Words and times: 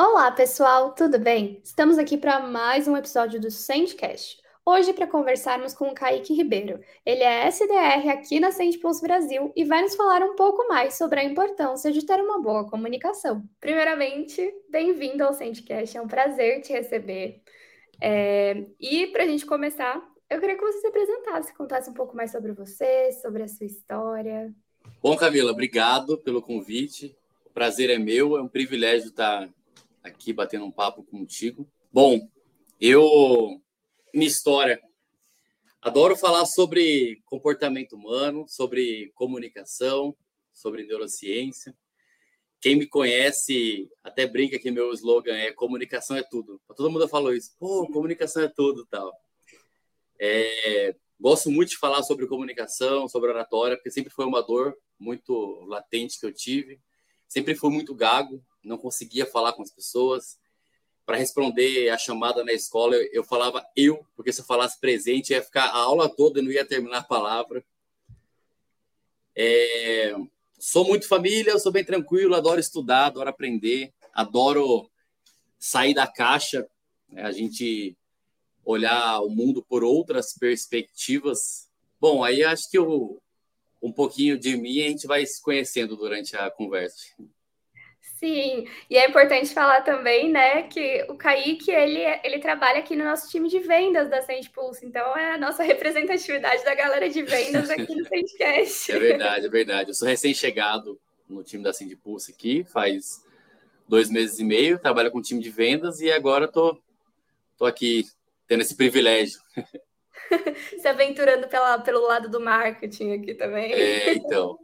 Olá, 0.00 0.30
pessoal, 0.30 0.94
tudo 0.94 1.18
bem? 1.18 1.60
Estamos 1.64 1.98
aqui 1.98 2.16
para 2.16 2.38
mais 2.38 2.86
um 2.86 2.96
episódio 2.96 3.40
do 3.40 3.50
Sendcast. 3.50 4.40
Hoje 4.64 4.92
para 4.92 5.08
conversarmos 5.08 5.74
com 5.74 5.88
o 5.88 5.92
Kaique 5.92 6.32
Ribeiro. 6.32 6.78
Ele 7.04 7.24
é 7.24 7.48
SDR 7.48 8.08
aqui 8.10 8.38
na 8.38 8.52
Sendpulse 8.52 9.02
Brasil 9.02 9.52
e 9.56 9.64
vai 9.64 9.82
nos 9.82 9.96
falar 9.96 10.22
um 10.22 10.36
pouco 10.36 10.68
mais 10.68 10.96
sobre 10.96 11.18
a 11.18 11.24
importância 11.24 11.90
de 11.90 12.06
ter 12.06 12.20
uma 12.20 12.40
boa 12.40 12.64
comunicação. 12.70 13.42
Primeiramente, 13.60 14.54
bem-vindo 14.70 15.24
ao 15.24 15.34
Sendcast, 15.34 15.96
é 15.96 16.00
um 16.00 16.06
prazer 16.06 16.60
te 16.60 16.72
receber. 16.72 17.42
É... 18.00 18.66
E 18.78 19.08
para 19.08 19.24
a 19.24 19.26
gente 19.26 19.44
começar, 19.44 20.00
eu 20.30 20.38
queria 20.38 20.56
que 20.56 20.62
você 20.62 20.78
se 20.78 20.86
apresentasse, 20.86 21.56
contasse 21.56 21.90
um 21.90 21.94
pouco 21.94 22.16
mais 22.16 22.30
sobre 22.30 22.52
você, 22.52 23.10
sobre 23.20 23.42
a 23.42 23.48
sua 23.48 23.66
história. 23.66 24.54
Bom, 25.02 25.16
Camila, 25.16 25.50
obrigado 25.50 26.16
pelo 26.18 26.40
convite. 26.40 27.16
O 27.44 27.50
prazer 27.50 27.90
é 27.90 27.98
meu, 27.98 28.36
é 28.36 28.40
um 28.40 28.46
privilégio 28.46 29.08
estar 29.08 29.48
aqui 30.02 30.32
batendo 30.32 30.64
um 30.64 30.70
papo 30.70 31.02
contigo. 31.02 31.68
Bom, 31.92 32.28
eu 32.80 33.60
minha 34.14 34.28
história 34.28 34.80
adoro 35.80 36.16
falar 36.16 36.44
sobre 36.46 37.20
comportamento 37.24 37.94
humano, 37.94 38.46
sobre 38.48 39.10
comunicação, 39.14 40.16
sobre 40.52 40.84
neurociência. 40.84 41.74
Quem 42.60 42.76
me 42.76 42.86
conhece 42.86 43.88
até 44.02 44.26
brinca 44.26 44.58
que 44.58 44.70
meu 44.70 44.92
slogan 44.92 45.36
é 45.36 45.52
comunicação 45.52 46.16
é 46.16 46.22
tudo. 46.22 46.60
Todo 46.76 46.90
mundo 46.90 47.08
falou 47.08 47.32
isso. 47.32 47.54
Pô, 47.58 47.86
comunicação 47.86 48.42
é 48.42 48.48
tudo, 48.48 48.84
tal. 48.86 49.12
É, 50.18 50.96
gosto 51.20 51.50
muito 51.50 51.70
de 51.70 51.78
falar 51.78 52.02
sobre 52.02 52.26
comunicação, 52.26 53.08
sobre 53.08 53.30
oratória, 53.30 53.76
porque 53.76 53.90
sempre 53.90 54.12
foi 54.12 54.26
uma 54.26 54.42
dor 54.42 54.76
muito 54.98 55.64
latente 55.66 56.18
que 56.18 56.26
eu 56.26 56.32
tive. 56.32 56.80
Sempre 57.28 57.54
fui 57.54 57.70
muito 57.70 57.94
gago, 57.94 58.42
não 58.68 58.78
conseguia 58.78 59.26
falar 59.26 59.52
com 59.52 59.62
as 59.62 59.70
pessoas. 59.70 60.38
Para 61.04 61.16
responder 61.16 61.88
a 61.88 61.96
chamada 61.96 62.44
na 62.44 62.52
escola, 62.52 62.94
eu, 62.96 63.24
falava 63.24 63.66
eu, 63.74 64.04
porque 64.14 64.32
se 64.32 64.42
eu 64.42 64.44
falasse 64.44 64.78
presente, 64.78 65.32
ia 65.32 65.42
ficar 65.42 65.64
a 65.64 65.78
aula 65.78 66.08
toda 66.08 66.42
não 66.42 66.52
ia 66.52 66.66
terminar 66.66 66.98
a 66.98 67.04
palavra. 67.04 67.64
É, 69.34 70.14
sou 70.58 70.84
muito 70.84 71.08
família, 71.08 71.58
sou 71.58 71.72
bem 71.72 71.84
tranquilo, 71.84 72.34
adoro 72.34 72.60
estudar, 72.60 73.06
adoro 73.06 73.30
aprender, 73.30 73.92
adoro 74.12 74.90
sair 75.58 75.94
da 75.94 76.06
caixa, 76.06 76.68
né? 77.08 77.22
a 77.22 77.32
gente 77.32 77.96
olhar 78.64 79.20
o 79.20 79.30
mundo 79.30 79.62
por 79.62 79.82
outras 79.82 80.34
perspectivas. 80.34 81.70
Bom, 81.98 82.22
aí 82.22 82.44
acho 82.44 82.70
que 82.70 82.76
eu, 82.76 83.18
um 83.80 83.92
pouquinho 83.92 84.38
de 84.38 84.56
mim 84.56 84.82
a 84.82 84.88
gente 84.88 85.06
vai 85.06 85.24
se 85.24 85.40
conhecendo 85.40 85.96
durante 85.96 86.36
a 86.36 86.50
conversa. 86.50 87.14
Sim, 88.18 88.66
e 88.90 88.96
é 88.96 89.08
importante 89.08 89.54
falar 89.54 89.82
também, 89.82 90.28
né, 90.28 90.64
que 90.64 91.06
o 91.08 91.14
Kaique, 91.14 91.70
ele, 91.70 92.00
ele 92.24 92.40
trabalha 92.40 92.80
aqui 92.80 92.96
no 92.96 93.04
nosso 93.04 93.30
time 93.30 93.48
de 93.48 93.60
vendas 93.60 94.10
da 94.10 94.20
Sente 94.22 94.50
Pulse, 94.50 94.84
então 94.84 95.16
é 95.16 95.34
a 95.34 95.38
nossa 95.38 95.62
representatividade 95.64 96.64
da 96.64 96.74
galera 96.74 97.08
de 97.08 97.22
vendas 97.22 97.70
aqui 97.70 97.94
no 97.94 98.04
Sendcast. 98.04 98.90
É 98.90 98.98
verdade, 98.98 99.46
é 99.46 99.48
verdade. 99.48 99.90
Eu 99.90 99.94
sou 99.94 100.08
recém-chegado 100.08 100.98
no 101.28 101.44
time 101.44 101.62
da 101.62 101.72
Sente 101.72 101.94
Pulse 101.94 102.32
aqui, 102.32 102.64
faz 102.64 103.24
dois 103.86 104.10
meses 104.10 104.40
e 104.40 104.44
meio, 104.44 104.80
trabalho 104.80 105.12
com 105.12 105.18
o 105.18 105.22
time 105.22 105.40
de 105.40 105.50
vendas 105.50 106.00
e 106.00 106.10
agora 106.10 106.48
tô, 106.48 106.76
tô 107.56 107.66
aqui 107.66 108.04
tendo 108.48 108.62
esse 108.62 108.74
privilégio. 108.74 109.38
Se 110.80 110.88
aventurando 110.88 111.46
pela, 111.46 111.78
pelo 111.78 112.04
lado 112.04 112.28
do 112.28 112.40
marketing 112.40 113.12
aqui 113.12 113.34
também. 113.34 113.72
É, 113.72 114.14
então. 114.14 114.58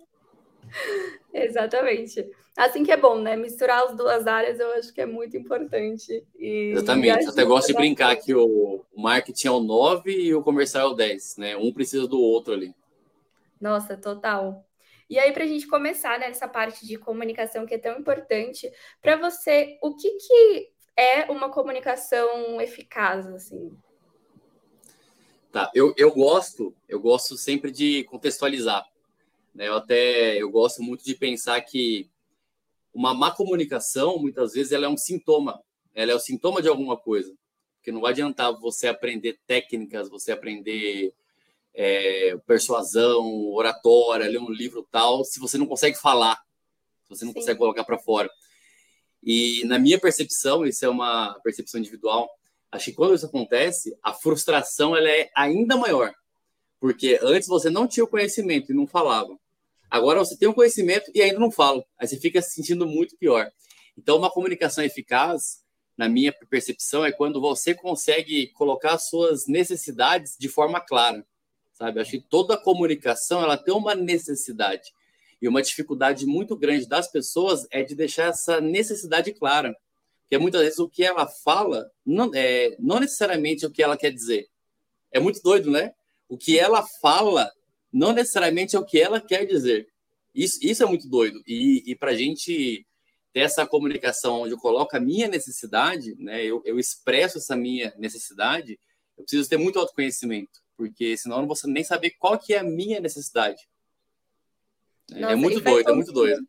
Exatamente. 1.32 2.28
Assim 2.56 2.84
que 2.84 2.92
é 2.92 2.96
bom, 2.96 3.18
né? 3.18 3.36
Misturar 3.36 3.82
as 3.84 3.96
duas 3.96 4.28
áreas 4.28 4.60
eu 4.60 4.72
acho 4.74 4.92
que 4.92 5.00
é 5.00 5.06
muito 5.06 5.36
importante. 5.36 6.24
E 6.38 6.70
Exatamente. 6.72 7.24
Eu 7.24 7.30
até 7.30 7.44
gosto 7.44 7.66
de 7.66 7.74
brincar 7.74 8.14
que 8.16 8.32
o 8.32 8.84
marketing 8.96 9.48
é 9.48 9.50
o 9.50 9.60
9 9.60 10.12
e 10.12 10.34
o 10.34 10.42
comercial 10.42 10.90
é 10.90 10.92
o 10.92 10.94
10, 10.94 11.36
né? 11.36 11.56
Um 11.56 11.72
precisa 11.72 12.06
do 12.06 12.20
outro 12.20 12.54
ali. 12.54 12.72
Nossa, 13.60 13.96
total. 13.96 14.64
E 15.10 15.18
aí, 15.18 15.32
para 15.32 15.44
a 15.44 15.46
gente 15.46 15.66
começar 15.66 16.18
né, 16.18 16.28
nessa 16.28 16.46
parte 16.48 16.86
de 16.86 16.96
comunicação 16.96 17.66
que 17.66 17.74
é 17.74 17.78
tão 17.78 17.98
importante, 17.98 18.70
para 19.02 19.16
você, 19.16 19.76
o 19.82 19.94
que, 19.96 20.10
que 20.12 20.70
é 20.96 21.30
uma 21.30 21.50
comunicação 21.50 22.60
eficaz, 22.60 23.26
assim? 23.26 23.76
Tá, 25.50 25.70
eu, 25.74 25.92
eu 25.96 26.12
gosto, 26.12 26.74
eu 26.88 27.00
gosto 27.00 27.36
sempre 27.36 27.70
de 27.70 28.04
contextualizar. 28.04 28.84
Né? 29.54 29.68
Eu 29.68 29.76
até 29.76 30.36
eu 30.36 30.50
gosto 30.50 30.82
muito 30.82 31.04
de 31.04 31.14
pensar 31.14 31.60
que 31.60 32.10
uma 32.94 33.12
má 33.12 33.30
comunicação, 33.30 34.18
muitas 34.18 34.52
vezes, 34.52 34.72
ela 34.72 34.86
é 34.86 34.88
um 34.88 34.96
sintoma. 34.96 35.60
Ela 35.92 36.12
é 36.12 36.14
o 36.14 36.20
sintoma 36.20 36.62
de 36.62 36.68
alguma 36.68 36.96
coisa. 36.96 37.34
Porque 37.76 37.92
não 37.92 38.00
vai 38.00 38.12
adiantar 38.12 38.52
você 38.58 38.86
aprender 38.86 39.38
técnicas, 39.46 40.08
você 40.08 40.32
aprender 40.32 41.12
é, 41.74 42.36
persuasão, 42.46 43.52
oratória, 43.52 44.28
ler 44.28 44.38
um 44.38 44.50
livro 44.50 44.86
tal, 44.90 45.24
se 45.24 45.40
você 45.40 45.58
não 45.58 45.66
consegue 45.66 45.96
falar, 45.98 46.36
se 47.02 47.10
você 47.10 47.24
não 47.24 47.32
Sim. 47.32 47.40
consegue 47.40 47.58
colocar 47.58 47.84
para 47.84 47.98
fora. 47.98 48.30
E 49.22 49.64
na 49.64 49.78
minha 49.78 49.98
percepção, 49.98 50.64
isso 50.64 50.84
é 50.84 50.88
uma 50.88 51.38
percepção 51.42 51.80
individual, 51.80 52.30
acho 52.70 52.86
que 52.86 52.92
quando 52.92 53.14
isso 53.14 53.26
acontece, 53.26 53.96
a 54.02 54.12
frustração 54.12 54.96
ela 54.96 55.10
é 55.10 55.30
ainda 55.34 55.76
maior. 55.76 56.14
Porque 56.78 57.18
antes 57.22 57.48
você 57.48 57.70
não 57.70 57.88
tinha 57.88 58.04
o 58.04 58.08
conhecimento 58.08 58.70
e 58.70 58.74
não 58.74 58.86
falava. 58.86 59.36
Agora 59.94 60.18
você 60.18 60.36
tem 60.36 60.48
o 60.48 60.52
conhecimento 60.52 61.08
e 61.14 61.22
ainda 61.22 61.38
não 61.38 61.52
fala. 61.52 61.84
Aí 61.96 62.08
você 62.08 62.16
fica 62.16 62.42
se 62.42 62.50
sentindo 62.50 62.84
muito 62.84 63.16
pior. 63.16 63.48
Então, 63.96 64.16
uma 64.16 64.28
comunicação 64.28 64.82
eficaz, 64.82 65.62
na 65.96 66.08
minha 66.08 66.32
percepção, 66.32 67.04
é 67.04 67.12
quando 67.12 67.40
você 67.40 67.76
consegue 67.76 68.48
colocar 68.54 68.94
as 68.94 69.08
suas 69.08 69.46
necessidades 69.46 70.34
de 70.36 70.48
forma 70.48 70.80
clara. 70.80 71.24
Sabe? 71.74 72.00
Acho 72.00 72.10
que 72.10 72.20
toda 72.20 72.56
comunicação 72.56 73.40
ela 73.40 73.56
tem 73.56 73.72
uma 73.72 73.94
necessidade. 73.94 74.92
E 75.40 75.46
uma 75.46 75.62
dificuldade 75.62 76.26
muito 76.26 76.56
grande 76.56 76.88
das 76.88 77.06
pessoas 77.06 77.64
é 77.70 77.84
de 77.84 77.94
deixar 77.94 78.30
essa 78.30 78.60
necessidade 78.60 79.32
clara. 79.32 79.76
Porque 80.22 80.36
muitas 80.38 80.62
vezes 80.62 80.80
o 80.80 80.88
que 80.88 81.04
ela 81.04 81.28
fala 81.28 81.88
não 82.04 82.32
é 82.34 82.74
não 82.80 82.98
necessariamente 82.98 83.64
o 83.64 83.70
que 83.70 83.80
ela 83.80 83.96
quer 83.96 84.10
dizer. 84.10 84.48
É 85.12 85.20
muito 85.20 85.40
doido, 85.40 85.70
né? 85.70 85.94
O 86.28 86.36
que 86.36 86.58
ela 86.58 86.82
fala 87.00 87.48
não 87.94 88.12
necessariamente 88.12 88.74
é 88.74 88.78
o 88.78 88.84
que 88.84 89.00
ela 89.00 89.20
quer 89.20 89.46
dizer. 89.46 89.88
Isso, 90.34 90.58
isso 90.60 90.82
é 90.82 90.86
muito 90.86 91.08
doido. 91.08 91.40
E, 91.46 91.84
e 91.86 91.94
para 91.94 92.10
a 92.10 92.16
gente 92.16 92.84
ter 93.32 93.40
essa 93.40 93.64
comunicação 93.64 94.42
onde 94.42 94.52
eu 94.52 94.58
coloco 94.58 94.96
a 94.96 95.00
minha 95.00 95.28
necessidade, 95.28 96.16
né, 96.18 96.44
eu, 96.44 96.60
eu 96.64 96.78
expresso 96.78 97.38
essa 97.38 97.54
minha 97.54 97.94
necessidade, 97.96 98.78
eu 99.16 99.22
preciso 99.22 99.48
ter 99.48 99.56
muito 99.56 99.78
autoconhecimento, 99.78 100.60
porque 100.76 101.16
senão 101.16 101.36
eu 101.36 101.40
não 101.42 101.48
vou 101.48 101.56
nem 101.66 101.84
saber 101.84 102.10
qual 102.18 102.36
que 102.36 102.52
é 102.52 102.58
a 102.58 102.64
minha 102.64 102.98
necessidade. 102.98 103.62
É 105.12 105.20
Nossa, 105.20 105.32
é 105.32 105.36
muito 105.36 105.60
doido, 105.60 105.90
é 105.90 105.94
muito 105.94 106.12
doido. 106.12 106.48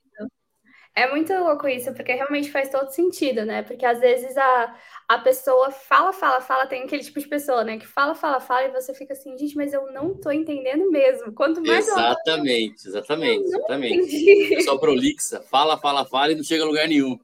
É 0.97 1.09
muito 1.09 1.33
louco 1.33 1.67
isso, 1.67 1.94
porque 1.94 2.13
realmente 2.13 2.50
faz 2.50 2.69
todo 2.69 2.89
sentido, 2.89 3.44
né? 3.44 3.63
Porque 3.63 3.85
às 3.85 4.00
vezes 4.00 4.38
a, 4.38 4.75
a 5.09 5.17
pessoa 5.17 5.69
fala, 5.69 6.13
fala, 6.13 6.39
fala, 6.39 6.67
tem 6.67 6.83
aquele 6.83 7.03
tipo 7.03 7.19
de 7.19 7.28
pessoa, 7.28 7.66
né? 7.66 7.78
Que 7.78 7.85
fala, 7.85 8.16
fala, 8.16 8.39
fala, 8.39 8.63
e 8.63 8.72
você 8.72 8.94
fica 8.94 9.11
assim, 9.11 9.38
gente, 9.38 9.57
mas 9.57 9.73
eu 9.73 9.91
não 9.91 10.13
tô 10.13 10.31
entendendo 10.31 10.89
mesmo. 10.89 11.33
Quanto 11.33 11.61
mais 11.61 11.85
Exatamente, 11.85 12.88
exatamente, 12.88 13.44
exatamente. 13.44 14.63
Só 14.63 14.78
prolixa, 14.78 15.41
fala, 15.41 15.78
fala, 15.78 16.06
fala 16.06 16.31
e 16.31 16.35
não 16.35 16.44
chega 16.44 16.63
a 16.63 16.67
lugar 16.67 16.88
nenhum. 16.88 17.19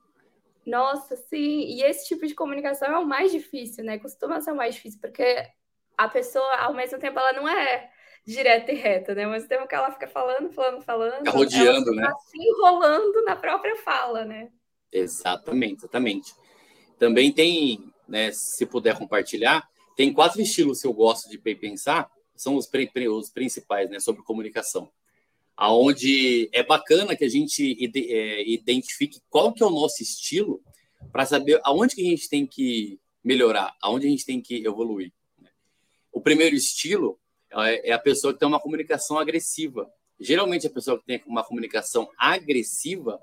Nossa, 0.66 1.16
sim. 1.16 1.62
E 1.62 1.82
esse 1.82 2.10
tipo 2.10 2.28
de 2.28 2.36
comunicação 2.36 2.90
é 2.90 3.00
o 3.00 3.06
mais 3.06 3.32
difícil, 3.32 3.86
né? 3.86 3.98
Costuma 4.00 4.42
ser 4.42 4.52
o 4.52 4.56
mais 4.56 4.76
difícil, 4.76 5.00
porque 5.00 5.48
a 5.98 6.10
pessoa, 6.10 6.58
ao 6.58 6.74
mesmo 6.74 7.00
tempo, 7.00 7.18
ela 7.18 7.32
não 7.32 7.48
é 7.48 7.90
direta 8.26 8.72
e 8.72 8.76
reta, 8.76 9.16
né? 9.16 9.26
Mas 9.26 9.48
tempo 9.48 9.68
que 9.68 9.76
ela 9.76 9.92
fica 9.92 10.08
falando, 10.08 10.52
falando, 10.52 10.82
falando. 10.84 11.18
Fica 11.18 11.32
rodeando, 11.32 11.92
né? 11.92 12.12
se 12.30 12.38
enrolando 12.38 13.24
na 13.24 13.36
própria 13.36 13.76
fala, 13.78 14.26
né? 14.26 14.50
Exatamente, 14.92 15.80
exatamente. 15.80 16.34
Também 17.00 17.32
tem, 17.32 17.92
né, 18.08 18.32
se 18.32 18.66
puder 18.66 18.98
compartilhar, 18.98 19.68
tem 19.96 20.14
quatro 20.14 20.42
estilos 20.42 20.82
que 20.82 20.88
eu 20.88 20.94
gosto 20.94 21.30
de 21.30 21.38
pensar, 21.56 22.10
são 22.36 22.56
os, 22.56 22.68
os 22.68 23.30
principais, 23.30 23.90
né, 23.90 24.00
sobre 24.00 24.24
comunicação. 24.24 24.92
Aonde 25.56 26.50
é 26.52 26.64
bacana 26.64 27.16
que 27.16 27.24
a 27.24 27.30
gente 27.30 27.78
é, 27.96 28.50
identifique 28.50 29.22
qual 29.30 29.54
que 29.54 29.62
é 29.62 29.66
o 29.66 29.70
nosso 29.70 30.02
estilo 30.02 30.62
para 31.12 31.26
saber 31.26 31.60
aonde 31.64 31.96
que 31.96 32.02
a 32.02 32.10
gente 32.10 32.30
tem 32.30 32.46
que 32.46 33.00
melhorar, 33.24 33.76
aonde 33.82 34.08
a 34.08 34.10
gente 34.10 34.26
tem 34.26 34.42
que 34.42 34.66
evoluir. 34.66 35.12
Né. 35.40 35.50
O 36.12 36.20
primeiro 36.20 36.56
estilo 36.56 37.20
é, 37.54 37.90
é 37.90 37.92
a 37.92 38.00
pessoa 38.00 38.34
que 38.34 38.40
tem 38.40 38.48
uma 38.48 38.60
comunicação 38.60 39.18
agressiva. 39.18 39.92
Geralmente, 40.20 40.68
a 40.68 40.70
pessoa 40.70 41.00
que 41.00 41.06
tem 41.06 41.22
uma 41.26 41.44
comunicação 41.44 42.10
agressiva, 42.18 43.20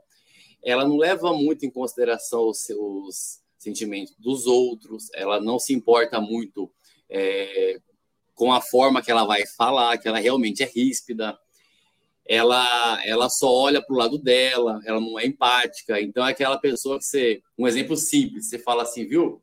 ela 0.64 0.86
não 0.86 0.96
leva 0.96 1.32
muito 1.32 1.64
em 1.64 1.70
consideração 1.70 2.48
os 2.48 2.62
seus 2.62 3.40
sentimentos 3.58 4.14
dos 4.19 4.46
outros, 4.46 5.08
ela 5.14 5.40
não 5.40 5.58
se 5.58 5.72
importa 5.72 6.20
muito 6.20 6.70
é, 7.10 7.78
com 8.34 8.52
a 8.52 8.60
forma 8.60 9.02
que 9.02 9.10
ela 9.10 9.25
vai 9.25 9.44
falar, 9.46 9.98
que 9.98 10.06
ela 10.06 10.19
realmente 10.19 10.62
é 10.62 10.66
ríspida. 10.66 11.38
ela, 12.26 13.00
ela 13.04 13.28
só 13.28 13.50
olha 13.50 13.82
para 13.82 13.94
o 13.94 13.98
lado 13.98 14.19
dela, 14.19 14.80
ela 14.84 15.00
não 15.00 15.19
é 15.19 15.26
empática. 15.26 16.00
Então, 16.00 16.26
é 16.26 16.30
aquela 16.30 16.58
pessoa 16.58 16.98
que 16.98 17.04
você. 17.04 17.42
Um 17.58 17.66
exemplo 17.66 17.96
simples: 17.96 18.48
você 18.48 18.58
fala 18.58 18.82
assim, 18.82 19.06
viu? 19.06 19.42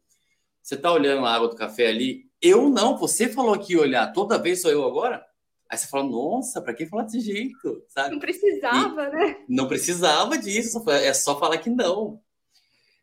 Você 0.62 0.76
está 0.76 0.92
olhando 0.92 1.26
a 1.26 1.34
água 1.34 1.48
do 1.48 1.56
café 1.56 1.88
ali? 1.88 2.26
Eu 2.48 2.70
não, 2.70 2.96
você 2.96 3.28
falou 3.28 3.58
que 3.58 3.76
olhar, 3.76 4.14
toda 4.14 4.38
vez 4.38 4.62
sou 4.62 4.70
eu 4.70 4.86
agora? 4.86 5.26
Aí 5.68 5.76
você 5.76 5.88
fala, 5.88 6.04
nossa, 6.04 6.62
para 6.62 6.76
que 6.76 6.86
falar 6.86 7.02
desse 7.02 7.20
jeito? 7.20 7.84
Sabe? 7.88 8.12
Não 8.12 8.20
precisava, 8.20 9.04
e 9.08 9.12
né? 9.12 9.46
Não 9.50 9.68
precisava 9.68 10.38
disso, 10.38 10.88
é 10.92 11.12
só 11.12 11.40
falar 11.40 11.58
que 11.58 11.72
não. 11.72 12.22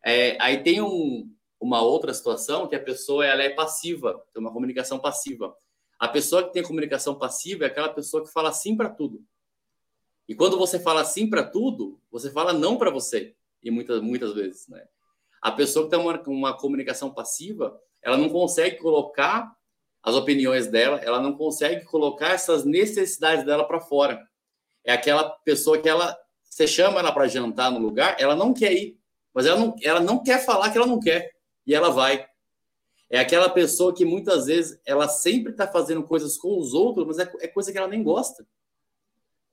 É, 0.05 0.37
aí 0.41 0.63
tem 0.63 0.81
um, 0.81 1.29
uma 1.61 1.83
outra 1.83 2.15
situação 2.15 2.69
que 2.69 2.77
a 2.77 2.81
pessoa 2.83 3.27
ela 3.27 3.43
é 3.43 3.51
passiva, 3.51 4.23
tem 4.33 4.41
uma 4.41 4.53
comunicação 4.53 5.01
passiva. 5.01 5.53
A 5.99 6.07
pessoa 6.07 6.45
que 6.45 6.53
tem 6.53 6.63
comunicação 6.63 7.19
passiva 7.19 7.65
é 7.65 7.67
aquela 7.67 7.89
pessoa 7.89 8.25
que 8.25 8.31
fala 8.31 8.53
sim 8.53 8.77
para 8.77 8.91
tudo. 8.91 9.25
E 10.29 10.37
quando 10.37 10.57
você 10.57 10.79
fala 10.79 11.05
sim 11.05 11.29
para 11.29 11.43
tudo, 11.43 12.01
você 12.13 12.31
fala 12.31 12.53
não 12.53 12.79
para 12.79 12.91
você. 12.91 13.35
E 13.61 13.73
muitas, 13.73 14.01
muitas 14.01 14.35
vezes, 14.35 14.69
né? 14.69 14.87
A 15.41 15.51
pessoa 15.51 15.85
que 15.85 15.91
tem 15.91 15.99
uma, 15.99 16.23
uma 16.29 16.57
comunicação 16.57 17.13
passiva, 17.13 17.77
ela 18.03 18.17
não 18.17 18.29
consegue 18.29 18.77
colocar 18.77 19.55
as 20.03 20.15
opiniões 20.15 20.67
dela, 20.67 20.99
ela 20.99 21.21
não 21.21 21.35
consegue 21.35 21.85
colocar 21.85 22.31
essas 22.31 22.65
necessidades 22.65 23.45
dela 23.45 23.65
para 23.65 23.81
fora. 23.81 24.21
É 24.85 24.93
aquela 24.93 25.31
pessoa 25.45 25.79
que 25.79 25.89
ela 25.89 26.19
você 26.53 26.67
chama 26.67 27.01
ela 27.01 27.11
para 27.11 27.27
jantar 27.29 27.71
no 27.71 27.79
lugar, 27.79 28.15
ela 28.19 28.37
não 28.37 28.53
quer 28.53 28.75
ir, 28.75 28.99
mas 29.33 29.47
ela 29.47 29.59
não, 29.59 29.75
ela 29.83 30.01
não 30.01 30.23
quer 30.23 30.45
falar 30.45 30.71
que 30.71 30.77
ela 30.77 30.87
não 30.87 31.01
quer 31.01 31.33
e 31.67 31.75
ela 31.75 31.89
vai. 31.89 32.27
É 33.09 33.19
aquela 33.19 33.49
pessoa 33.49 33.95
que 33.95 34.05
muitas 34.05 34.47
vezes 34.47 34.79
ela 34.85 35.09
sempre 35.09 35.53
está 35.53 35.67
fazendo 35.67 36.03
coisas 36.03 36.37
com 36.37 36.59
os 36.59 36.75
outros, 36.75 37.07
mas 37.07 37.19
é, 37.19 37.33
é, 37.41 37.49
coisa 37.49 37.73
que 37.73 37.79
ela 37.79 37.89
nem 37.89 38.03
gosta. 38.03 38.47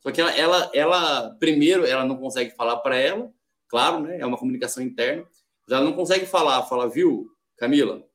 Só 0.02 0.12
que 0.12 0.20
ela, 0.20 0.32
ela, 0.32 0.72
ela 0.74 1.36
primeiro, 1.40 1.86
ela 1.86 2.04
não 2.04 2.18
consegue 2.18 2.52
falar 2.52 2.76
para 2.78 2.98
ela, 2.98 3.32
claro, 3.70 4.02
né? 4.02 4.20
É 4.20 4.26
uma 4.26 4.38
comunicação 4.38 4.84
interna, 4.84 5.24
mas 5.24 5.78
ela 5.78 5.86
não 5.86 5.94
consegue 5.94 6.26
falar, 6.26 6.64
fala, 6.64 6.90
viu, 6.90 7.30
Camila, 7.56 8.06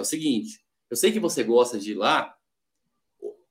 é 0.00 0.02
o 0.02 0.04
seguinte, 0.04 0.60
eu 0.90 0.96
sei 0.96 1.12
que 1.12 1.20
você 1.20 1.42
gosta 1.42 1.78
de 1.78 1.92
ir 1.92 1.94
lá, 1.94 2.34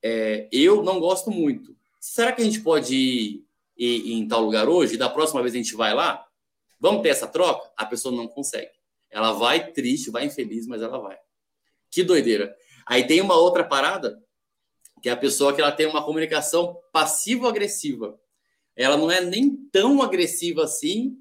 é, 0.03 0.47
eu 0.51 0.83
não 0.83 0.99
gosto 0.99 1.29
muito. 1.29 1.75
Será 1.99 2.31
que 2.31 2.41
a 2.41 2.45
gente 2.45 2.61
pode 2.61 2.95
ir, 2.95 3.45
ir, 3.77 4.07
ir 4.07 4.13
em 4.13 4.27
tal 4.27 4.41
lugar 4.41 4.69
hoje 4.69 4.95
e 4.95 4.97
da 4.97 5.09
próxima 5.09 5.41
vez 5.41 5.53
a 5.53 5.57
gente 5.57 5.75
vai 5.75 5.93
lá? 5.93 6.25
Vamos 6.79 7.01
ter 7.01 7.09
essa 7.09 7.27
troca? 7.27 7.71
A 7.75 7.85
pessoa 7.85 8.15
não 8.15 8.27
consegue. 8.27 8.71
Ela 9.09 9.31
vai 9.31 9.71
triste, 9.71 10.11
vai 10.11 10.25
infeliz, 10.25 10.67
mas 10.67 10.81
ela 10.81 10.99
vai. 10.99 11.17
Que 11.89 12.03
doideira. 12.03 12.55
Aí 12.85 13.05
tem 13.05 13.21
uma 13.21 13.35
outra 13.35 13.63
parada, 13.63 14.21
que 15.01 15.09
é 15.09 15.11
a 15.11 15.17
pessoa 15.17 15.53
que 15.53 15.61
ela 15.61 15.71
tem 15.71 15.87
uma 15.87 16.03
comunicação 16.03 16.77
passivo-agressiva. 16.91 18.19
Ela 18.75 18.97
não 18.97 19.09
é 19.11 19.21
nem 19.21 19.55
tão 19.71 20.01
agressiva 20.01 20.63
assim 20.63 21.17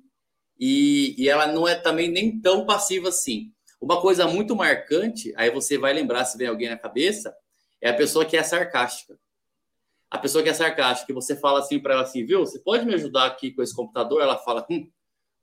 e, 0.58 1.14
e 1.18 1.28
ela 1.28 1.46
não 1.46 1.66
é 1.66 1.74
também 1.74 2.10
nem 2.10 2.40
tão 2.40 2.66
passiva 2.66 3.08
assim. 3.08 3.52
Uma 3.86 4.00
coisa 4.00 4.26
muito 4.26 4.56
marcante, 4.56 5.32
aí 5.36 5.48
você 5.48 5.78
vai 5.78 5.92
lembrar 5.92 6.24
se 6.24 6.36
vem 6.36 6.48
alguém 6.48 6.68
na 6.68 6.76
cabeça, 6.76 7.32
é 7.80 7.88
a 7.88 7.94
pessoa 7.94 8.24
que 8.24 8.36
é 8.36 8.42
sarcástica. 8.42 9.16
A 10.10 10.18
pessoa 10.18 10.42
que 10.42 10.50
é 10.50 10.52
sarcástica, 10.52 11.06
que 11.06 11.12
você 11.12 11.36
fala 11.36 11.60
assim 11.60 11.78
para 11.78 11.94
ela 11.94 12.02
assim, 12.02 12.26
viu? 12.26 12.40
Você 12.40 12.58
pode 12.58 12.84
me 12.84 12.94
ajudar 12.94 13.26
aqui 13.26 13.52
com 13.52 13.62
esse 13.62 13.72
computador? 13.72 14.20
Ela 14.20 14.38
fala, 14.38 14.66
hum, 14.68 14.90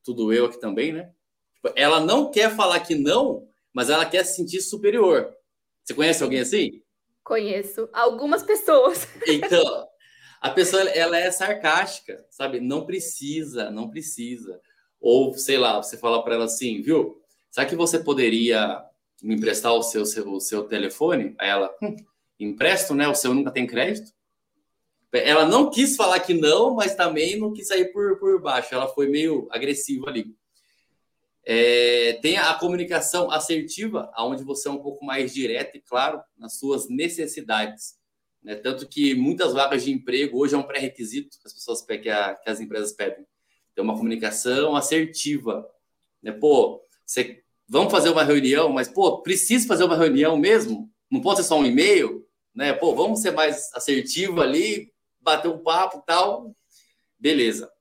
tudo 0.03 0.33
eu 0.33 0.47
aqui 0.47 0.59
também, 0.59 0.91
né? 0.91 1.09
Tipo, 1.55 1.71
ela 1.73 2.01
não 2.01 2.29
quer 2.29 2.53
falar 2.53 2.81
que 2.81 2.95
não, 2.95 3.47
mas 3.71 3.89
ela 3.89 4.05
quer 4.05 4.25
se 4.25 4.35
sentir 4.35 4.59
superior. 4.59 5.33
Você 5.81 5.93
conhece 5.93 6.21
alguém 6.21 6.41
assim? 6.41 6.83
Conheço 7.23 7.87
algumas 7.93 8.43
pessoas. 8.43 9.07
Então, 9.25 9.87
a 10.41 10.49
pessoa 10.49 10.83
ela 10.89 11.17
é 11.17 11.31
sarcástica, 11.31 12.25
sabe? 12.29 12.59
Não 12.59 12.85
precisa, 12.85 13.71
não 13.71 13.89
precisa. 13.89 14.59
Ou 14.99 15.33
sei 15.33 15.57
lá, 15.57 15.81
você 15.81 15.97
fala 15.97 16.21
para 16.21 16.35
ela 16.35 16.43
assim, 16.43 16.81
viu? 16.81 17.22
Será 17.53 17.67
que 17.67 17.75
você 17.75 17.99
poderia 17.99 18.83
me 19.21 19.35
emprestar 19.35 19.71
o 19.73 19.83
seu, 19.83 20.07
seu, 20.07 20.27
o 20.27 20.39
seu 20.39 20.63
telefone? 20.63 21.35
Aí 21.37 21.49
ela, 21.49 21.71
hum, 21.83 21.95
empresto, 22.39 22.95
né? 22.95 23.07
O 23.07 23.13
seu 23.13 23.31
nunca 23.31 23.51
tem 23.51 23.67
crédito? 23.67 24.11
Ela 25.11 25.47
não 25.47 25.69
quis 25.69 25.95
falar 25.95 26.19
que 26.21 26.33
não, 26.33 26.73
mas 26.73 26.95
também 26.95 27.37
não 27.37 27.53
quis 27.53 27.67
sair 27.67 27.93
por, 27.93 28.17
por 28.17 28.41
baixo. 28.41 28.73
Ela 28.73 28.87
foi 28.87 29.07
meio 29.07 29.47
agressiva 29.51 30.09
ali. 30.09 30.35
É, 31.45 32.13
tem 32.23 32.37
a 32.39 32.55
comunicação 32.55 33.29
assertiva, 33.29 34.11
onde 34.17 34.43
você 34.43 34.67
é 34.67 34.71
um 34.71 34.81
pouco 34.81 35.05
mais 35.05 35.31
direto 35.31 35.77
e 35.77 35.81
claro 35.81 36.23
nas 36.35 36.57
suas 36.57 36.89
necessidades. 36.89 37.99
Né? 38.41 38.55
Tanto 38.55 38.89
que 38.89 39.13
muitas 39.13 39.53
vagas 39.53 39.83
de 39.83 39.91
emprego 39.91 40.39
hoje 40.39 40.55
é 40.55 40.57
um 40.57 40.63
pré-requisito 40.63 41.37
que 41.39 41.45
as 41.45 41.53
pessoas 41.53 41.83
que, 41.83 42.09
a, 42.09 42.33
que 42.33 42.49
as 42.49 42.59
empresas 42.59 42.93
pedem. 42.93 43.27
Tem 43.75 43.83
uma 43.83 43.95
comunicação 43.95 44.75
assertiva. 44.75 45.69
Né? 46.19 46.31
Pô, 46.31 46.83
você 47.05 47.42
vamos 47.67 47.91
fazer 47.91 48.09
uma 48.09 48.23
reunião, 48.23 48.69
mas, 48.69 48.87
pô, 48.87 49.21
preciso 49.21 49.67
fazer 49.67 49.83
uma 49.83 49.97
reunião 49.97 50.37
mesmo? 50.37 50.89
Não 51.09 51.21
pode 51.21 51.41
ser 51.41 51.47
só 51.47 51.59
um 51.59 51.65
e-mail? 51.65 52.25
Né? 52.53 52.73
Pô, 52.73 52.95
vamos 52.95 53.21
ser 53.21 53.31
mais 53.31 53.73
assertivo 53.73 54.41
ali, 54.41 54.91
bater 55.19 55.49
um 55.49 55.57
papo 55.57 55.99
e 55.99 56.05
tal. 56.05 56.55
Beleza. 57.17 57.71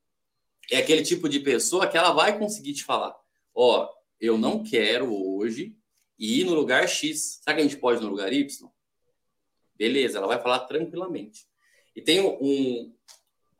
É 0.70 0.79
aquele 0.79 1.02
tipo 1.02 1.29
de 1.29 1.40
pessoa 1.40 1.87
que 1.87 1.96
ela 1.96 2.12
vai 2.12 2.38
conseguir 2.38 2.73
te 2.73 2.84
falar: 2.84 3.14
ó, 3.55 3.88
eu 4.20 4.38
não 4.38 4.62
quero 4.62 5.12
hoje 5.12 5.76
ir 6.19 6.44
no 6.44 6.55
lugar 6.55 6.88
X. 6.88 7.40
Será 7.43 7.56
que 7.56 7.61
a 7.61 7.64
gente 7.64 7.76
pode 7.76 8.00
ir 8.00 8.05
no 8.05 8.11
lugar 8.11 8.32
Y? 8.32 8.70
Beleza, 9.75 10.19
ela 10.19 10.26
vai 10.26 10.40
falar 10.40 10.61
tranquilamente. 10.61 11.46
E 11.94 12.00
tem 12.00 12.20
um, 12.20 12.94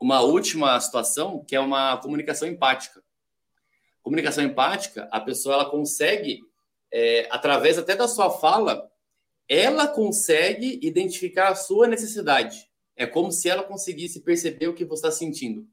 uma 0.01 0.21
última 0.21 0.79
situação 0.81 1.45
que 1.45 1.57
é 1.57 1.61
uma 1.61 1.97
comunicação 1.99 2.49
empática. 2.49 3.03
Comunicação 4.03 4.45
empática, 4.45 5.09
a 5.11 5.21
pessoa 5.21 5.55
ela 5.55 5.71
consegue, 5.71 6.41
é, 6.93 7.29
através 7.31 7.79
até 7.79 7.95
da 7.95 8.09
sua 8.09 8.31
fala, 8.31 8.91
ela 9.49 9.87
consegue 9.87 10.81
identificar 10.83 11.49
a 11.49 11.55
sua 11.55 11.87
necessidade. 11.87 12.69
É 12.97 13.07
como 13.07 13.31
se 13.31 13.49
ela 13.49 13.63
conseguisse 13.63 14.21
perceber 14.21 14.69
o 14.69 14.75
que 14.75 14.85
você 14.85 15.07
está 15.07 15.11
sentindo. 15.11 15.67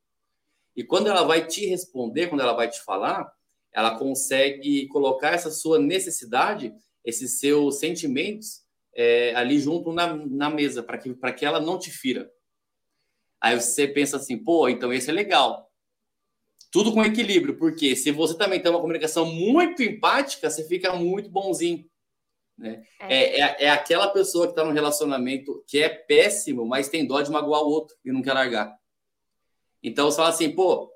E 0.75 0.83
quando 0.83 1.07
ela 1.07 1.23
vai 1.23 1.45
te 1.45 1.65
responder, 1.65 2.27
quando 2.27 2.41
ela 2.41 2.53
vai 2.53 2.69
te 2.69 2.81
falar, 2.81 3.31
ela 3.73 3.97
consegue 3.97 4.87
colocar 4.87 5.33
essa 5.33 5.51
sua 5.51 5.79
necessidade, 5.79 6.73
esses 7.03 7.39
seus 7.39 7.79
sentimentos 7.79 8.63
é, 8.93 9.33
ali 9.35 9.59
junto 9.59 9.91
na, 9.91 10.15
na 10.15 10.49
mesa, 10.49 10.81
para 10.83 10.97
que, 10.97 11.13
que 11.13 11.45
ela 11.45 11.59
não 11.59 11.77
te 11.77 11.91
fira. 11.91 12.29
Aí 13.41 13.59
você 13.59 13.87
pensa 13.87 14.17
assim, 14.17 14.37
pô, 14.37 14.67
então 14.67 14.91
esse 14.91 15.09
é 15.09 15.13
legal. 15.13 15.68
Tudo 16.71 16.93
com 16.93 17.03
equilíbrio, 17.03 17.57
porque 17.57 17.95
se 17.95 18.11
você 18.11 18.37
também 18.37 18.61
tem 18.61 18.71
uma 18.71 18.81
comunicação 18.81 19.25
muito 19.25 19.81
empática, 19.81 20.49
você 20.49 20.67
fica 20.67 20.93
muito 20.93 21.29
bonzinho. 21.29 21.89
Né? 22.57 22.83
É. 22.99 23.15
É, 23.15 23.39
é, 23.39 23.63
é 23.65 23.69
aquela 23.69 24.09
pessoa 24.09 24.45
que 24.45 24.51
está 24.51 24.63
num 24.63 24.73
relacionamento 24.73 25.63
que 25.65 25.79
é 25.79 25.89
péssimo, 25.89 26.65
mas 26.65 26.89
tem 26.89 27.07
dó 27.07 27.21
de 27.21 27.31
magoar 27.31 27.61
o 27.61 27.69
outro 27.69 27.95
e 28.03 28.11
não 28.11 28.21
quer 28.21 28.33
largar. 28.33 28.77
Então 29.81 30.11
você 30.11 30.17
fala 30.17 30.29
assim, 30.29 30.51
pô, 30.51 30.91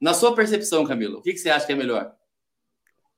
na 0.00 0.14
sua 0.14 0.34
percepção, 0.34 0.86
Camila, 0.86 1.18
o 1.18 1.22
que, 1.22 1.32
que 1.32 1.38
você 1.38 1.50
acha 1.50 1.66
que 1.66 1.72
é 1.72 1.76
melhor? 1.76 2.14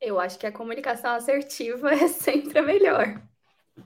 Eu 0.00 0.18
acho 0.18 0.38
que 0.38 0.46
a 0.46 0.52
comunicação 0.52 1.12
assertiva 1.12 1.92
é 1.94 2.08
sempre 2.08 2.58
a 2.58 2.62
melhor. 2.62 3.22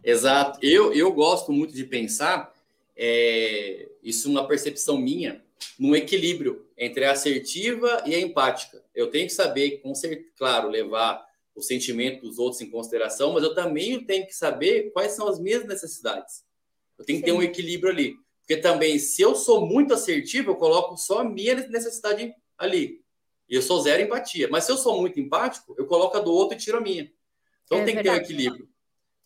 Exato. 0.03 0.59
Eu, 0.63 0.93
eu 0.93 1.13
gosto 1.13 1.53
muito 1.53 1.75
de 1.75 1.85
pensar, 1.85 2.53
é, 2.97 3.89
isso 4.03 4.29
é 4.29 4.31
uma 4.31 4.47
percepção 4.47 4.99
minha, 4.99 5.45
num 5.79 5.95
equilíbrio 5.95 6.67
entre 6.77 7.05
a 7.05 7.13
assertiva 7.13 8.03
e 8.07 8.15
a 8.15 8.21
empática. 8.21 8.85
Eu 8.95 9.11
tenho 9.11 9.27
que 9.27 9.33
saber, 9.33 9.81
com 9.83 9.95
certeza, 9.95 10.31
claro, 10.37 10.69
levar 10.69 11.27
o 11.55 11.63
sentimento 11.63 12.23
dos 12.23 12.39
outros 12.39 12.61
em 12.61 12.71
consideração, 12.71 13.33
mas 13.33 13.43
eu 13.43 13.55
também 13.55 14.05
tenho 14.05 14.27
que 14.27 14.35
saber 14.35 14.91
quais 14.93 15.13
são 15.13 15.29
as 15.29 15.39
minhas 15.41 15.65
necessidades. 15.67 16.45
Eu 16.97 17.05
tenho 17.05 17.21
que 17.21 17.27
Sim. 17.27 17.33
ter 17.33 17.39
um 17.39 17.43
equilíbrio 17.43 17.93
ali. 17.93 18.17
Porque 18.41 18.57
também, 18.57 18.99
se 18.99 19.21
eu 19.21 19.35
sou 19.35 19.67
muito 19.67 19.93
assertivo, 19.93 20.53
eu 20.53 20.57
coloco 20.57 20.97
só 20.97 21.21
a 21.21 21.25
minha 21.25 21.55
necessidade 21.69 22.33
ali. 22.57 23.03
E 23.49 23.55
eu 23.55 23.63
sou 23.63 23.81
zero 23.81 24.03
empatia. 24.03 24.49
Mas 24.51 24.65
se 24.65 24.73
eu 24.73 24.77
sou 24.77 25.01
muito 25.01 25.21
empático, 25.21 25.75
eu 25.79 25.87
coloco 25.87 26.17
a 26.17 26.21
do 26.21 26.33
outro 26.33 26.57
e 26.57 26.61
tiro 26.61 26.79
a 26.79 26.81
minha. 26.81 27.13
Então 27.65 27.79
é 27.79 27.85
tem 27.85 27.95
verdade. 27.95 28.21
que 28.21 28.27
ter 28.27 28.33
um 28.33 28.37
equilíbrio. 28.37 28.69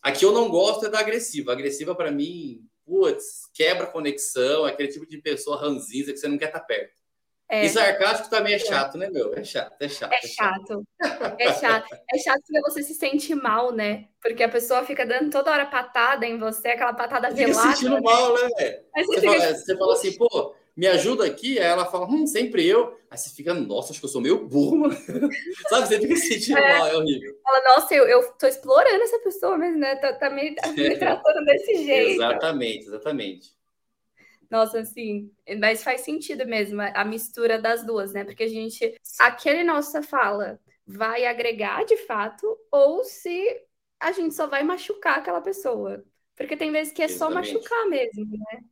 Aqui 0.01 0.25
eu 0.25 0.33
não 0.33 0.49
gosto 0.49 0.85
é 0.85 0.89
da 0.89 0.99
agressiva. 0.99 1.51
A 1.51 1.53
agressiva, 1.53 1.95
para 1.95 2.11
mim, 2.11 2.67
putz, 2.85 3.49
quebra 3.53 3.85
a 3.85 3.91
conexão, 3.91 4.67
é 4.67 4.71
aquele 4.71 4.89
tipo 4.89 5.07
de 5.07 5.17
pessoa 5.19 5.59
ranzinza 5.59 6.11
que 6.11 6.17
você 6.17 6.27
não 6.27 6.37
quer 6.37 6.47
estar 6.47 6.59
tá 6.59 6.65
perto. 6.65 7.03
É. 7.49 7.65
E 7.65 7.69
sarcástico 7.69 8.29
também 8.29 8.55
é 8.55 8.59
chato, 8.59 8.97
né, 8.97 9.09
meu? 9.09 9.33
É 9.35 9.43
chato, 9.43 9.75
é 9.79 9.87
chato. 9.87 10.11
É, 10.11 10.17
é 10.17 10.27
chato. 10.27 10.83
É 11.37 11.53
chato. 11.53 11.95
É 12.13 12.17
chato 12.17 12.41
porque 12.41 12.61
você 12.61 12.81
se 12.81 12.95
sente 12.95 13.35
mal, 13.35 13.71
né? 13.71 14.05
Porque 14.21 14.41
a 14.41 14.49
pessoa 14.49 14.83
fica 14.83 15.05
dando 15.05 15.29
toda 15.29 15.51
hora 15.51 15.65
patada 15.65 16.25
em 16.25 16.39
você, 16.39 16.69
aquela 16.69 16.93
patada 16.93 17.29
fica 17.29 17.45
velada. 17.45 17.69
se 17.69 17.75
sentindo 17.75 18.01
mal, 18.01 18.33
né? 18.33 18.49
Você, 18.49 18.83
você, 18.95 19.21
fica... 19.21 19.33
fala, 19.33 19.53
você 19.53 19.77
fala 19.77 19.93
assim, 19.93 20.17
pô, 20.17 20.55
me 20.75 20.87
ajuda 20.87 21.25
aqui, 21.25 21.59
aí 21.59 21.65
ela 21.65 21.85
fala, 21.85 22.07
hum, 22.07 22.25
sempre 22.25 22.65
eu. 22.65 22.97
Aí 23.09 23.17
você 23.17 23.29
fica, 23.29 23.53
nossa, 23.53 23.91
acho 23.91 23.99
que 23.99 24.05
eu 24.05 24.09
sou 24.09 24.21
meio 24.21 24.47
burro, 24.47 24.77
mano. 24.77 24.95
Sabe, 25.69 25.87
você 25.87 25.99
fica 25.99 26.15
se 26.15 26.27
sentindo 26.27 26.57
é. 26.57 26.77
mal, 26.79 26.87
é 26.87 26.97
horrível. 26.97 27.37
Fala, 27.43 27.63
nossa, 27.63 27.93
eu, 27.93 28.05
eu 28.07 28.31
tô 28.33 28.47
explorando 28.47 29.03
essa 29.03 29.19
pessoa 29.19 29.57
mesmo, 29.57 29.77
né? 29.77 29.95
Tá, 29.97 30.13
tá 30.13 30.29
me, 30.29 30.55
tá 30.55 30.67
me 30.71 30.97
tratando 30.97 31.45
desse 31.45 31.83
jeito. 31.83 32.13
exatamente, 32.13 32.87
exatamente. 32.87 33.53
Nossa, 34.49 34.79
assim, 34.79 35.31
mas 35.59 35.83
faz 35.83 36.01
sentido 36.01 36.45
mesmo 36.45 36.81
a 36.81 37.05
mistura 37.05 37.59
das 37.59 37.85
duas, 37.85 38.13
né? 38.13 38.23
Porque 38.23 38.43
a 38.43 38.47
gente, 38.47 38.95
aquele 39.19 39.63
nossa 39.63 40.01
fala 40.03 40.59
vai 40.85 41.25
agregar 41.25 41.85
de 41.85 41.97
fato, 41.97 42.57
ou 42.71 43.03
se 43.03 43.61
a 43.99 44.11
gente 44.11 44.35
só 44.35 44.47
vai 44.47 44.63
machucar 44.63 45.19
aquela 45.19 45.41
pessoa. 45.41 46.03
Porque 46.35 46.57
tem 46.57 46.71
vezes 46.71 46.91
que 46.93 47.01
é 47.01 47.05
Exatamente. 47.05 47.47
só 47.47 47.55
machucar 47.59 47.87
mesmo, 47.87 48.25
né? 48.25 48.63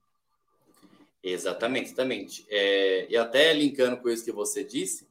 Exatamente, 1.23 1.87
exatamente. 1.87 2.45
É, 2.49 3.07
e 3.09 3.15
até 3.15 3.53
linkando 3.53 3.97
com 3.97 4.09
isso 4.09 4.25
que 4.25 4.31
você 4.31 4.63
disse, 4.63 5.07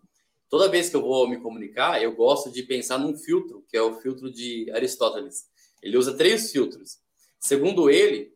toda 0.48 0.68
vez 0.68 0.90
que 0.90 0.96
eu 0.96 1.02
vou 1.02 1.28
me 1.28 1.38
comunicar, 1.38 2.02
eu 2.02 2.12
gosto 2.12 2.50
de 2.50 2.62
pensar 2.62 2.98
num 2.98 3.16
filtro, 3.16 3.64
que 3.68 3.76
é 3.76 3.82
o 3.82 4.00
filtro 4.00 4.30
de 4.30 4.70
Aristóteles. 4.72 5.48
Ele 5.82 5.96
usa 5.96 6.16
três 6.16 6.50
filtros. 6.50 6.98
Segundo 7.38 7.88
ele, 7.88 8.34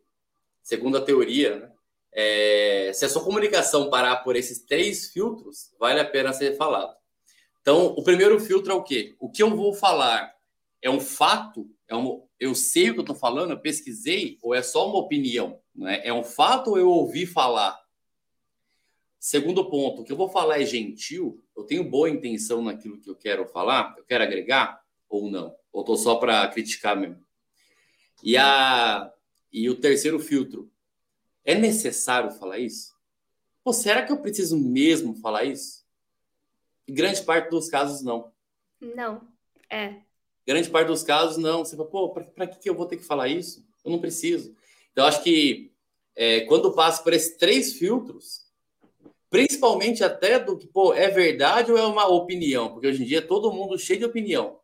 segundo 0.63 0.97
a 0.97 1.01
teoria, 1.01 1.59
né, 1.59 1.71
é, 2.13 2.91
se 2.93 3.03
a 3.03 3.09
sua 3.09 3.23
comunicação 3.23 3.89
parar 3.89 4.17
por 4.17 4.37
esses 4.37 4.59
três 4.59 5.09
filtros, 5.09 5.73
vale 5.77 5.99
a 5.99 6.05
pena 6.05 6.31
ser 6.31 6.55
falado. 6.55 6.95
Então, 7.61 7.87
o 7.87 8.03
primeiro 8.03 8.39
filtro 8.39 8.71
é 8.71 8.75
o 8.75 8.83
quê? 8.83 9.15
O 9.19 9.29
que 9.29 9.43
eu 9.43 9.53
vou 9.53 9.73
falar 9.73 10.33
é 10.81 10.89
um 10.89 10.99
fato? 11.01 11.69
É 11.87 11.95
um, 11.95 12.27
eu 12.39 12.55
sei 12.55 12.89
o 12.89 12.93
que 12.93 12.99
eu 12.99 13.03
estou 13.03 13.15
falando? 13.15 13.51
Eu 13.51 13.59
pesquisei? 13.59 14.39
Ou 14.41 14.53
é 14.53 14.61
só 14.61 14.89
uma 14.89 14.99
opinião? 14.99 15.59
Né? 15.73 16.01
É 16.05 16.13
um 16.13 16.23
fato 16.23 16.71
ou 16.71 16.77
eu 16.77 16.89
ouvi 16.89 17.25
falar? 17.25 17.79
Segundo 19.19 19.69
ponto, 19.69 20.01
o 20.01 20.05
que 20.05 20.11
eu 20.11 20.17
vou 20.17 20.29
falar 20.29 20.61
é 20.61 20.65
gentil? 20.65 21.43
Eu 21.55 21.63
tenho 21.63 21.89
boa 21.89 22.09
intenção 22.09 22.61
naquilo 22.61 22.99
que 22.99 23.09
eu 23.09 23.15
quero 23.15 23.47
falar? 23.47 23.95
Eu 23.97 24.03
quero 24.03 24.23
agregar 24.23 24.81
ou 25.09 25.29
não? 25.29 25.55
Ou 25.71 25.81
estou 25.81 25.97
só 25.97 26.15
para 26.15 26.47
criticar 26.47 26.95
mesmo? 26.95 27.25
E, 28.23 28.37
a, 28.37 29.11
e 29.51 29.69
o 29.69 29.75
terceiro 29.75 30.19
filtro, 30.19 30.71
é 31.43 31.55
necessário 31.55 32.31
falar 32.31 32.59
isso? 32.59 32.95
Pô, 33.63 33.73
será 33.73 34.03
que 34.03 34.11
eu 34.11 34.21
preciso 34.21 34.57
mesmo 34.57 35.15
falar 35.15 35.43
isso? 35.43 35.85
Em 36.87 36.93
grande 36.93 37.23
parte 37.23 37.49
dos 37.49 37.67
casos, 37.67 38.03
não. 38.03 38.31
Não, 38.79 39.27
é. 39.69 40.01
Grande 40.45 40.69
parte 40.69 40.87
dos 40.87 41.03
casos, 41.03 41.37
não. 41.37 41.65
Você 41.65 41.75
fala, 41.75 41.89
pô, 41.89 42.09
para 42.09 42.47
que 42.47 42.69
eu 42.69 42.75
vou 42.75 42.85
ter 42.85 42.97
que 42.97 43.03
falar 43.03 43.27
isso? 43.27 43.65
Eu 43.83 43.91
não 43.91 43.99
preciso. 43.99 44.55
Então, 44.91 45.05
acho 45.05 45.23
que 45.23 45.71
é, 46.15 46.41
quando 46.41 46.73
passa 46.73 47.03
por 47.03 47.13
esses 47.13 47.35
três 47.37 47.73
filtros, 47.73 48.45
principalmente 49.29 50.03
até 50.03 50.39
do 50.39 50.57
que, 50.57 50.67
pô, 50.67 50.93
é 50.93 51.09
verdade 51.09 51.71
ou 51.71 51.77
é 51.77 51.85
uma 51.85 52.07
opinião? 52.07 52.71
Porque 52.71 52.87
hoje 52.87 53.03
em 53.03 53.05
dia 53.05 53.21
todo 53.21 53.51
mundo 53.51 53.77
cheio 53.77 53.99
de 53.99 54.05
opinião. 54.05 54.59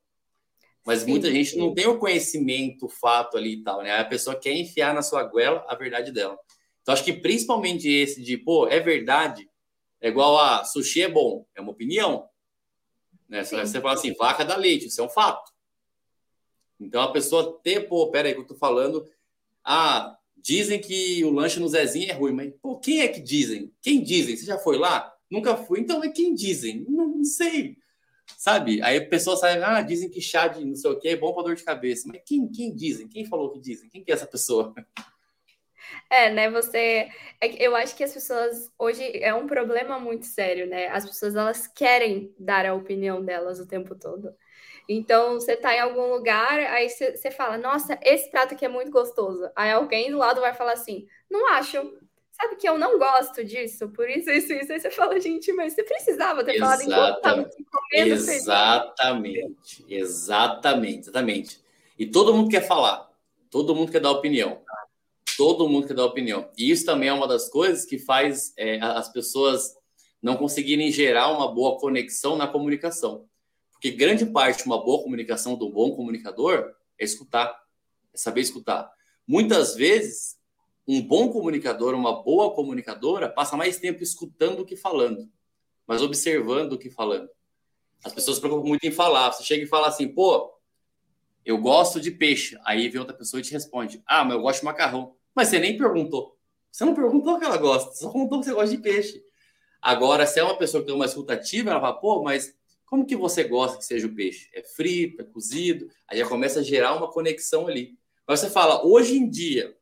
Mas 0.86 1.02
sim, 1.02 1.10
muita 1.10 1.30
gente 1.30 1.52
sim. 1.52 1.60
não 1.60 1.74
tem 1.74 1.88
o 1.88 2.00
conhecimento, 2.00 2.86
o 2.86 2.90
fato 2.90 3.38
ali 3.38 3.56
e 3.56 3.64
tal, 3.64 3.84
né? 3.84 4.00
A 4.00 4.06
pessoa 4.06 4.36
quer 4.36 4.54
enfiar 4.54 4.94
na 4.94 5.02
sua 5.02 5.24
goela 5.24 5.66
a 5.68 5.76
verdade 5.76 6.12
dela. 6.12 6.38
Então, 6.82 6.94
acho 6.94 7.04
que 7.04 7.14
principalmente 7.14 7.88
esse 7.88 8.22
de, 8.24 8.38
pô, 8.38 8.68
é 8.68 8.80
verdade, 8.80 9.48
é 10.00 10.08
igual 10.08 10.40
a 10.40 10.64
sushi 10.64 11.04
é 11.04 11.10
bom, 11.10 11.46
é 11.54 11.62
uma 11.62 11.72
opinião. 11.72 12.28
Né? 13.30 13.44
Sim. 13.44 13.58
Você 13.58 13.80
fala 13.80 13.94
assim, 13.94 14.14
vaca 14.14 14.44
dá 14.44 14.56
leite, 14.56 14.88
isso 14.88 15.02
é 15.02 15.04
um 15.04 15.10
fato. 15.10 15.51
Então, 16.82 17.02
a 17.02 17.12
pessoa 17.12 17.60
ter, 17.64 17.88
pô, 17.88 18.10
pera 18.10 18.28
aí 18.28 18.34
que 18.34 18.42
eu 18.42 18.48
tô 18.48 18.56
falando, 18.56 19.08
ah, 19.64 20.18
dizem 20.36 20.80
que 20.80 21.24
o 21.24 21.32
lanche 21.32 21.60
no 21.60 21.68
Zezinho 21.68 22.10
é 22.10 22.14
ruim, 22.14 22.34
mas, 22.34 22.52
pô, 22.62 22.78
quem 22.80 23.02
é 23.02 23.08
que 23.08 23.22
dizem? 23.22 23.72
Quem 23.82 24.04
dizem? 24.04 24.36
Você 24.36 24.46
já 24.46 24.58
foi 24.58 24.78
lá? 24.78 25.14
Nunca 25.30 25.56
fui. 25.56 25.80
Então, 25.80 26.04
é 26.04 26.10
quem 26.10 26.34
dizem? 26.34 26.86
Não, 26.90 27.08
não 27.08 27.24
sei. 27.24 27.78
Sabe? 28.38 28.82
Aí 28.82 28.98
a 28.98 29.06
pessoa 29.08 29.36
sai, 29.36 29.62
ah, 29.62 29.82
dizem 29.82 30.10
que 30.10 30.22
chá 30.22 30.48
de 30.48 30.66
não 30.66 30.76
sei 30.76 30.92
o 30.92 31.00
que 31.00 31.10
é 31.10 31.16
bom 31.16 31.34
para 31.34 31.44
dor 31.44 31.56
de 31.56 31.64
cabeça. 31.64 32.08
Mas 32.08 32.22
quem, 32.26 32.48
quem 32.48 32.74
dizem? 32.74 33.08
Quem 33.08 33.26
falou 33.26 33.52
que 33.52 33.60
dizem? 33.60 33.90
Quem 33.90 34.04
que 34.04 34.12
é 34.12 34.16
essa 34.16 34.28
pessoa? 34.28 34.74
É, 36.10 36.30
né? 36.30 36.50
Você. 36.50 37.10
É 37.40 37.66
eu 37.66 37.76
acho 37.76 37.96
que 37.96 38.04
as 38.04 38.14
pessoas 38.14 38.72
hoje 38.78 39.04
é 39.22 39.34
um 39.34 39.48
problema 39.48 40.00
muito 40.00 40.26
sério, 40.26 40.68
né? 40.68 40.88
As 40.88 41.06
pessoas 41.06 41.36
elas 41.36 41.68
querem 41.68 42.34
dar 42.40 42.66
a 42.66 42.74
opinião 42.74 43.24
delas 43.24 43.60
o 43.60 43.68
tempo 43.68 43.96
todo. 43.96 44.34
Então, 44.94 45.36
você 45.36 45.56
tá 45.56 45.74
em 45.74 45.80
algum 45.80 46.12
lugar, 46.12 46.60
aí 46.60 46.90
você, 46.90 47.32
fala, 47.32 47.58
nossa, 47.58 47.98
esse 48.04 48.30
prato 48.30 48.54
aqui 48.54 48.66
é 48.66 48.68
muito 48.68 48.92
gostoso. 48.92 49.50
Aí 49.56 49.72
alguém 49.72 50.12
do 50.12 50.18
lado 50.18 50.42
vai 50.42 50.54
falar 50.54 50.74
assim, 50.74 51.08
não 51.30 51.48
acho. 51.54 51.78
Sabe 52.34 52.58
que 52.58 52.68
eu 52.68 52.78
não 52.78 53.00
gosto 53.00 53.42
disso, 53.42 53.88
por 53.90 54.10
isso, 54.10 54.30
isso, 54.30 54.52
isso. 54.52 54.74
Aí 54.74 54.82
você 54.82 54.92
fala, 54.92 55.18
gente, 55.18 55.54
mas 55.54 55.74
você 55.74 55.84
precisava 55.84 56.44
ter 56.44 56.60
falado 56.60 56.82
enquanto 56.82 57.22
comendo. 57.72 58.14
Exatamente, 58.16 59.86
exatamente, 59.88 61.00
exatamente. 61.00 61.62
E 61.98 62.06
todo 62.06 62.34
mundo 62.34 62.50
quer 62.50 62.68
falar, 62.68 63.10
todo 63.50 63.74
mundo 63.74 63.94
quer 63.94 64.02
dar 64.02 64.12
opinião. 64.12 64.62
Todo 65.38 65.70
mundo 65.70 65.88
quer 65.88 65.94
dar 65.94 66.06
opinião. 66.06 66.50
E 66.58 66.70
isso 66.70 66.86
também 66.86 67.08
é 67.08 67.14
uma 67.14 67.30
das 67.30 67.50
coisas 67.50 67.86
que 67.86 67.98
faz 67.98 68.54
é, 68.58 68.78
as 68.82 69.10
pessoas 69.10 69.74
não 70.22 70.36
conseguirem 70.36 70.92
gerar 70.92 71.30
uma 71.30 71.50
boa 71.50 71.80
conexão 71.80 72.36
na 72.36 72.46
comunicação. 72.46 73.26
Porque 73.82 73.98
grande 73.98 74.28
parte 74.28 74.60
de 74.60 74.66
uma 74.66 74.80
boa 74.80 75.02
comunicação 75.02 75.56
do 75.56 75.68
bom 75.68 75.96
comunicador 75.96 76.72
é 77.00 77.04
escutar, 77.04 77.52
é 78.14 78.18
saber 78.18 78.42
escutar. 78.42 78.88
Muitas 79.28 79.74
vezes, 79.74 80.38
um 80.88 81.02
bom 81.02 81.30
comunicador, 81.32 81.96
uma 81.96 82.22
boa 82.22 82.54
comunicadora, 82.54 83.28
passa 83.28 83.58
mais 83.58 83.80
tempo 83.80 84.04
escutando 84.04 84.58
do 84.58 84.66
que 84.68 84.76
falando, 84.76 85.28
mas 85.88 86.04
observando 86.04 86.70
do 86.70 86.78
que 86.78 86.92
falando. 86.92 87.28
As 88.06 88.14
pessoas 88.14 88.36
se 88.36 88.42
preocupam 88.42 88.68
muito 88.68 88.86
em 88.86 88.92
falar. 88.92 89.32
Você 89.32 89.44
chega 89.44 89.64
e 89.64 89.68
fala 89.68 89.88
assim, 89.88 90.08
pô, 90.08 90.54
eu 91.44 91.58
gosto 91.58 92.00
de 92.00 92.12
peixe. 92.12 92.60
Aí 92.64 92.88
vem 92.88 93.00
outra 93.00 93.18
pessoa 93.18 93.40
e 93.40 93.44
te 93.44 93.52
responde, 93.52 94.00
ah, 94.06 94.24
mas 94.24 94.36
eu 94.36 94.44
gosto 94.44 94.60
de 94.60 94.66
macarrão. 94.66 95.16
Mas 95.34 95.48
você 95.48 95.58
nem 95.58 95.76
perguntou. 95.76 96.38
Você 96.72 96.86
não 96.86 96.94
perguntou 96.94 97.34
o 97.34 97.40
que 97.40 97.46
ela 97.46 97.58
gosta, 97.58 97.96
só 97.96 98.12
perguntou 98.12 98.42
que 98.42 98.46
você 98.46 98.54
gosta 98.54 98.76
de 98.76 98.78
peixe. 98.78 99.26
Agora, 99.82 100.28
se 100.28 100.40
é 100.40 100.44
uma 100.44 100.56
pessoa 100.56 100.82
que 100.82 100.86
tem 100.86 100.96
uma 100.96 101.06
escutativa, 101.06 101.72
ela 101.72 101.82
fala, 101.82 102.00
pô, 102.00 102.22
mas 102.22 102.56
como 102.92 103.06
que 103.06 103.16
você 103.16 103.46
gosta 103.46 103.78
que 103.78 103.86
seja 103.86 104.06
o 104.06 104.14
peixe? 104.14 104.50
É 104.54 104.62
frito, 104.62 105.22
é 105.22 105.24
cozido? 105.24 105.90
Aí 106.06 106.20
já 106.20 106.28
começa 106.28 106.60
a 106.60 106.64
gerar 106.64 106.94
uma 106.94 107.10
conexão 107.10 107.66
ali. 107.66 107.98
Mas 108.28 108.42
você 108.42 108.50
fala, 108.50 108.86
hoje 108.86 109.16
em 109.18 109.30
dia, 109.30 109.74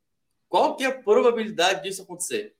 qual 0.47 0.75
que 0.75 0.83
é 0.83 0.87
a 0.87 1.01
probabilidade 1.01 1.81
disso 1.81 2.03
acontecer? 2.03 2.55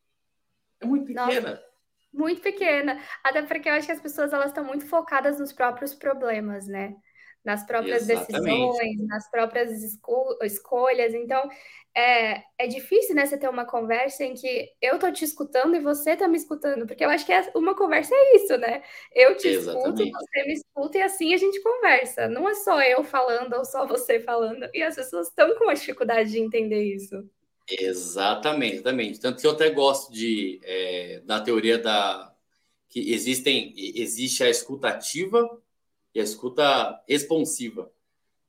É 0.81 0.87
muito 0.87 1.05
pequena. 1.05 1.51
Nossa, 1.51 1.63
muito 2.11 2.41
pequena. 2.41 2.99
Até 3.23 3.43
porque 3.43 3.69
eu 3.69 3.73
acho 3.73 3.85
que 3.85 3.91
as 3.91 4.01
pessoas 4.01 4.33
elas 4.33 4.47
estão 4.47 4.63
muito 4.63 4.87
focadas 4.87 5.39
nos 5.39 5.53
próprios 5.53 5.93
problemas, 5.93 6.65
né? 6.65 6.95
Nas 7.43 7.65
próprias 7.65 8.09
Exatamente. 8.09 8.43
decisões, 8.43 9.07
nas 9.07 9.29
próprias 9.31 9.83
esco 9.83 10.37
escolhas. 10.43 11.13
Então, 11.13 11.49
é, 11.95 12.43
é 12.57 12.67
difícil, 12.67 13.15
né, 13.15 13.25
você 13.25 13.37
ter 13.37 13.49
uma 13.49 13.65
conversa 13.65 14.23
em 14.23 14.33
que 14.33 14.69
eu 14.81 14.99
tô 14.99 15.11
te 15.11 15.25
escutando 15.25 15.75
e 15.75 15.79
você 15.79 16.15
tá 16.15 16.27
me 16.27 16.37
escutando, 16.37 16.85
porque 16.85 17.03
eu 17.03 17.09
acho 17.09 17.25
que 17.25 17.33
é, 17.33 17.51
uma 17.55 17.75
conversa 17.75 18.13
é 18.13 18.35
isso, 18.35 18.57
né? 18.57 18.83
Eu 19.13 19.35
te 19.35 19.47
Exatamente. 19.47 20.03
escuto, 20.03 20.19
você 20.19 20.43
me 20.43 20.53
escuta 20.53 20.97
e 20.97 21.01
assim 21.01 21.33
a 21.33 21.37
gente 21.37 21.61
conversa. 21.61 22.27
Não 22.27 22.47
é 22.47 22.53
só 22.55 22.81
eu 22.81 23.03
falando 23.03 23.53
ou 23.53 23.65
só 23.65 23.87
você 23.87 24.19
falando. 24.19 24.69
E 24.73 24.83
as 24.83 24.95
pessoas 24.95 25.27
estão 25.27 25.55
com 25.57 25.63
uma 25.65 25.75
dificuldade 25.75 26.31
de 26.31 26.39
entender 26.39 26.83
isso. 26.83 27.27
Exatamente, 27.69 28.75
exatamente. 28.75 29.19
Tanto 29.19 29.41
que 29.41 29.47
eu 29.47 29.51
até 29.51 29.69
gosto 29.69 30.11
de 30.11 30.59
é, 30.63 31.21
da 31.25 31.39
teoria 31.39 31.77
da 31.77 32.33
que 32.87 33.13
existem 33.13 33.73
existe 33.77 34.43
a 34.43 34.49
escuta 34.49 34.87
ativa 34.87 35.47
e 36.13 36.19
a 36.19 36.23
escuta 36.23 37.01
responsiva. 37.07 37.91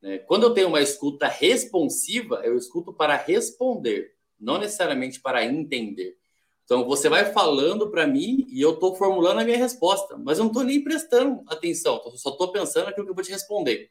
Né? 0.01 0.19
Quando 0.19 0.45
eu 0.45 0.55
tenho 0.55 0.69
uma 0.69 0.81
escuta 0.81 1.27
responsiva, 1.29 2.41
eu 2.45 2.57
escuto 2.57 2.93
para 2.93 3.17
responder, 3.17 4.15
não 4.39 4.59
necessariamente 4.59 5.21
para 5.21 5.45
entender. 5.45 6.17
Então, 6.65 6.85
você 6.85 7.09
vai 7.09 7.33
falando 7.33 7.91
para 7.91 8.07
mim 8.07 8.47
e 8.49 8.61
eu 8.61 8.75
estou 8.75 8.95
formulando 8.95 9.41
a 9.41 9.45
minha 9.45 9.57
resposta, 9.57 10.17
mas 10.17 10.39
eu 10.39 10.45
não 10.45 10.51
estou 10.53 10.63
nem 10.63 10.83
prestando 10.83 11.43
atenção, 11.49 12.01
só 12.15 12.31
estou 12.31 12.53
pensando 12.53 12.87
naquilo 12.87 13.07
que 13.07 13.11
eu 13.11 13.15
vou 13.15 13.25
te 13.25 13.33
responder. 13.33 13.91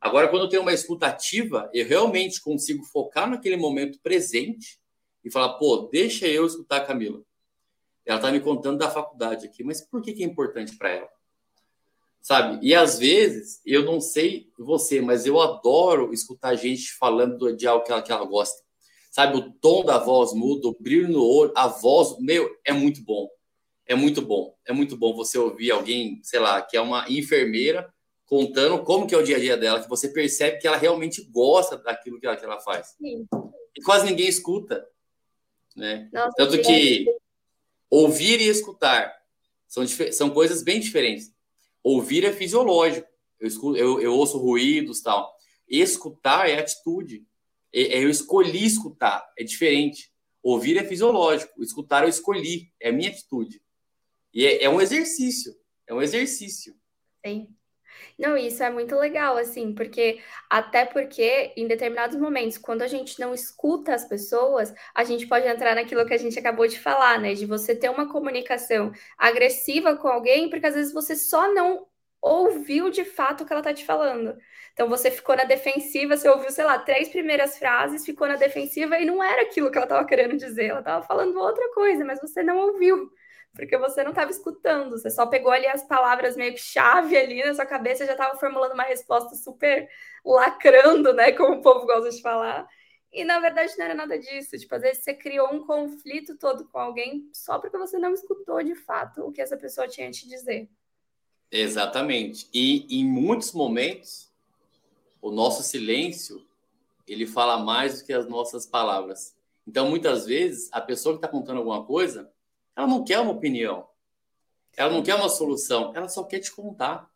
Agora, 0.00 0.28
quando 0.28 0.42
eu 0.42 0.48
tenho 0.48 0.62
uma 0.62 0.72
escuta 0.72 1.06
ativa, 1.06 1.70
eu 1.72 1.86
realmente 1.86 2.40
consigo 2.40 2.84
focar 2.84 3.28
naquele 3.28 3.56
momento 3.56 4.00
presente 4.00 4.80
e 5.24 5.30
falar, 5.30 5.54
pô, 5.54 5.88
deixa 5.92 6.26
eu 6.26 6.46
escutar 6.46 6.78
a 6.78 6.84
Camila. 6.84 7.22
Ela 8.04 8.18
está 8.18 8.32
me 8.32 8.40
contando 8.40 8.78
da 8.78 8.90
faculdade 8.90 9.46
aqui, 9.46 9.62
mas 9.62 9.80
por 9.80 10.00
que, 10.02 10.12
que 10.12 10.22
é 10.22 10.26
importante 10.26 10.76
para 10.76 10.90
ela? 10.90 11.17
Sabe? 12.28 12.58
E 12.60 12.74
às 12.74 12.98
vezes, 12.98 13.58
eu 13.64 13.82
não 13.82 14.02
sei 14.02 14.52
você, 14.58 15.00
mas 15.00 15.24
eu 15.24 15.40
adoro 15.40 16.12
escutar 16.12 16.54
gente 16.56 16.92
falando 16.92 17.56
de 17.56 17.66
algo 17.66 17.82
que 17.82 17.90
ela, 17.90 18.02
que 18.02 18.12
ela 18.12 18.26
gosta. 18.26 18.62
Sabe, 19.10 19.38
o 19.38 19.50
tom 19.50 19.82
da 19.82 19.96
voz 19.96 20.34
muda, 20.34 20.68
o 20.68 20.76
brilho 20.78 21.08
no 21.08 21.24
olho, 21.24 21.54
a 21.56 21.68
voz, 21.68 22.18
meu, 22.20 22.54
é 22.66 22.72
muito 22.74 23.02
bom. 23.02 23.30
É 23.86 23.94
muito 23.94 24.20
bom. 24.20 24.54
É 24.66 24.74
muito 24.74 24.94
bom 24.94 25.14
você 25.14 25.38
ouvir 25.38 25.70
alguém, 25.70 26.20
sei 26.22 26.38
lá, 26.38 26.60
que 26.60 26.76
é 26.76 26.80
uma 26.82 27.06
enfermeira 27.08 27.90
contando 28.26 28.84
como 28.84 29.06
que 29.06 29.14
é 29.14 29.18
o 29.18 29.24
dia 29.24 29.36
a 29.36 29.40
dia 29.40 29.56
dela, 29.56 29.80
que 29.80 29.88
você 29.88 30.10
percebe 30.10 30.58
que 30.58 30.66
ela 30.66 30.76
realmente 30.76 31.24
gosta 31.30 31.78
daquilo 31.78 32.20
que 32.20 32.26
ela, 32.26 32.36
que 32.36 32.44
ela 32.44 32.60
faz. 32.60 32.88
Sim. 33.00 33.26
E 33.74 33.80
quase 33.80 34.04
ninguém 34.04 34.28
escuta, 34.28 34.86
né? 35.74 36.10
Nossa, 36.12 36.34
Tanto 36.36 36.60
que 36.60 37.06
ouvir 37.88 38.38
e 38.42 38.48
escutar 38.48 39.16
são, 39.66 39.86
são 40.12 40.28
coisas 40.28 40.62
bem 40.62 40.78
diferentes. 40.78 41.37
Ouvir 41.88 42.24
é 42.24 42.32
fisiológico. 42.32 43.08
Eu, 43.40 43.48
escuto, 43.48 43.76
eu, 43.78 44.00
eu 44.00 44.12
ouço 44.12 44.36
ruídos 44.36 45.00
tal. 45.00 45.34
Escutar 45.66 46.48
é 46.48 46.58
atitude. 46.58 47.24
É, 47.72 47.98
é, 47.98 48.04
eu 48.04 48.10
escolhi 48.10 48.66
escutar. 48.66 49.26
É 49.38 49.42
diferente. 49.42 50.12
Ouvir 50.42 50.76
é 50.76 50.84
fisiológico, 50.84 51.62
escutar 51.62 52.04
eu 52.04 52.08
escolhi, 52.08 52.72
é 52.80 52.90
a 52.90 52.92
minha 52.92 53.10
atitude. 53.10 53.60
E 54.32 54.46
é, 54.46 54.64
é 54.64 54.70
um 54.70 54.80
exercício, 54.80 55.54
é 55.86 55.92
um 55.92 56.00
exercício. 56.00 56.74
Sim. 57.26 57.48
Não, 58.18 58.36
isso 58.36 58.62
é 58.64 58.70
muito 58.70 58.96
legal, 58.96 59.36
assim, 59.36 59.72
porque 59.72 60.20
até 60.50 60.84
porque 60.84 61.52
em 61.56 61.68
determinados 61.68 62.16
momentos, 62.18 62.58
quando 62.58 62.82
a 62.82 62.88
gente 62.88 63.18
não 63.20 63.32
escuta 63.32 63.94
as 63.94 64.04
pessoas, 64.04 64.74
a 64.92 65.04
gente 65.04 65.26
pode 65.28 65.46
entrar 65.46 65.76
naquilo 65.76 66.04
que 66.04 66.12
a 66.14 66.18
gente 66.18 66.36
acabou 66.36 66.66
de 66.66 66.80
falar, 66.80 67.20
né? 67.20 67.34
De 67.34 67.46
você 67.46 67.76
ter 67.76 67.88
uma 67.88 68.10
comunicação 68.10 68.90
agressiva 69.16 69.96
com 69.96 70.08
alguém, 70.08 70.50
porque 70.50 70.66
às 70.66 70.74
vezes 70.74 70.92
você 70.92 71.14
só 71.14 71.52
não 71.54 71.86
ouviu 72.20 72.90
de 72.90 73.04
fato 73.04 73.44
o 73.44 73.46
que 73.46 73.52
ela 73.52 73.62
tá 73.62 73.72
te 73.72 73.84
falando. 73.84 74.36
Então 74.72 74.88
você 74.88 75.10
ficou 75.12 75.36
na 75.36 75.44
defensiva, 75.44 76.16
você 76.16 76.28
ouviu, 76.28 76.50
sei 76.50 76.64
lá, 76.64 76.76
três 76.78 77.08
primeiras 77.08 77.56
frases, 77.56 78.04
ficou 78.04 78.26
na 78.26 78.34
defensiva 78.36 78.98
e 78.98 79.04
não 79.04 79.22
era 79.22 79.42
aquilo 79.42 79.70
que 79.70 79.78
ela 79.78 79.84
estava 79.86 80.04
querendo 80.04 80.36
dizer, 80.36 80.66
ela 80.70 80.80
estava 80.80 81.06
falando 81.06 81.38
outra 81.38 81.72
coisa, 81.72 82.04
mas 82.04 82.20
você 82.20 82.42
não 82.42 82.58
ouviu 82.58 83.08
porque 83.54 83.76
você 83.76 84.02
não 84.02 84.10
estava 84.10 84.30
escutando, 84.30 84.98
você 84.98 85.10
só 85.10 85.26
pegou 85.26 85.50
ali 85.50 85.66
as 85.66 85.82
palavras 85.84 86.36
meio 86.36 86.54
que 86.54 86.60
chave 86.60 87.16
ali 87.16 87.44
na 87.44 87.54
sua 87.54 87.66
cabeça, 87.66 88.06
já 88.06 88.12
estava 88.12 88.38
formulando 88.38 88.72
uma 88.72 88.84
resposta 88.84 89.34
super 89.34 89.88
lacrando, 90.24 91.12
né, 91.12 91.32
como 91.32 91.56
o 91.56 91.62
povo 91.62 91.86
gosta 91.86 92.10
de 92.10 92.22
falar. 92.22 92.68
E 93.12 93.24
na 93.24 93.40
verdade 93.40 93.72
não 93.78 93.84
era 93.86 93.94
nada 93.94 94.18
disso. 94.18 94.56
Tipo, 94.58 94.74
às 94.74 94.82
vezes 94.82 95.02
você 95.02 95.14
criou 95.14 95.52
um 95.52 95.66
conflito 95.66 96.36
todo 96.36 96.68
com 96.68 96.78
alguém 96.78 97.28
só 97.32 97.58
porque 97.58 97.78
você 97.78 97.98
não 97.98 98.12
escutou 98.12 98.62
de 98.62 98.74
fato 98.74 99.22
o 99.22 99.32
que 99.32 99.40
essa 99.40 99.56
pessoa 99.56 99.88
tinha 99.88 100.08
a 100.08 100.12
te 100.12 100.28
dizer. 100.28 100.68
Exatamente. 101.50 102.48
E 102.52 102.86
em 103.00 103.04
muitos 103.04 103.52
momentos 103.52 104.30
o 105.20 105.30
nosso 105.30 105.62
silêncio 105.62 106.46
ele 107.06 107.26
fala 107.26 107.58
mais 107.58 107.98
do 107.98 108.06
que 108.06 108.12
as 108.12 108.28
nossas 108.28 108.66
palavras. 108.66 109.34
Então, 109.66 109.88
muitas 109.88 110.26
vezes, 110.26 110.68
a 110.72 110.80
pessoa 110.80 111.14
que 111.14 111.18
está 111.18 111.28
contando 111.28 111.58
alguma 111.58 111.84
coisa, 111.84 112.30
ela 112.78 112.86
não 112.86 113.02
quer 113.02 113.18
uma 113.18 113.32
opinião. 113.32 113.88
Ela 114.76 114.92
não 114.92 115.02
quer 115.02 115.16
uma 115.16 115.28
solução. 115.28 115.92
Ela 115.96 116.08
só 116.08 116.22
quer 116.22 116.38
te 116.38 116.54
contar. 116.54 117.10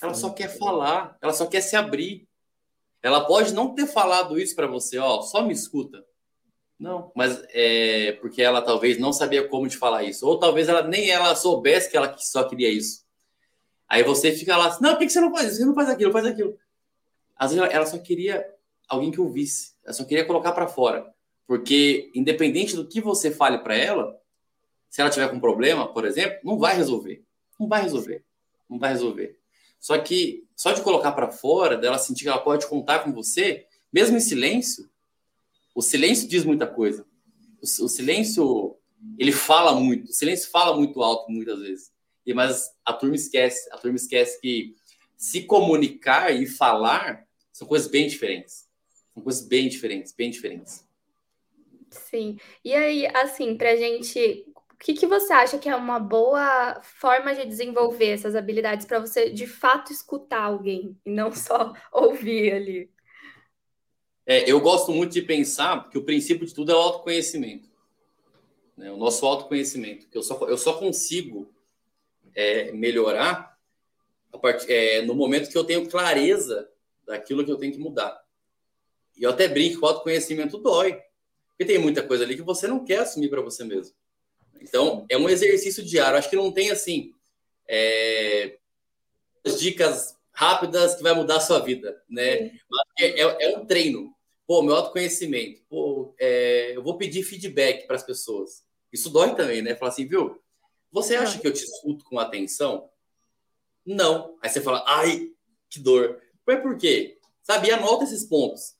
Ela 0.00 0.14
só 0.14 0.30
quer 0.30 0.56
falar. 0.56 1.18
Ela 1.20 1.32
só 1.32 1.46
quer 1.46 1.60
se 1.60 1.74
abrir. 1.74 2.28
Ela 3.02 3.24
pode 3.24 3.52
não 3.52 3.74
ter 3.74 3.88
falado 3.88 4.38
isso 4.38 4.54
para 4.54 4.68
você, 4.68 4.96
ó, 4.98 5.20
só 5.20 5.42
me 5.42 5.52
escuta. 5.52 6.04
Não, 6.78 7.10
mas 7.14 7.42
é 7.50 8.12
porque 8.20 8.40
ela 8.40 8.62
talvez 8.62 8.98
não 8.98 9.12
sabia 9.12 9.48
como 9.48 9.68
te 9.68 9.76
falar 9.76 10.04
isso. 10.04 10.24
Ou 10.24 10.38
talvez 10.38 10.68
ela 10.68 10.82
nem 10.82 11.10
ela 11.10 11.34
soubesse 11.34 11.90
que 11.90 11.96
ela 11.96 12.16
só 12.16 12.44
queria 12.44 12.70
isso. 12.70 13.04
Aí 13.88 14.04
você 14.04 14.30
fica 14.30 14.56
lá, 14.56 14.78
não, 14.80 14.90
por 14.90 15.00
que 15.00 15.10
você 15.10 15.20
não 15.20 15.32
faz 15.32 15.48
isso? 15.48 15.56
Você 15.56 15.64
não 15.64 15.74
faz 15.74 15.88
aquilo, 15.88 16.12
faz 16.12 16.24
aquilo. 16.24 16.56
Às 17.34 17.52
vezes 17.52 17.68
ela 17.72 17.86
só 17.86 17.98
queria 17.98 18.48
alguém 18.88 19.10
que 19.10 19.20
ouvisse. 19.20 19.72
Ela 19.84 19.92
só 19.92 20.04
queria 20.04 20.24
colocar 20.24 20.52
para 20.52 20.68
fora. 20.68 21.12
Porque, 21.48 22.12
independente 22.14 22.76
do 22.76 22.86
que 22.86 23.00
você 23.00 23.32
fale 23.32 23.58
para 23.58 23.74
ela, 23.76 24.18
se 24.88 25.00
ela 25.00 25.10
tiver 25.10 25.28
com 25.28 25.40
problema, 25.40 25.92
por 25.92 26.04
exemplo, 26.04 26.38
não 26.44 26.58
vai 26.58 26.76
resolver. 26.76 27.24
Não 27.58 27.68
vai 27.68 27.82
resolver. 27.82 28.24
Não 28.68 28.78
vai 28.78 28.90
resolver. 28.90 29.38
Só 29.80 29.98
que 29.98 30.46
só 30.56 30.72
de 30.72 30.82
colocar 30.82 31.12
para 31.12 31.30
fora, 31.30 31.76
dela 31.76 31.98
sentir 31.98 32.24
que 32.24 32.28
ela 32.28 32.40
pode 32.40 32.66
contar 32.66 33.00
com 33.00 33.12
você, 33.12 33.66
mesmo 33.92 34.16
em 34.16 34.20
silêncio, 34.20 34.90
o 35.74 35.80
silêncio 35.80 36.28
diz 36.28 36.44
muita 36.44 36.66
coisa. 36.66 37.06
O, 37.62 37.84
o 37.84 37.88
silêncio, 37.88 38.76
ele 39.16 39.30
fala 39.30 39.72
muito. 39.78 40.08
O 40.08 40.12
silêncio 40.12 40.50
fala 40.50 40.76
muito 40.76 41.00
alto 41.02 41.30
muitas 41.30 41.60
vezes. 41.60 41.92
E, 42.26 42.34
mas 42.34 42.70
a 42.84 42.92
turma 42.92 43.14
esquece. 43.14 43.72
A 43.72 43.78
turma 43.78 43.96
esquece 43.96 44.40
que 44.40 44.74
se 45.16 45.42
comunicar 45.42 46.34
e 46.34 46.46
falar 46.46 47.24
são 47.52 47.66
coisas 47.66 47.88
bem 47.88 48.08
diferentes. 48.08 48.68
São 49.14 49.22
coisas 49.22 49.46
bem 49.46 49.68
diferentes, 49.68 50.12
bem 50.12 50.30
diferentes. 50.30 50.84
Sim. 51.90 52.38
E 52.64 52.74
aí, 52.74 53.06
assim, 53.14 53.56
para 53.56 53.70
a 53.70 53.76
gente 53.76 54.47
o 54.80 54.84
que, 54.84 54.94
que 54.94 55.08
você 55.08 55.32
acha 55.32 55.58
que 55.58 55.68
é 55.68 55.74
uma 55.74 55.98
boa 55.98 56.80
forma 56.82 57.34
de 57.34 57.44
desenvolver 57.44 58.10
essas 58.10 58.36
habilidades 58.36 58.86
para 58.86 59.00
você 59.00 59.28
de 59.28 59.44
fato 59.44 59.92
escutar 59.92 60.44
alguém 60.44 60.96
e 61.04 61.10
não 61.10 61.32
só 61.32 61.72
ouvir 61.90 62.52
ali? 62.52 62.90
É, 64.24 64.48
eu 64.48 64.60
gosto 64.60 64.92
muito 64.92 65.12
de 65.12 65.22
pensar 65.22 65.88
que 65.90 65.98
o 65.98 66.04
princípio 66.04 66.46
de 66.46 66.54
tudo 66.54 66.70
é 66.70 66.76
o 66.76 66.78
autoconhecimento. 66.78 67.68
Né? 68.76 68.92
O 68.92 68.96
nosso 68.96 69.26
autoconhecimento. 69.26 70.06
Que 70.08 70.16
eu, 70.16 70.22
só, 70.22 70.38
eu 70.46 70.56
só 70.56 70.74
consigo 70.74 71.52
é, 72.32 72.70
melhorar 72.70 73.58
part, 74.40 74.64
é, 74.70 75.02
no 75.02 75.14
momento 75.14 75.50
que 75.50 75.58
eu 75.58 75.64
tenho 75.64 75.88
clareza 75.88 76.70
daquilo 77.04 77.44
que 77.44 77.50
eu 77.50 77.56
tenho 77.56 77.72
que 77.72 77.80
mudar. 77.80 78.22
E 79.16 79.24
eu 79.24 79.30
até 79.30 79.48
brinco 79.48 79.80
que 79.80 79.84
o 79.84 79.88
autoconhecimento 79.88 80.56
dói. 80.58 81.02
Porque 81.48 81.64
tem 81.64 81.78
muita 81.78 82.06
coisa 82.06 82.22
ali 82.22 82.36
que 82.36 82.42
você 82.42 82.68
não 82.68 82.84
quer 82.84 83.00
assumir 83.00 83.28
para 83.28 83.40
você 83.40 83.64
mesmo. 83.64 83.96
Então, 84.60 85.06
é 85.08 85.16
um 85.16 85.28
exercício 85.28 85.84
diário. 85.84 86.18
Acho 86.18 86.30
que 86.30 86.36
não 86.36 86.52
tem, 86.52 86.70
assim, 86.70 87.12
é, 87.66 88.58
dicas 89.58 90.16
rápidas 90.32 90.94
que 90.94 91.02
vai 91.02 91.14
mudar 91.14 91.36
a 91.36 91.40
sua 91.40 91.58
vida, 91.58 92.02
né? 92.08 92.52
É, 92.98 93.22
é, 93.22 93.44
é, 93.50 93.58
um 93.58 93.66
treino. 93.66 94.14
Pô, 94.46 94.62
meu 94.62 94.76
autoconhecimento. 94.76 95.62
Pô, 95.68 96.14
é, 96.18 96.76
eu 96.76 96.82
vou 96.82 96.96
pedir 96.96 97.22
feedback 97.22 97.86
para 97.86 97.96
as 97.96 98.02
pessoas. 98.02 98.64
Isso 98.92 99.10
dói 99.10 99.34
também, 99.34 99.62
né? 99.62 99.74
Falar 99.74 99.90
assim, 99.90 100.06
viu? 100.06 100.40
Você 100.90 101.16
acha 101.16 101.38
que 101.38 101.46
eu 101.46 101.52
te 101.52 101.64
escuto 101.64 102.04
com 102.04 102.18
atenção? 102.18 102.88
Não. 103.84 104.36
Aí 104.42 104.48
você 104.48 104.60
fala, 104.60 104.82
ai, 104.86 105.30
que 105.68 105.78
dor. 105.80 106.20
Mas 106.46 106.62
por 106.62 106.78
quê? 106.78 107.18
Sabe? 107.42 107.68
E 107.68 107.72
anota 107.72 108.04
esses 108.04 108.24
pontos. 108.24 108.74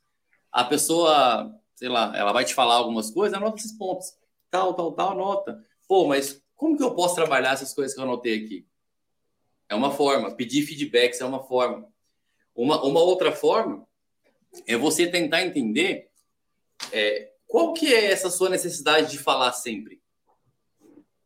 A 0.50 0.64
pessoa, 0.64 1.54
sei 1.74 1.88
lá, 1.88 2.16
ela 2.16 2.32
vai 2.32 2.44
te 2.44 2.54
falar 2.54 2.76
algumas 2.76 3.10
coisas, 3.10 3.36
anota 3.36 3.58
esses 3.58 3.72
pontos. 3.72 4.14
Tal, 4.50 4.74
tal, 4.74 4.92
tal, 4.92 5.10
anota. 5.12 5.64
Pô, 5.86 6.06
mas 6.06 6.42
como 6.56 6.76
que 6.76 6.82
eu 6.82 6.94
posso 6.94 7.14
trabalhar 7.14 7.52
essas 7.52 7.72
coisas 7.72 7.94
que 7.94 8.00
eu 8.00 8.04
anotei 8.04 8.44
aqui? 8.44 8.66
É 9.68 9.74
uma 9.74 9.90
forma. 9.90 10.34
Pedir 10.34 10.62
feedbacks 10.62 11.20
é 11.20 11.24
uma 11.24 11.42
forma. 11.42 11.88
Uma, 12.54 12.82
uma 12.82 13.00
outra 13.00 13.30
forma 13.30 13.86
é 14.66 14.76
você 14.76 15.06
tentar 15.06 15.42
entender 15.42 16.10
é, 16.92 17.32
qual 17.46 17.72
que 17.72 17.92
é 17.92 18.10
essa 18.10 18.30
sua 18.30 18.48
necessidade 18.48 19.10
de 19.10 19.18
falar 19.18 19.52
sempre. 19.52 20.02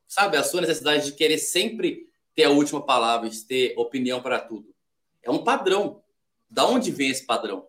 Sabe, 0.06 0.36
a 0.36 0.42
sua 0.42 0.60
necessidade 0.60 1.06
de 1.06 1.12
querer 1.12 1.38
sempre 1.38 2.08
ter 2.34 2.44
a 2.44 2.50
última 2.50 2.84
palavra, 2.84 3.30
de 3.30 3.42
ter 3.44 3.74
opinião 3.76 4.20
para 4.20 4.40
tudo. 4.40 4.74
É 5.22 5.30
um 5.30 5.42
padrão. 5.42 6.02
Da 6.50 6.66
onde 6.66 6.90
vem 6.90 7.08
esse 7.08 7.24
padrão? 7.24 7.66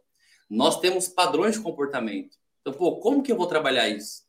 Nós 0.50 0.80
temos 0.80 1.08
padrões 1.08 1.56
de 1.56 1.62
comportamento. 1.62 2.38
Então, 2.60 2.74
pô, 2.74 3.00
como 3.00 3.24
que 3.24 3.32
eu 3.32 3.38
vou 3.38 3.48
trabalhar 3.48 3.88
isso? 3.88 4.23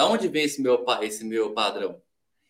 Da 0.00 0.06
onde 0.06 0.28
vem 0.28 0.44
esse 0.44 0.62
meu, 0.62 0.82
esse 1.02 1.22
meu 1.22 1.52
padrão? 1.52 2.00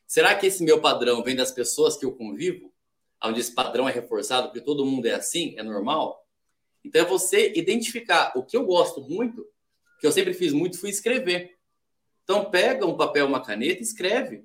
Será 0.07 0.37
que 0.37 0.47
esse 0.47 0.63
meu 0.63 0.81
padrão 0.81 1.21
vem 1.21 1.35
das 1.35 1.51
pessoas 1.51 1.97
que 1.97 2.05
eu 2.05 2.13
convivo? 2.13 2.73
Onde 3.21 3.41
esse 3.41 3.53
padrão 3.53 3.89
é 3.89 3.93
reforçado 3.93 4.47
porque 4.47 4.61
todo 4.61 4.87
mundo 4.87 5.07
é 5.07 5.15
assim? 5.15 5.57
É 5.59 5.63
normal? 5.65 6.25
Então 6.85 7.03
é 7.03 7.05
você 7.05 7.53
identificar. 7.57 8.31
O 8.37 8.45
que 8.45 8.57
eu 8.57 8.65
gosto 8.65 9.01
muito, 9.01 9.45
que 9.99 10.07
eu 10.07 10.13
sempre 10.13 10.33
fiz 10.33 10.53
muito, 10.53 10.79
foi 10.79 10.91
escrever. 10.91 11.59
Então 12.23 12.49
pega 12.49 12.87
um 12.87 12.97
papel, 12.97 13.27
uma 13.27 13.43
caneta 13.43 13.81
e 13.81 13.83
escreve. 13.83 14.45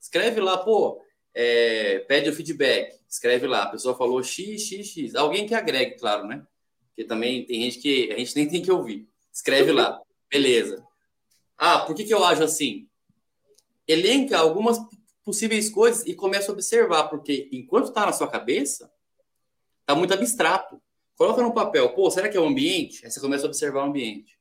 Escreve 0.00 0.40
lá, 0.40 0.56
pô, 0.56 1.02
é, 1.34 1.98
pede 2.06 2.30
o 2.30 2.32
feedback. 2.32 2.96
Escreve 3.08 3.48
lá, 3.48 3.64
a 3.64 3.70
pessoa 3.70 3.96
falou 3.96 4.22
x, 4.22 4.68
x, 4.68 4.86
x. 4.86 5.16
Alguém 5.16 5.48
que 5.48 5.54
agregue, 5.56 5.98
claro, 5.98 6.28
né? 6.28 6.46
Porque 6.90 7.02
também 7.02 7.44
tem 7.44 7.62
gente 7.62 7.80
que 7.80 8.12
a 8.12 8.16
gente 8.16 8.36
nem 8.36 8.48
tem 8.48 8.62
que 8.62 8.70
ouvir. 8.70 9.08
Escreve 9.32 9.72
lá. 9.72 10.00
Beleza. 10.30 10.88
Ah, 11.62 11.80
por 11.80 11.94
que, 11.94 12.04
que 12.04 12.14
eu 12.14 12.24
ajo 12.24 12.42
assim? 12.42 12.88
Elenca 13.86 14.38
algumas 14.38 14.78
possíveis 15.22 15.68
coisas 15.68 16.06
e 16.06 16.14
começa 16.14 16.50
a 16.50 16.54
observar, 16.54 17.08
porque 17.08 17.50
enquanto 17.52 17.88
está 17.88 18.06
na 18.06 18.14
sua 18.14 18.30
cabeça, 18.30 18.90
está 19.82 19.94
muito 19.94 20.14
abstrato. 20.14 20.80
Coloca 21.14 21.42
no 21.42 21.52
papel, 21.52 21.92
pô, 21.92 22.10
será 22.10 22.30
que 22.30 22.36
é 22.38 22.40
o 22.40 22.46
ambiente? 22.46 23.04
Aí 23.04 23.10
você 23.10 23.20
começa 23.20 23.44
a 23.44 23.48
observar 23.48 23.84
o 23.84 23.88
ambiente. 23.90 24.40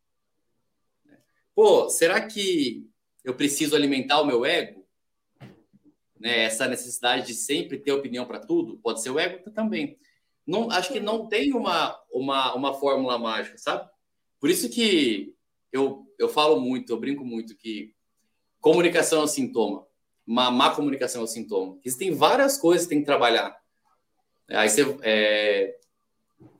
Pô, 1.53 1.89
será 1.89 2.25
que 2.25 2.87
eu 3.21 3.35
preciso 3.35 3.75
alimentar 3.75 4.21
o 4.21 4.25
meu 4.25 4.45
ego? 4.45 4.87
Né, 6.17 6.43
essa 6.43 6.69
necessidade 6.69 7.27
de 7.27 7.33
sempre 7.33 7.79
ter 7.79 7.91
opinião 7.91 8.25
para 8.25 8.39
tudo, 8.39 8.77
pode 8.77 9.01
ser 9.01 9.09
o 9.09 9.19
ego 9.19 9.51
também. 9.51 9.99
Não, 10.47 10.71
acho 10.71 10.93
que 10.93 11.01
não 11.01 11.27
tem 11.27 11.53
uma, 11.53 11.99
uma, 12.09 12.55
uma 12.55 12.73
fórmula 12.73 13.17
mágica, 13.17 13.57
sabe? 13.57 13.89
Por 14.39 14.49
isso 14.49 14.69
que 14.69 15.35
eu, 15.71 16.08
eu 16.19 16.29
falo 16.29 16.59
muito, 16.59 16.91
eu 16.91 16.99
brinco 16.99 17.25
muito 17.25 17.55
que 17.55 17.93
comunicação 18.59 19.21
é 19.21 19.23
um 19.23 19.27
sintoma. 19.27 19.87
Uma 20.27 20.51
má 20.51 20.75
comunicação 20.75 21.21
é 21.21 21.23
um 21.23 21.27
sintoma. 21.27 21.79
Existem 21.83 22.11
várias 22.11 22.57
coisas 22.57 22.85
que 22.85 22.91
tem 22.91 22.99
que 22.99 23.05
trabalhar. 23.05 23.57
Aí 24.49 24.69
você. 24.69 24.97
É, 25.01 25.77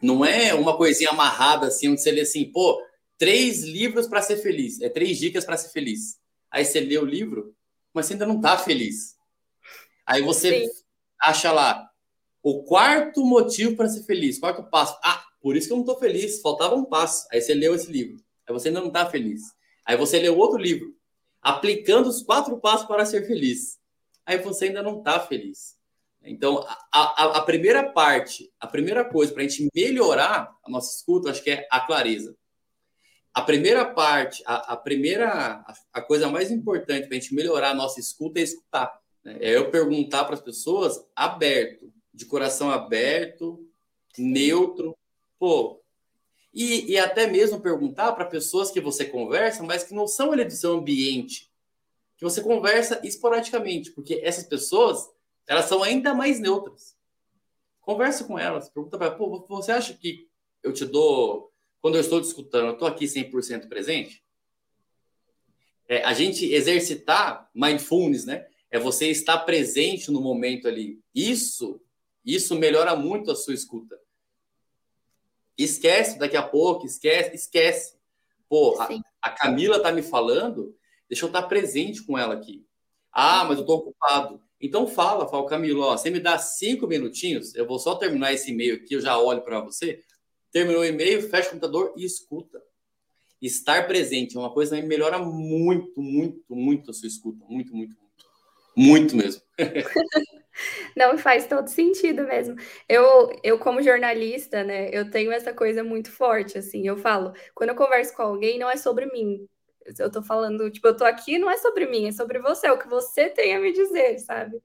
não 0.02 0.26
é 0.26 0.54
uma 0.54 0.76
coisinha 0.76 1.12
amarrada 1.12 1.68
assim, 1.68 1.90
onde 1.90 2.02
você 2.02 2.12
lê 2.12 2.22
assim, 2.22 2.46
pô, 2.46 2.82
três 3.18 3.64
livros 3.64 4.08
para 4.08 4.22
ser 4.22 4.38
feliz. 4.38 4.82
É 4.82 4.90
três 4.90 5.18
dicas 5.18 5.46
para 5.46 5.58
ser 5.58 5.70
feliz. 5.70 6.18
Aí 6.50 6.66
você 6.66 6.80
lê 6.80 6.98
o 6.98 7.06
livro, 7.06 7.54
mas 7.94 8.06
você 8.06 8.14
ainda 8.14 8.26
não 8.26 8.38
está 8.38 8.58
feliz. 8.58 9.16
Aí 10.06 10.22
você 10.22 10.66
Sim. 10.66 10.72
acha 11.22 11.52
lá 11.52 11.90
o 12.42 12.64
quarto 12.64 13.24
motivo 13.24 13.76
para 13.76 13.90
ser 13.90 14.04
feliz, 14.04 14.40
quarto 14.40 14.64
passo. 14.64 14.98
Ah, 15.04 15.24
por 15.42 15.56
isso 15.56 15.68
que 15.68 15.74
eu 15.74 15.78
não 15.78 15.84
estou 15.84 16.00
feliz, 16.00 16.42
faltava 16.42 16.76
um 16.76 16.86
passo. 16.86 17.28
Aí 17.32 17.42
você 17.42 17.54
leu 17.54 17.76
esse 17.76 17.92
livro. 17.92 18.24
Aí 18.50 18.54
você 18.54 18.70
ainda 18.70 18.82
não 18.82 18.88
está 18.88 19.06
feliz. 19.06 19.54
Aí 19.86 19.96
você 19.96 20.20
lê 20.20 20.30
outro 20.30 20.58
livro, 20.58 20.96
aplicando 21.42 22.10
os 22.10 22.24
quatro 22.24 22.60
passos 22.60 22.88
para 22.88 23.06
ser 23.06 23.28
feliz. 23.28 23.78
Aí 24.26 24.40
você 24.40 24.66
ainda 24.66 24.82
não 24.82 24.98
está 25.00 25.20
feliz. 25.20 25.78
Então, 26.22 26.66
a, 26.68 26.78
a, 26.92 27.38
a, 27.38 27.42
primeira 27.44 27.92
parte, 27.92 28.52
a 28.60 28.68
primeira 28.68 29.06
coisa 29.06 29.32
para 29.32 29.44
a 29.44 29.48
gente 29.48 29.70
melhorar 29.74 30.54
a 30.64 30.70
nossa 30.70 30.98
escuta, 30.98 31.30
acho 31.30 31.44
que 31.44 31.52
é 31.52 31.68
a 31.72 31.80
clareza. 31.80 32.36
A 33.34 33.42
primeira 33.42 33.86
parte, 33.86 34.44
a, 34.46 34.74
a 34.74 34.78
primeira, 34.78 35.64
a, 35.94 36.02
coisa 36.02 36.28
mais 36.28 36.52
importante 36.52 37.08
para 37.08 37.16
a 37.16 37.20
gente 37.20 37.34
melhorar 37.34 37.70
a 37.70 37.76
nossa 37.76 38.00
escuta 38.00 38.40
é 38.40 38.44
escutar. 38.44 39.00
Né? 39.24 39.38
É 39.40 39.56
eu 39.56 39.70
perguntar 39.70 40.26
para 40.26 40.34
as 40.34 40.42
pessoas 40.42 41.00
aberto, 41.16 41.94
de 42.14 42.26
coração 42.26 42.70
aberto, 42.70 43.66
neutro. 44.18 44.98
Pô, 45.38 45.79
e, 46.60 46.92
e 46.92 47.00
até 47.00 47.26
mesmo 47.26 47.62
perguntar 47.62 48.12
para 48.12 48.26
pessoas 48.26 48.70
que 48.70 48.82
você 48.82 49.06
conversa, 49.06 49.64
mas 49.64 49.86
que 49.86 49.94
não 49.94 50.06
são 50.06 50.34
ali 50.34 50.44
do 50.44 50.52
seu 50.52 50.74
ambiente, 50.74 51.50
que 52.18 52.24
você 52.26 52.42
conversa 52.42 53.00
esporadicamente, 53.02 53.92
porque 53.92 54.20
essas 54.22 54.44
pessoas, 54.44 55.10
elas 55.48 55.66
são 55.66 55.82
ainda 55.82 56.14
mais 56.14 56.38
neutras. 56.38 56.98
Conversa 57.80 58.26
com 58.26 58.38
elas, 58.38 58.68
pergunta 58.68 58.98
para 58.98 59.12
pô, 59.12 59.46
você 59.48 59.72
acha 59.72 59.94
que 59.94 60.28
eu 60.62 60.74
te 60.74 60.84
dou, 60.84 61.50
quando 61.80 61.96
eu 61.96 62.02
estou 62.02 62.20
escutando, 62.20 62.68
eu 62.68 62.74
estou 62.74 62.90
aqui 62.90 63.06
100% 63.06 63.70
presente? 63.70 64.22
É, 65.88 66.04
a 66.04 66.12
gente 66.12 66.46
exercitar 66.52 67.50
mindfulness, 67.56 68.26
né? 68.26 68.46
É 68.70 68.78
você 68.78 69.08
estar 69.08 69.38
presente 69.40 70.12
no 70.12 70.20
momento 70.20 70.68
ali. 70.68 71.00
Isso, 71.16 71.82
isso 72.26 72.54
melhora 72.54 72.98
muito 72.98 73.32
a 73.32 73.36
sua 73.36 73.54
escuta. 73.54 73.98
Esquece 75.60 76.18
daqui 76.18 76.38
a 76.38 76.42
pouco, 76.42 76.86
esquece, 76.86 77.36
esquece. 77.36 77.98
Pô, 78.48 78.80
a, 78.80 78.88
a, 79.22 79.30
Camila 79.30 79.82
tá 79.82 79.92
me 79.92 80.02
falando, 80.02 80.74
deixa 81.10 81.26
eu 81.26 81.28
estar 81.28 81.44
presente 81.44 82.02
com 82.02 82.18
ela 82.18 82.34
aqui. 82.34 82.66
Ah, 83.12 83.44
mas 83.44 83.60
eu 83.60 83.66
tô 83.66 83.76
ocupado. 83.76 84.42
Então 84.62 84.88
fala, 84.88 85.28
fala, 85.28 85.46
Camilo, 85.48 85.82
ó, 85.82 85.98
você 85.98 86.10
me 86.10 86.20
dá 86.22 86.38
cinco 86.38 86.88
minutinhos, 86.88 87.54
eu 87.56 87.68
vou 87.68 87.78
só 87.78 87.96
terminar 87.96 88.34
esse 88.34 88.52
e-mail 88.52 88.76
aqui, 88.76 88.94
eu 88.94 89.02
já 89.02 89.20
olho 89.20 89.42
para 89.42 89.60
você. 89.60 90.02
Terminou 90.50 90.82
o 90.82 90.86
e-mail, 90.86 91.30
fecha 91.30 91.50
o 91.50 91.52
computador 91.52 91.94
e 91.98 92.06
escuta. 92.06 92.62
Estar 93.42 93.86
presente 93.86 94.38
é 94.38 94.40
uma 94.40 94.54
coisa 94.54 94.80
que 94.80 94.88
melhora 94.88 95.20
muito, 95.20 96.02
muito, 96.02 96.56
muito 96.56 96.90
a 96.90 96.94
sua 96.94 97.08
escuta. 97.08 97.46
Muito, 97.50 97.76
muito, 97.76 97.96
muito. 97.98 98.26
Muito 98.76 99.16
mesmo. 99.16 99.42
Não 100.96 101.18
faz 101.18 101.48
todo 101.48 101.68
sentido 101.68 102.24
mesmo. 102.24 102.56
Eu, 102.88 103.30
eu 103.44 103.60
como 103.60 103.82
jornalista, 103.82 104.64
né, 104.64 104.90
eu 104.92 105.10
tenho 105.10 105.32
essa 105.32 105.54
coisa 105.54 105.84
muito 105.84 106.12
forte, 106.12 106.58
assim, 106.58 106.88
eu 106.88 106.98
falo, 106.98 107.34
quando 107.56 107.70
eu 107.72 107.76
converso 107.76 108.16
com 108.16 108.22
alguém, 108.24 108.60
não 108.60 108.70
é 108.70 108.78
sobre 108.78 109.06
mim. 109.08 109.48
Eu 109.98 110.12
tô 110.12 110.22
falando, 110.22 110.70
tipo, 110.70 110.88
eu 110.88 110.96
tô 110.96 111.04
aqui, 111.06 111.38
não 111.40 111.50
é 111.50 111.58
sobre 111.58 111.88
mim, 111.88 112.08
é 112.08 112.12
sobre 112.12 112.40
você, 112.40 112.68
é 112.68 112.72
o 112.72 112.78
que 112.78 112.88
você 112.88 113.30
tem 113.30 113.56
a 113.56 113.60
me 113.60 113.72
dizer, 113.74 114.20
sabe? 114.20 114.62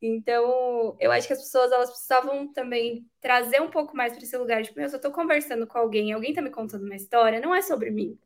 Então, 0.00 0.96
eu 1.00 1.10
acho 1.10 1.26
que 1.26 1.32
as 1.32 1.40
pessoas, 1.40 1.72
elas 1.72 1.90
precisavam 1.90 2.52
também 2.52 3.04
trazer 3.20 3.60
um 3.60 3.70
pouco 3.70 3.96
mais 3.96 4.12
para 4.12 4.22
esse 4.22 4.36
lugar, 4.36 4.62
tipo, 4.62 4.78
eu 4.80 4.88
só 4.88 4.98
tô 4.98 5.10
conversando 5.10 5.66
com 5.66 5.78
alguém, 5.78 6.12
alguém 6.12 6.32
tá 6.34 6.40
me 6.42 6.50
contando 6.50 6.84
uma 6.84 6.94
história, 6.96 7.40
não 7.40 7.54
é 7.54 7.60
sobre 7.62 7.90
mim 7.90 8.16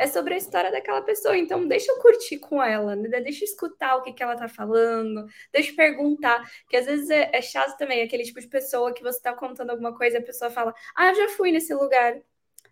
é 0.00 0.06
sobre 0.06 0.32
a 0.32 0.38
história 0.38 0.72
daquela 0.72 1.02
pessoa. 1.02 1.36
Então, 1.36 1.68
deixa 1.68 1.92
eu 1.92 1.98
curtir 1.98 2.38
com 2.38 2.62
ela, 2.62 2.96
né? 2.96 3.20
deixa 3.20 3.44
eu 3.44 3.48
escutar 3.48 3.96
o 3.96 4.02
que, 4.02 4.14
que 4.14 4.22
ela 4.22 4.34
tá 4.34 4.48
falando, 4.48 5.26
deixa 5.52 5.72
eu 5.72 5.76
perguntar. 5.76 6.50
Que 6.70 6.78
às 6.78 6.86
vezes 6.86 7.10
é, 7.10 7.28
é 7.34 7.42
chato 7.42 7.76
também, 7.76 8.02
aquele 8.02 8.22
tipo 8.24 8.40
de 8.40 8.46
pessoa 8.46 8.94
que 8.94 9.02
você 9.02 9.20
tá 9.20 9.34
contando 9.34 9.68
alguma 9.68 9.94
coisa 9.94 10.16
e 10.16 10.20
a 10.20 10.24
pessoa 10.24 10.50
fala, 10.50 10.74
ah, 10.96 11.10
eu 11.10 11.14
já 11.16 11.28
fui 11.28 11.52
nesse 11.52 11.74
lugar. 11.74 12.18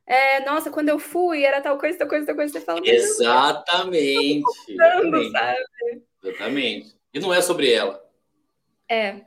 É, 0.06 0.42
nossa, 0.46 0.70
quando 0.70 0.88
eu 0.88 0.98
fui, 0.98 1.44
era 1.44 1.60
tal 1.60 1.76
coisa, 1.76 1.98
tal 1.98 2.08
coisa, 2.08 2.24
tal 2.24 2.34
coisa. 2.34 2.50
Você 2.50 2.64
fala, 2.64 2.80
Exatamente. 2.82 4.42
Contando, 4.42 5.16
exatamente. 5.18 6.06
exatamente. 6.24 6.96
E 7.12 7.20
não 7.20 7.34
é 7.34 7.42
sobre 7.42 7.70
ela. 7.70 8.02
É. 8.88 9.06
é. 9.06 9.26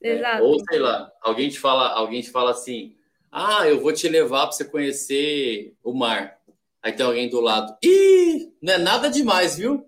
Exato. 0.00 0.42
Ou 0.42 0.58
sei 0.58 0.78
lá, 0.78 1.12
alguém 1.20 1.50
te 1.50 1.60
fala, 1.60 1.90
alguém 1.90 2.22
te 2.22 2.30
fala 2.30 2.52
assim: 2.52 2.96
"Ah, 3.30 3.68
eu 3.68 3.78
vou 3.78 3.92
te 3.92 4.08
levar 4.08 4.46
para 4.46 4.52
você 4.52 4.64
conhecer 4.64 5.74
o 5.84 5.92
mar". 5.92 6.41
Aí 6.82 6.92
tem 6.92 7.06
alguém 7.06 7.28
do 7.28 7.40
lado. 7.40 7.76
Ih, 7.82 8.52
não 8.60 8.72
é 8.74 8.78
nada 8.78 9.08
demais, 9.08 9.56
viu? 9.56 9.86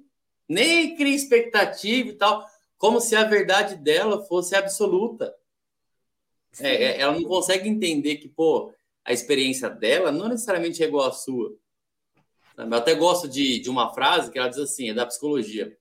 Nem 0.48 0.94
cria 0.94 1.14
expectativa 1.14 2.08
e 2.08 2.12
tal. 2.12 2.46
Como 2.78 3.00
se 3.00 3.16
a 3.16 3.24
verdade 3.24 3.76
dela 3.76 4.24
fosse 4.26 4.54
absoluta. 4.54 5.34
É, 6.60 6.68
é, 6.68 7.00
ela 7.00 7.18
não 7.18 7.24
consegue 7.24 7.68
entender 7.68 8.16
que, 8.16 8.28
pô, 8.28 8.72
a 9.04 9.12
experiência 9.12 9.68
dela 9.68 10.12
não 10.12 10.28
necessariamente 10.28 10.82
é 10.82 10.86
igual 10.86 11.08
à 11.08 11.12
sua. 11.12 11.52
Eu 12.56 12.72
até 12.74 12.94
gosto 12.94 13.26
de, 13.26 13.58
de 13.58 13.68
uma 13.68 13.92
frase 13.92 14.30
que 14.30 14.38
ela 14.38 14.48
diz 14.48 14.58
assim, 14.58 14.90
é 14.90 14.94
da 14.94 15.04
psicologia. 15.04 15.76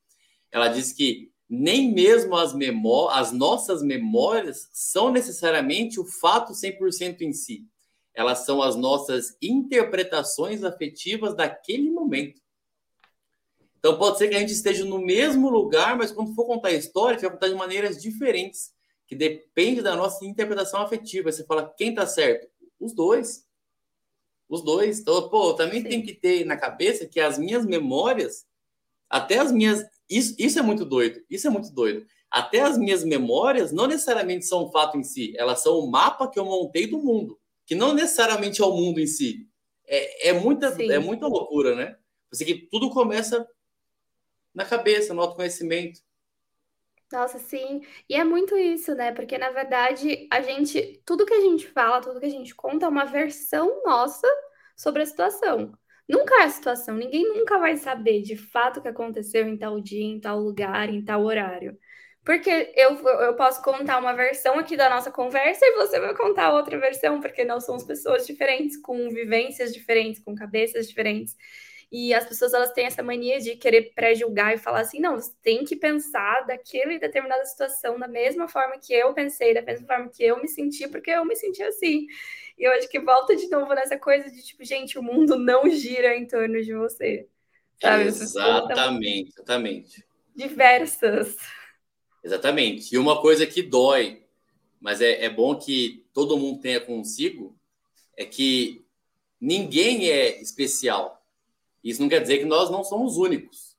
Ela 0.52 0.70
diz 0.70 0.92
que 0.92 1.32
nem 1.48 1.94
mesmo 1.94 2.36
as, 2.36 2.56
memó 2.56 3.10
as 3.10 3.32
nossas 3.32 3.84
memórias 3.84 4.68
são 4.72 5.12
necessariamente 5.12 6.00
o 6.00 6.06
fato 6.06 6.54
100% 6.54 7.22
em 7.22 7.34
si 7.34 7.68
elas 8.14 8.40
são 8.40 8.62
as 8.62 8.76
nossas 8.76 9.36
interpretações 9.42 10.64
afetivas 10.64 11.36
daquele 11.36 11.90
momento. 11.90 12.42
Então 13.80 13.98
pode 13.98 14.18
ser 14.18 14.30
que 14.30 14.36
a 14.36 14.40
gente 14.40 14.54
esteja 14.54 14.86
no 14.86 15.00
mesmo 15.00 15.50
lugar, 15.50 15.98
mas 15.98 16.12
quando 16.12 16.34
for 16.34 16.46
contar 16.46 16.70
a 16.70 16.74
história, 16.74 17.20
vai 17.20 17.32
contar 17.32 17.50
de 17.50 17.56
maneiras 17.56 18.02
diferentes, 18.02 18.72
que 19.08 19.16
depende 19.16 19.82
da 19.82 19.96
nossa 19.96 20.26
interpretação 20.26 20.82
afetiva. 20.82 21.32
Você 21.32 21.44
fala, 21.44 21.74
quem 21.76 21.94
tá 21.94 22.06
certo? 22.06 22.48
Os 22.80 22.94
dois. 22.94 23.46
Os 24.48 24.64
dois. 24.64 25.00
Então, 25.00 25.28
pô, 25.28 25.50
eu 25.50 25.54
também 25.56 25.82
Sim. 25.82 25.90
tenho 25.90 26.04
que 26.04 26.14
ter 26.14 26.46
na 26.46 26.56
cabeça 26.56 27.06
que 27.06 27.20
as 27.20 27.38
minhas 27.38 27.66
memórias, 27.66 28.46
até 29.10 29.40
as 29.40 29.52
minhas. 29.52 29.84
Isso, 30.10 30.36
isso 30.38 30.60
é 30.60 30.62
muito 30.62 30.86
doido. 30.86 31.22
Isso 31.30 31.48
é 31.48 31.50
muito 31.50 31.70
doido. 31.72 32.06
Até 32.32 32.62
as 32.62 32.78
minhas 32.78 33.04
memórias 33.04 33.74
não 33.74 33.88
necessariamente 33.88 34.46
são 34.46 34.66
um 34.66 34.72
fato 34.72 34.98
em 34.98 35.04
si, 35.04 35.34
elas 35.38 35.62
são 35.62 35.78
o 35.78 35.92
mapa 35.92 36.28
que 36.28 36.40
eu 36.40 36.46
montei 36.46 36.88
do 36.88 36.98
mundo 37.00 37.38
que 37.66 37.76
não 37.76 37.94
necessariamente 37.94 38.62
é 38.62 38.66
o 38.66 38.76
mundo 38.76 39.00
em 39.00 39.08
si. 39.08 39.48
É, 39.86 40.30
é, 40.30 40.34
muita, 40.34 40.68
é 40.68 41.00
muita 41.00 41.28
loucura, 41.28 41.76
né? 41.76 41.98
Você 42.32 42.46
que 42.46 42.68
tudo 42.70 42.90
começa 42.90 43.48
na 44.54 44.66
cabeça, 44.66 45.14
no 45.14 45.22
autoconhecimento. 45.22 46.00
Nossa, 47.12 47.38
sim. 47.38 47.82
E 48.10 48.16
é 48.16 48.24
muito 48.24 48.58
isso, 48.58 48.96
né? 48.96 49.12
Porque 49.12 49.38
na 49.38 49.52
verdade, 49.52 50.28
a 50.32 50.42
gente, 50.42 51.02
tudo 51.06 51.26
que 51.26 51.34
a 51.34 51.42
gente 51.42 51.68
fala, 51.68 52.02
tudo 52.02 52.20
que 52.20 52.26
a 52.26 52.30
gente 52.30 52.56
conta 52.56 52.86
é 52.86 52.90
uma 52.90 53.06
versão 53.06 53.84
nossa 53.86 54.28
sobre 54.76 55.04
a 55.04 55.06
situação. 55.06 55.72
Nunca 56.10 56.42
é 56.42 56.44
a 56.46 56.50
situação, 56.50 56.96
ninguém 56.96 57.24
nunca 57.30 57.58
vai 57.60 57.78
saber 57.78 58.22
de 58.22 58.36
fato 58.36 58.80
o 58.80 58.82
que 58.82 58.90
aconteceu 58.90 59.48
em 59.48 59.58
tal 59.58 59.80
dia, 59.80 60.04
em 60.04 60.20
tal 60.20 60.40
lugar, 60.40 60.90
em 60.90 61.04
tal 61.04 61.24
horário. 61.24 61.78
Porque 62.24 62.72
eu, 62.76 62.96
eu 63.20 63.36
posso 63.36 63.62
contar 63.62 64.00
uma 64.00 64.14
versão 64.14 64.58
aqui 64.58 64.78
da 64.78 64.90
nossa 64.90 65.12
conversa 65.12 65.66
e 65.66 65.76
você 65.76 66.00
vai 66.00 66.16
contar 66.16 66.54
outra 66.54 66.80
versão, 66.80 67.20
porque 67.20 67.44
nós 67.44 67.66
somos 67.66 67.84
pessoas 67.84 68.26
diferentes, 68.26 68.78
com 68.78 69.10
vivências 69.10 69.74
diferentes, 69.74 70.24
com 70.24 70.34
cabeças 70.34 70.88
diferentes. 70.88 71.36
E 71.92 72.12
as 72.12 72.26
pessoas 72.26 72.56
elas 72.56 72.72
têm 72.72 72.88
essa 72.88 73.04
mania 73.04 73.40
de 73.40 73.56
querer 73.56 73.94
pré-julgar 73.94 74.56
e 74.56 74.58
falar 74.58 74.80
assim: 74.80 75.00
não, 75.00 75.16
você 75.16 75.32
tem 75.44 75.64
que 75.64 75.76
pensar 75.76 76.42
daquela 76.48 76.94
e 76.94 77.00
determinada 77.00 77.46
situação 77.46 78.00
da 78.00 78.08
mesma 78.08 78.48
forma 78.48 78.80
que 78.80 78.94
eu 78.94 79.14
pensei, 79.14 79.54
da 79.54 79.62
mesma 79.62 79.86
forma 79.86 80.10
que 80.10 80.24
eu 80.24 80.42
me 80.42 80.48
senti, 80.48 80.88
porque 80.88 81.12
eu 81.12 81.24
me 81.24 81.36
senti 81.36 81.62
assim. 81.62 82.08
E 82.58 82.64
eu 82.64 82.72
acho 82.72 82.90
que 82.90 83.00
volta 83.00 83.36
de 83.36 83.48
novo 83.48 83.76
nessa 83.76 83.96
coisa 83.96 84.32
de 84.32 84.42
tipo, 84.42 84.64
gente, 84.64 84.98
o 84.98 85.04
mundo 85.04 85.38
não 85.38 85.70
gira 85.70 86.16
em 86.16 86.26
torno 86.26 86.60
de 86.64 86.74
você. 86.74 87.28
Sabe? 87.80 88.06
Exatamente, 88.06 89.30
exatamente. 89.30 90.06
Diversas. 90.36 91.38
Exatamente. 92.24 92.96
E 92.96 92.98
uma 92.98 93.22
coisa 93.22 93.46
que 93.46 93.62
dói, 93.62 94.24
mas 94.80 95.02
é, 95.02 95.26
é 95.26 95.30
bom 95.30 95.56
que 95.56 96.06
todo 96.14 96.38
mundo 96.38 96.62
tenha 96.62 96.80
consigo, 96.80 97.58
é 98.16 98.26
que 98.26 98.86
ninguém 99.40 100.10
é 100.10 100.42
especial. 100.42 101.22
Isso 101.84 102.02
não 102.02 102.08
quer 102.08 102.22
dizer 102.22 102.38
que 102.38 102.46
nós 102.46 102.70
não 102.70 102.84
somos 102.84 103.18
únicos. 103.18 103.76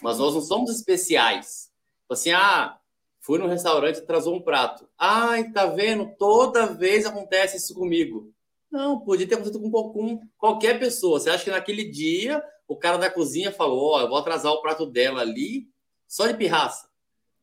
Mas 0.00 0.18
nós 0.18 0.34
não 0.34 0.40
somos 0.40 0.70
especiais. 0.70 1.72
Assim, 2.08 2.30
ah, 2.30 2.78
fui 3.20 3.38
no 3.38 3.48
restaurante 3.48 3.96
e 3.96 4.02
atrasou 4.02 4.36
um 4.36 4.42
prato. 4.42 4.88
Ai, 4.96 5.50
tá 5.50 5.66
vendo? 5.66 6.14
Toda 6.16 6.66
vez 6.66 7.04
acontece 7.04 7.56
isso 7.56 7.74
comigo. 7.74 8.32
Não, 8.70 9.00
podia 9.00 9.26
ter 9.26 9.34
acontecido 9.34 9.60
com, 9.60 9.70
com 9.70 10.20
qualquer 10.36 10.78
pessoa. 10.78 11.18
Você 11.18 11.30
acha 11.30 11.42
que 11.42 11.50
naquele 11.50 11.84
dia 11.84 12.42
o 12.68 12.76
cara 12.76 12.96
da 12.96 13.10
cozinha 13.10 13.50
falou: 13.50 13.92
Ó, 13.92 13.96
oh, 13.96 14.00
eu 14.02 14.08
vou 14.08 14.18
atrasar 14.18 14.52
o 14.52 14.60
prato 14.60 14.86
dela 14.86 15.20
ali 15.22 15.68
só 16.06 16.26
de 16.26 16.34
pirraça. 16.34 16.88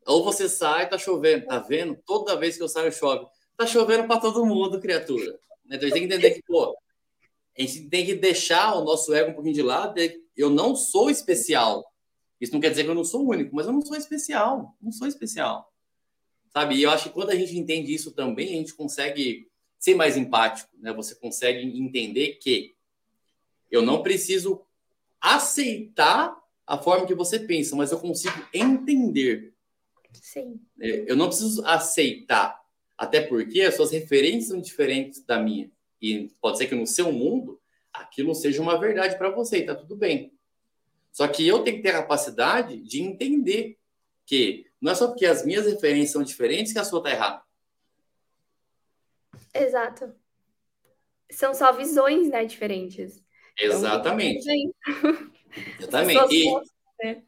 Ou 0.06 0.24
você 0.24 0.50
sai, 0.50 0.90
tá 0.90 0.98
chovendo, 0.98 1.46
tá 1.46 1.60
vendo? 1.60 1.98
Toda 2.06 2.36
vez 2.36 2.58
que 2.58 2.64
eu 2.64 2.68
saio, 2.68 2.92
chove. 2.92 3.26
Tá 3.56 3.66
chovendo 3.66 4.08
para 4.08 4.20
todo 4.20 4.46
mundo, 4.46 4.80
criatura. 4.80 5.40
Então 5.66 5.78
a 5.78 5.82
gente 5.82 5.94
tem 5.94 6.08
que 6.08 6.14
entender 6.14 6.32
que, 6.32 6.44
pô, 6.44 6.76
a 7.58 7.62
gente 7.62 7.90
tem 7.90 8.06
que 8.06 8.16
deixar 8.16 8.76
o 8.76 8.84
nosso 8.84 9.14
ego 9.14 9.32
um 9.32 9.34
pouquinho 9.34 9.56
de 9.56 9.62
lado. 9.62 9.96
Eu 10.36 10.50
não 10.50 10.76
sou 10.76 11.10
especial. 11.10 11.86
Isso 12.42 12.54
não 12.54 12.60
quer 12.60 12.72
dizer 12.72 12.84
que 12.84 12.90
eu 12.90 12.96
não 12.96 13.06
sou 13.06 13.28
único, 13.28 13.56
mas 13.56 13.66
eu 13.66 13.72
não 13.72 13.82
sou 13.82 13.96
especial. 13.96 14.76
Não 14.82 14.92
sou 14.92 15.08
especial. 15.08 15.72
Sabe? 16.52 16.76
E 16.76 16.84
eu 16.84 16.92
acho 16.92 17.06
que 17.06 17.16
quando 17.16 17.30
a 17.30 17.36
gente 17.36 17.58
entende 17.58 17.94
isso 17.94 18.12
também, 18.12 18.50
a 18.50 18.58
gente 18.58 18.74
consegue 18.74 19.48
ser 19.80 19.96
mais 19.96 20.18
empático, 20.18 20.70
né? 20.78 20.92
Você 20.94 21.16
consegue 21.16 21.60
entender 21.60 22.34
que 22.42 22.76
eu 23.72 23.82
não 23.82 24.04
preciso 24.04 24.62
aceitar 25.20 26.38
a 26.66 26.78
forma 26.78 27.06
que 27.06 27.16
você 27.16 27.40
pensa, 27.40 27.76
mas 27.76 27.92
eu 27.92 28.00
consigo 28.00 28.36
entender. 28.54 29.53
Sim. 30.14 30.60
É, 30.80 31.10
eu 31.12 31.16
não 31.16 31.28
preciso 31.28 31.66
aceitar, 31.66 32.62
até 32.98 33.22
porque 33.22 33.62
as 33.62 33.76
suas 33.76 33.92
referências 33.92 34.48
são 34.48 34.62
diferentes 34.62 35.24
da 35.24 35.40
minha. 35.40 35.72
E 36.02 36.30
pode 36.42 36.58
ser 36.58 36.68
que 36.68 36.76
no 36.76 36.86
seu 36.88 37.12
mundo 37.12 37.60
aquilo 37.92 38.34
seja 38.34 38.62
uma 38.62 38.80
verdade 38.80 39.18
para 39.18 39.30
você, 39.30 39.60
e 39.60 39.66
tá 39.66 39.76
tudo 39.76 39.96
bem. 39.96 40.34
Só 41.12 41.28
que 41.28 41.48
eu 41.48 41.64
tenho 41.64 41.78
que 41.78 41.84
ter 41.84 41.90
a 41.90 42.02
capacidade 42.02 42.78
de 42.78 43.02
entender 43.02 43.78
que 44.26 44.66
não 44.82 44.92
é 44.92 44.96
só 44.96 45.08
porque 45.08 45.26
as 45.26 45.46
minhas 45.46 45.66
referências 45.66 46.12
são 46.12 46.24
diferentes 46.24 46.74
que 46.74 46.80
a 46.80 46.84
sua 46.84 47.04
tá 47.04 47.12
errada. 47.12 47.44
Exato. 49.54 50.14
São 51.30 51.54
só 51.54 51.72
visões, 51.72 52.30
né, 52.30 52.46
diferentes. 52.46 53.24
Exatamente. 53.60 54.50
Então, 55.80 56.02
Exatamente. 56.02 56.64
Né? 57.04 57.22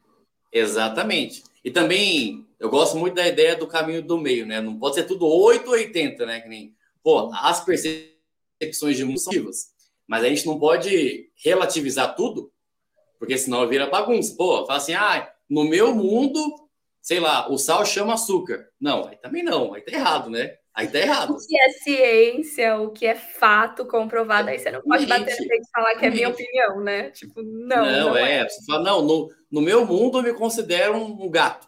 Exatamente. 0.50 1.42
E 1.66 1.70
também 1.72 2.46
eu 2.60 2.70
gosto 2.70 2.96
muito 2.96 3.14
da 3.14 3.26
ideia 3.26 3.56
do 3.56 3.66
caminho 3.66 4.00
do 4.00 4.16
meio, 4.16 4.46
né? 4.46 4.60
Não 4.60 4.78
pode 4.78 4.94
ser 4.94 5.02
tudo 5.02 5.26
8 5.26 5.66
ou 5.66 5.72
80, 5.72 6.24
né? 6.24 6.40
Que 6.40 6.48
nem, 6.48 6.76
pô, 7.02 7.28
as 7.34 7.64
percepções 7.64 8.96
de 8.96 9.04
mundo 9.04 9.18
são 9.18 9.32
vivas. 9.32 9.72
Mas 10.06 10.22
a 10.22 10.28
gente 10.28 10.46
não 10.46 10.60
pode 10.60 11.28
relativizar 11.42 12.14
tudo, 12.14 12.52
porque 13.18 13.36
senão 13.36 13.66
vira 13.66 13.90
bagunça. 13.90 14.36
Pô, 14.36 14.64
fala 14.64 14.78
assim, 14.78 14.94
ah, 14.94 15.28
no 15.50 15.64
meu 15.64 15.92
mundo, 15.92 16.38
sei 17.02 17.18
lá, 17.18 17.50
o 17.50 17.58
sal 17.58 17.84
chama 17.84 18.14
açúcar. 18.14 18.68
Não, 18.80 19.08
aí 19.08 19.16
também 19.16 19.42
não, 19.42 19.74
aí 19.74 19.82
tá 19.82 19.90
errado, 19.90 20.30
né? 20.30 20.56
Aí 20.76 20.88
tá 20.88 20.98
errado. 20.98 21.30
O 21.30 21.38
que 21.38 21.58
é 21.58 21.70
ciência, 21.70 22.76
o 22.76 22.90
que 22.90 23.06
é 23.06 23.14
fato 23.14 23.86
comprovado, 23.86 24.50
aí 24.50 24.58
você 24.58 24.70
não 24.70 24.82
pode 24.82 25.06
bater 25.06 25.34
no 25.34 25.44
e 25.46 25.62
falar 25.74 25.96
que 25.96 26.04
é 26.04 26.10
minha 26.10 26.28
opinião, 26.28 26.82
né? 26.82 27.10
Tipo, 27.12 27.42
não. 27.42 27.86
Não, 27.86 28.08
não 28.10 28.16
é. 28.16 28.40
é. 28.40 28.48
Você 28.48 28.62
fala, 28.66 28.84
não, 28.84 29.00
no, 29.00 29.32
no 29.50 29.62
meu 29.62 29.86
mundo 29.86 30.18
eu 30.18 30.22
me 30.22 30.34
considero 30.34 30.94
um, 30.94 31.30
gato. 31.30 31.66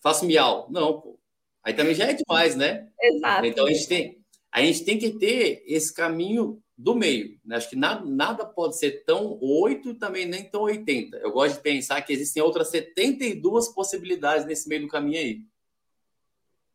Faço 0.00 0.24
miau. 0.24 0.68
Não, 0.70 1.00
pô. 1.00 1.18
Aí 1.64 1.74
também 1.74 1.96
já 1.96 2.04
é 2.04 2.12
demais, 2.12 2.54
né? 2.54 2.88
Exato. 3.00 3.44
Então 3.44 3.66
a 3.66 3.72
gente 3.72 3.88
tem, 3.88 4.24
a 4.52 4.62
gente 4.62 4.84
tem 4.84 4.98
que 4.98 5.18
ter 5.18 5.64
esse 5.66 5.92
caminho 5.92 6.62
do 6.78 6.94
meio. 6.94 7.40
Né? 7.44 7.56
Acho 7.56 7.70
que 7.70 7.76
nada, 7.76 8.04
nada 8.04 8.46
pode 8.46 8.78
ser 8.78 9.02
tão 9.04 9.36
8 9.42 9.96
também 9.96 10.26
nem 10.26 10.44
tão 10.44 10.62
80. 10.62 11.16
Eu 11.16 11.32
gosto 11.32 11.56
de 11.56 11.60
pensar 11.60 12.00
que 12.02 12.12
existem 12.12 12.40
outras 12.40 12.68
72 12.68 13.68
possibilidades 13.70 14.46
nesse 14.46 14.68
meio 14.68 14.82
do 14.82 14.88
caminho 14.88 15.18
aí. 15.18 15.40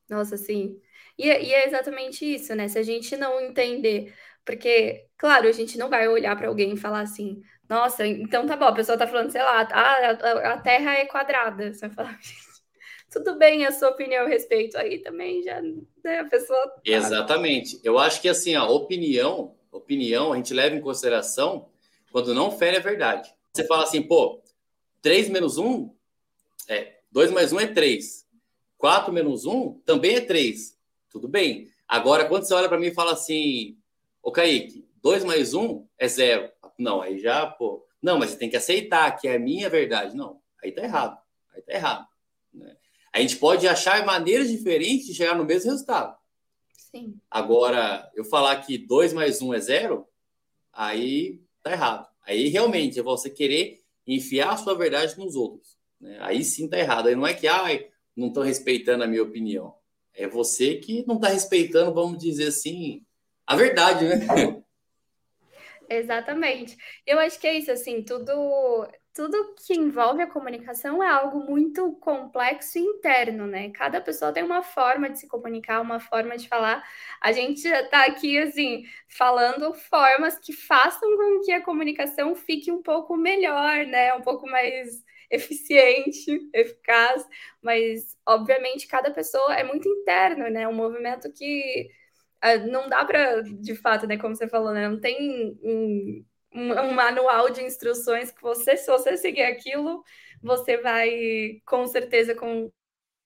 Nossa, 0.09 0.35
sim. 0.35 0.77
E, 1.17 1.29
é, 1.29 1.43
e 1.43 1.53
é 1.53 1.67
exatamente 1.67 2.23
isso, 2.25 2.53
né? 2.55 2.67
Se 2.67 2.77
a 2.77 2.83
gente 2.83 3.17
não 3.17 3.39
entender, 3.41 4.13
porque, 4.45 5.05
claro, 5.17 5.47
a 5.47 5.51
gente 5.51 5.77
não 5.77 5.89
vai 5.89 6.07
olhar 6.07 6.35
para 6.35 6.47
alguém 6.47 6.73
e 6.73 6.77
falar 6.77 7.01
assim, 7.01 7.41
nossa, 7.69 8.05
então 8.05 8.45
tá 8.45 8.55
bom, 8.55 8.65
a 8.65 8.73
pessoa 8.73 8.97
tá 8.97 9.07
falando, 9.07 9.31
sei 9.31 9.41
lá, 9.41 9.67
ah, 9.71 10.11
a, 10.11 10.53
a 10.53 10.57
Terra 10.59 10.93
é 10.93 11.05
quadrada. 11.05 11.73
Você 11.73 11.87
vai 11.87 11.95
falar, 11.95 12.19
tudo 13.11 13.37
bem 13.37 13.65
a 13.65 13.71
sua 13.71 13.89
opinião 13.89 14.25
a 14.25 14.29
respeito. 14.29 14.77
Aí 14.77 14.99
também 14.99 15.43
já, 15.43 15.61
né, 16.03 16.19
a 16.19 16.25
pessoa. 16.25 16.67
Tá 16.67 16.81
exatamente. 16.85 17.79
Eu 17.83 17.97
acho 17.97 18.21
que 18.21 18.29
assim, 18.29 18.55
a 18.55 18.63
opinião, 18.65 19.55
opinião, 19.71 20.31
a 20.31 20.37
gente 20.37 20.53
leva 20.53 20.75
em 20.75 20.81
consideração 20.81 21.69
quando 22.11 22.33
não 22.33 22.51
fere 22.51 22.77
a 22.77 22.81
verdade. 22.81 23.33
Você 23.53 23.65
fala 23.65 23.83
assim, 23.83 24.01
pô, 24.01 24.41
3 25.01 25.29
menos 25.29 25.57
1 25.57 25.93
é 26.69 26.97
2 27.11 27.31
mais 27.31 27.51
1 27.51 27.59
é 27.59 27.67
3. 27.67 28.27
4 28.77 29.11
menos 29.11 29.45
1 29.45 29.79
também 29.85 30.15
é 30.15 30.21
3. 30.21 30.76
Tudo 31.09 31.27
bem. 31.27 31.69
Agora, 31.87 32.25
quando 32.25 32.43
você 32.43 32.53
olha 32.53 32.67
para 32.67 32.79
mim 32.79 32.87
e 32.87 32.93
fala 32.93 33.13
assim, 33.13 33.77
ô 34.21 34.31
Kaique, 34.31 34.87
2 35.01 35.23
mais 35.23 35.53
1 35.53 35.87
é 35.97 36.07
zero. 36.07 36.51
Não, 36.77 37.01
aí 37.01 37.19
já, 37.19 37.45
pô. 37.47 37.85
Não, 38.01 38.19
mas 38.19 38.31
você 38.31 38.37
tem 38.37 38.49
que 38.49 38.57
aceitar 38.57 39.11
que 39.17 39.27
é 39.27 39.35
a 39.35 39.39
minha 39.39 39.69
verdade. 39.69 40.15
Não, 40.15 40.41
aí 40.63 40.71
tá 40.71 40.83
errado. 40.83 41.17
Aí 41.53 41.61
tá 41.61 41.73
errado. 41.73 42.07
Né? 42.53 42.75
A 43.13 43.19
gente 43.19 43.37
pode 43.37 43.67
achar 43.67 44.05
maneiras 44.05 44.49
diferentes 44.49 45.07
de 45.07 45.13
chegar 45.13 45.35
no 45.35 45.45
mesmo 45.45 45.71
resultado. 45.71 46.15
Sim. 46.71 47.19
Agora, 47.29 48.09
eu 48.15 48.23
falar 48.23 48.55
que 48.57 48.77
2 48.77 49.13
mais 49.13 49.41
1 49.41 49.53
é 49.53 49.59
zero, 49.59 50.07
aí 50.71 51.41
tá 51.63 51.71
errado. 51.71 52.07
Aí 52.21 52.49
realmente 52.49 52.99
é 52.99 53.03
você 53.03 53.29
querer 53.29 53.81
enfiar 54.05 54.51
a 54.51 54.57
sua 54.57 54.75
verdade 54.75 55.17
nos 55.17 55.35
outros. 55.35 55.77
Né? 55.99 56.17
Aí 56.21 56.43
sim 56.43 56.67
tá 56.67 56.77
errado. 56.77 57.07
Aí 57.07 57.15
não 57.15 57.25
é 57.25 57.33
que, 57.33 57.47
ai, 57.47 57.87
não 58.15 58.27
estão 58.27 58.43
respeitando 58.43 59.03
a 59.03 59.07
minha 59.07 59.23
opinião. 59.23 59.75
É 60.17 60.27
você 60.27 60.75
que 60.75 61.05
não 61.07 61.15
está 61.15 61.29
respeitando, 61.29 61.93
vamos 61.93 62.17
dizer 62.17 62.47
assim, 62.47 63.05
a 63.45 63.55
verdade, 63.55 64.05
né? 64.05 64.15
Exatamente. 65.89 66.75
Eu 67.05 67.19
acho 67.19 67.39
que 67.39 67.47
é 67.47 67.53
isso, 67.53 67.71
assim, 67.71 68.03
tudo, 68.03 68.33
tudo 69.13 69.55
que 69.65 69.73
envolve 69.73 70.21
a 70.21 70.27
comunicação 70.29 71.01
é 71.01 71.07
algo 71.07 71.39
muito 71.39 71.93
complexo 71.93 72.77
e 72.77 72.81
interno, 72.81 73.47
né? 73.47 73.69
Cada 73.69 74.01
pessoa 74.01 74.33
tem 74.33 74.43
uma 74.43 74.63
forma 74.63 75.09
de 75.09 75.19
se 75.19 75.27
comunicar, 75.27 75.79
uma 75.81 75.99
forma 75.99 76.35
de 76.35 76.47
falar. 76.47 76.83
A 77.21 77.31
gente 77.31 77.65
está 77.67 78.05
aqui, 78.05 78.37
assim, 78.37 78.83
falando 79.07 79.73
formas 79.73 80.37
que 80.37 80.51
façam 80.51 81.15
com 81.15 81.41
que 81.45 81.51
a 81.51 81.63
comunicação 81.63 82.35
fique 82.35 82.71
um 82.71 82.81
pouco 82.81 83.15
melhor, 83.15 83.85
né? 83.85 84.13
Um 84.13 84.21
pouco 84.21 84.45
mais 84.45 85.05
eficiente, 85.31 86.49
eficaz, 86.53 87.25
mas 87.61 88.17
obviamente 88.25 88.87
cada 88.87 89.11
pessoa 89.11 89.53
é 89.55 89.63
muito 89.63 89.87
interno, 89.87 90.49
né? 90.49 90.67
Um 90.67 90.73
movimento 90.73 91.31
que 91.31 91.89
uh, 92.43 92.67
não 92.71 92.89
dá 92.89 93.03
para, 93.05 93.41
de 93.41 93.75
fato, 93.75 94.07
né? 94.07 94.17
Como 94.17 94.35
você 94.35 94.47
falou, 94.47 94.73
né? 94.73 94.87
Não 94.87 94.99
tem 94.99 95.57
um, 95.63 96.25
um, 96.53 96.71
um, 96.71 96.93
manual 96.93 97.49
de 97.49 97.63
instruções 97.63 98.31
que 98.31 98.41
você, 98.41 98.77
se 98.77 98.87
você 98.87 99.17
seguir 99.17 99.43
aquilo, 99.43 100.03
você 100.41 100.77
vai 100.77 101.61
com 101.65 101.85
certeza 101.87 102.33
com, 102.35 102.71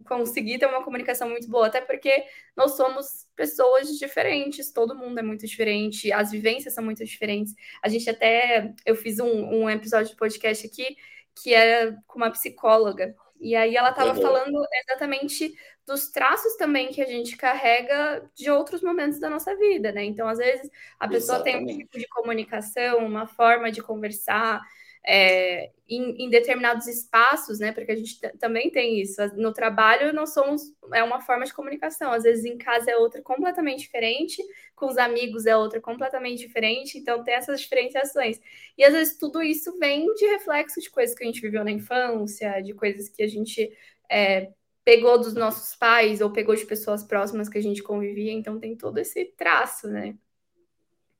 conseguir 0.08 0.60
ter 0.60 0.66
uma 0.66 0.84
comunicação 0.84 1.30
muito 1.30 1.48
boa, 1.48 1.68
até 1.68 1.82
porque 1.82 2.26
nós 2.56 2.76
somos 2.76 3.28
pessoas 3.36 3.98
diferentes, 4.00 4.72
todo 4.72 4.96
mundo 4.96 5.20
é 5.20 5.24
muito 5.24 5.46
diferente, 5.46 6.12
as 6.12 6.32
vivências 6.32 6.74
são 6.74 6.84
muito 6.84 7.04
diferentes. 7.06 7.54
A 7.84 7.90
gente 7.90 8.10
até, 8.10 8.74
eu 8.86 8.96
fiz 8.96 9.20
um, 9.20 9.64
um 9.64 9.70
episódio 9.70 10.12
de 10.12 10.18
podcast 10.18 10.66
aqui 10.66 10.96
que 11.36 11.54
era 11.54 11.98
com 12.08 12.17
uma 12.17 12.32
psicóloga. 12.32 13.15
E 13.39 13.56
aí 13.56 13.76
ela 13.76 13.89
estava 13.89 14.13
uhum. 14.13 14.22
falando 14.22 14.65
exatamente 14.84 15.54
dos 15.86 16.10
traços 16.10 16.56
também 16.58 16.89
que 16.89 17.02
a 17.02 17.06
gente 17.06 17.36
carrega 17.36 18.30
de 18.36 18.52
outros 18.52 18.82
momentos 18.82 19.20
da 19.20 19.30
nossa 19.30 19.56
vida, 19.58 19.91
né? 19.91 20.04
Então, 20.04 20.28
às 20.28 20.38
vezes, 20.38 20.70
a 21.00 21.08
pessoa 21.08 21.38
exatamente. 21.38 21.65
tem 21.65 21.76
um 21.76 21.80
tipo 21.80 21.98
de 21.98 22.08
comunicação, 22.08 23.00
uma 23.00 23.26
forma 23.26 23.72
de 23.72 23.82
conversar, 23.82 24.62
é, 25.04 25.72
em, 25.90 26.26
em, 26.26 26.30
determinados 26.30 26.88
espaços, 26.88 27.60
né? 27.60 27.72
Porque 27.72 27.92
a 27.92 27.96
gente 27.96 28.20
também 28.40 28.70
tem 28.70 29.02
isso. 29.02 29.20
No 29.36 29.52
trabalho, 29.52 30.14
nós 30.14 30.34
somos 30.34 30.62
é 30.94 31.04
uma 31.04 31.20
forma 31.22 31.44
de 31.46 31.54
comunicação. 31.54 32.12
Às 32.12 32.24
vezes 32.24 32.46
em 32.46 32.58
casa 32.58 32.92
é 32.92 32.98
outra 32.98 33.22
completamente 33.22 33.82
diferente, 33.82 34.44
com 34.76 34.88
os 34.88 34.98
amigos 34.98 35.46
é 35.46 35.58
outra 35.58 35.82
completamente 35.82 36.40
diferente. 36.40 36.98
Então 36.98 37.24
tem 37.24 37.34
essas 37.34 37.60
diferenciações. 37.60 38.40
E 38.78 38.84
às 38.84 38.94
vezes 38.94 39.18
tudo 39.18 39.42
isso 39.42 39.78
vem 39.80 40.06
de 40.14 40.26
reflexo 40.28 40.80
de 40.80 40.90
coisas 40.90 41.16
que 41.16 41.24
a 41.24 41.28
gente 41.28 41.42
viveu 41.42 41.64
na 41.64 41.72
infância, 41.72 42.62
de 42.62 42.74
coisas 42.74 43.10
que 43.10 43.24
a 43.24 43.28
gente 43.28 43.72
é, 44.10 44.52
pegou 44.86 45.18
dos 45.18 45.34
nossos 45.34 45.76
pais 45.76 46.22
ou 46.22 46.32
pegou 46.32 46.56
de 46.56 46.66
pessoas 46.66 47.04
próximas 47.04 47.50
que 47.50 47.58
a 47.58 47.64
gente 47.64 47.82
convivia. 47.82 48.32
Então 48.32 48.60
tem 48.60 48.76
todo 48.76 49.00
esse 49.00 49.26
traço, 49.36 49.88
né? 49.88 50.16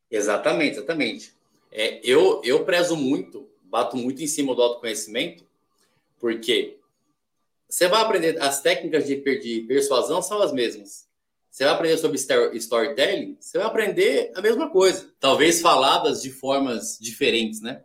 Exatamente, 0.10 0.78
exatamente. 0.78 1.34
É, 1.72 2.00
eu, 2.04 2.41
eu 2.44 2.63
prezo 2.63 2.96
muito 2.96 3.50
bato 3.71 3.95
muito 3.95 4.21
em 4.21 4.27
cima 4.27 4.53
do 4.53 4.62
autoconhecimento, 4.62 5.45
porque 6.19 6.77
você 7.67 7.88
vai 7.88 8.01
aprender, 8.01 8.39
as 8.41 8.62
técnicas 8.62 9.07
de, 9.07 9.15
de 9.15 9.62
persuasão 9.62 10.21
são 10.21 10.41
as 10.41 10.51
mesmas. 10.51 11.07
Você 11.49 11.63
vai 11.63 11.73
aprender 11.73 11.97
sobre 11.97 12.17
storytelling, 12.57 13.38
você 13.39 13.57
vai 13.57 13.67
aprender 13.67 14.31
a 14.36 14.41
mesma 14.41 14.69
coisa, 14.69 15.10
talvez 15.19 15.62
faladas 15.62 16.21
de 16.21 16.29
formas 16.29 16.97
diferentes, 16.99 17.62
né? 17.62 17.84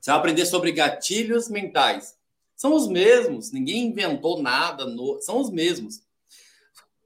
Você 0.00 0.10
vai 0.10 0.18
aprender 0.18 0.46
sobre 0.46 0.72
gatilhos 0.72 1.48
mentais. 1.48 2.16
São 2.56 2.74
os 2.74 2.88
mesmos, 2.88 3.52
ninguém 3.52 3.86
inventou 3.86 4.42
nada, 4.42 4.86
no... 4.86 5.20
são 5.20 5.38
os 5.38 5.50
mesmos. 5.50 6.02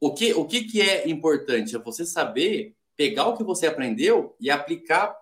O 0.00 0.14
que, 0.14 0.32
o 0.34 0.44
que, 0.44 0.64
que 0.64 0.80
é 0.80 1.08
importante? 1.08 1.74
É 1.74 1.78
você 1.78 2.06
saber 2.06 2.76
pegar 2.96 3.26
o 3.28 3.36
que 3.36 3.42
você 3.42 3.66
aprendeu 3.66 4.36
e 4.40 4.50
aplicar 4.50 5.16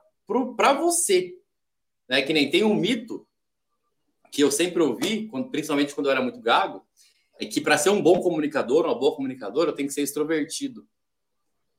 para 0.57 0.73
você. 0.75 1.35
Né? 2.09 2.23
Que 2.23 2.33
nem 2.33 2.51
tem 2.51 2.65
um 2.65 2.75
mito 2.75 3.27
que 4.31 4.43
eu 4.43 4.51
sempre 4.51 4.83
ouvi, 4.83 5.29
quando, 5.29 5.51
principalmente 5.51 5.95
quando 5.95 6.07
eu 6.07 6.13
era 6.13 6.23
muito 6.23 6.41
gago, 6.41 6.85
é 7.39 7.47
que 7.47 7.61
para 7.61 7.79
ser 7.79 7.91
um 7.91 8.03
bom 8.03 8.21
comunicador, 8.21 8.85
uma 8.85 8.99
boa 8.99 9.15
comunicadora, 9.15 9.73
tenho 9.73 9.89
que 9.89 9.95
ser 9.95 10.03
extrovertido. 10.03 10.87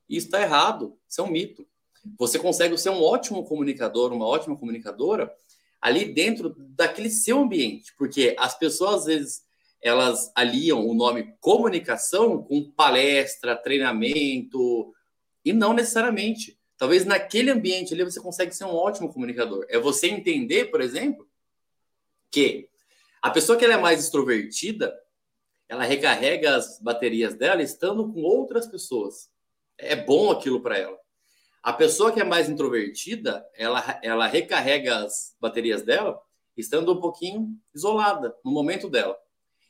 Isso 0.10 0.28
está 0.28 0.42
errado, 0.42 0.98
isso 1.08 1.22
é 1.22 1.24
um 1.24 1.30
mito. 1.30 1.68
Você 2.18 2.40
consegue 2.40 2.78
ser 2.78 2.90
um 2.90 3.02
ótimo 3.02 3.44
comunicador, 3.44 4.14
uma 4.14 4.26
ótima 4.26 4.56
comunicadora 4.56 5.32
ali 5.82 6.06
dentro 6.06 6.56
daquele 6.58 7.10
seu 7.10 7.40
ambiente, 7.40 7.94
porque 7.98 8.36
as 8.38 8.58
pessoas 8.58 9.02
às 9.02 9.06
vezes 9.06 9.48
elas 9.82 10.32
aliam 10.36 10.86
o 10.86 10.94
nome 10.94 11.36
comunicação 11.40 12.42
com 12.42 12.72
palestra, 12.72 13.56
treinamento, 13.56 14.94
e 15.46 15.54
não 15.54 15.74
necessariamente. 15.74 16.57
Talvez 16.78 17.06
naquele 17.06 17.50
ambiente 17.50 17.94
ali 17.94 18.04
você 18.04 18.20
consegue 18.20 18.56
ser 18.56 18.66
um 18.66 18.76
ótimo 18.76 19.12
comunicador. 19.12 19.66
É 19.70 19.80
você 19.80 20.08
entender, 20.08 20.66
por 20.66 20.80
exemplo, 20.80 21.28
que 22.30 22.70
a 23.22 23.32
pessoa 23.32 23.58
que 23.58 23.66
ela 23.66 23.74
é 23.74 23.78
mais 23.78 24.04
extrovertida, 24.04 24.96
ela 25.68 25.84
recarrega 25.84 26.56
as 26.56 26.80
baterias 26.80 27.34
dela 27.34 27.64
estando 27.64 28.12
com 28.14 28.22
outras 28.22 28.68
pessoas. 28.68 29.30
É 29.78 29.96
bom 29.96 30.32
aquilo 30.32 30.62
para 30.62 30.78
ela. 30.78 30.98
A 31.64 31.74
pessoa 31.74 32.12
que 32.12 32.22
é 32.22 32.24
mais 32.24 32.48
introvertida, 32.48 33.46
ela, 33.56 34.00
ela 34.02 34.28
recarrega 34.28 35.00
as 35.00 35.36
baterias 35.40 35.82
dela 35.82 36.22
estando 36.56 36.94
um 36.94 37.02
pouquinho 37.02 37.50
isolada 37.74 38.36
no 38.46 38.52
momento 38.52 38.90
dela. 38.90 39.18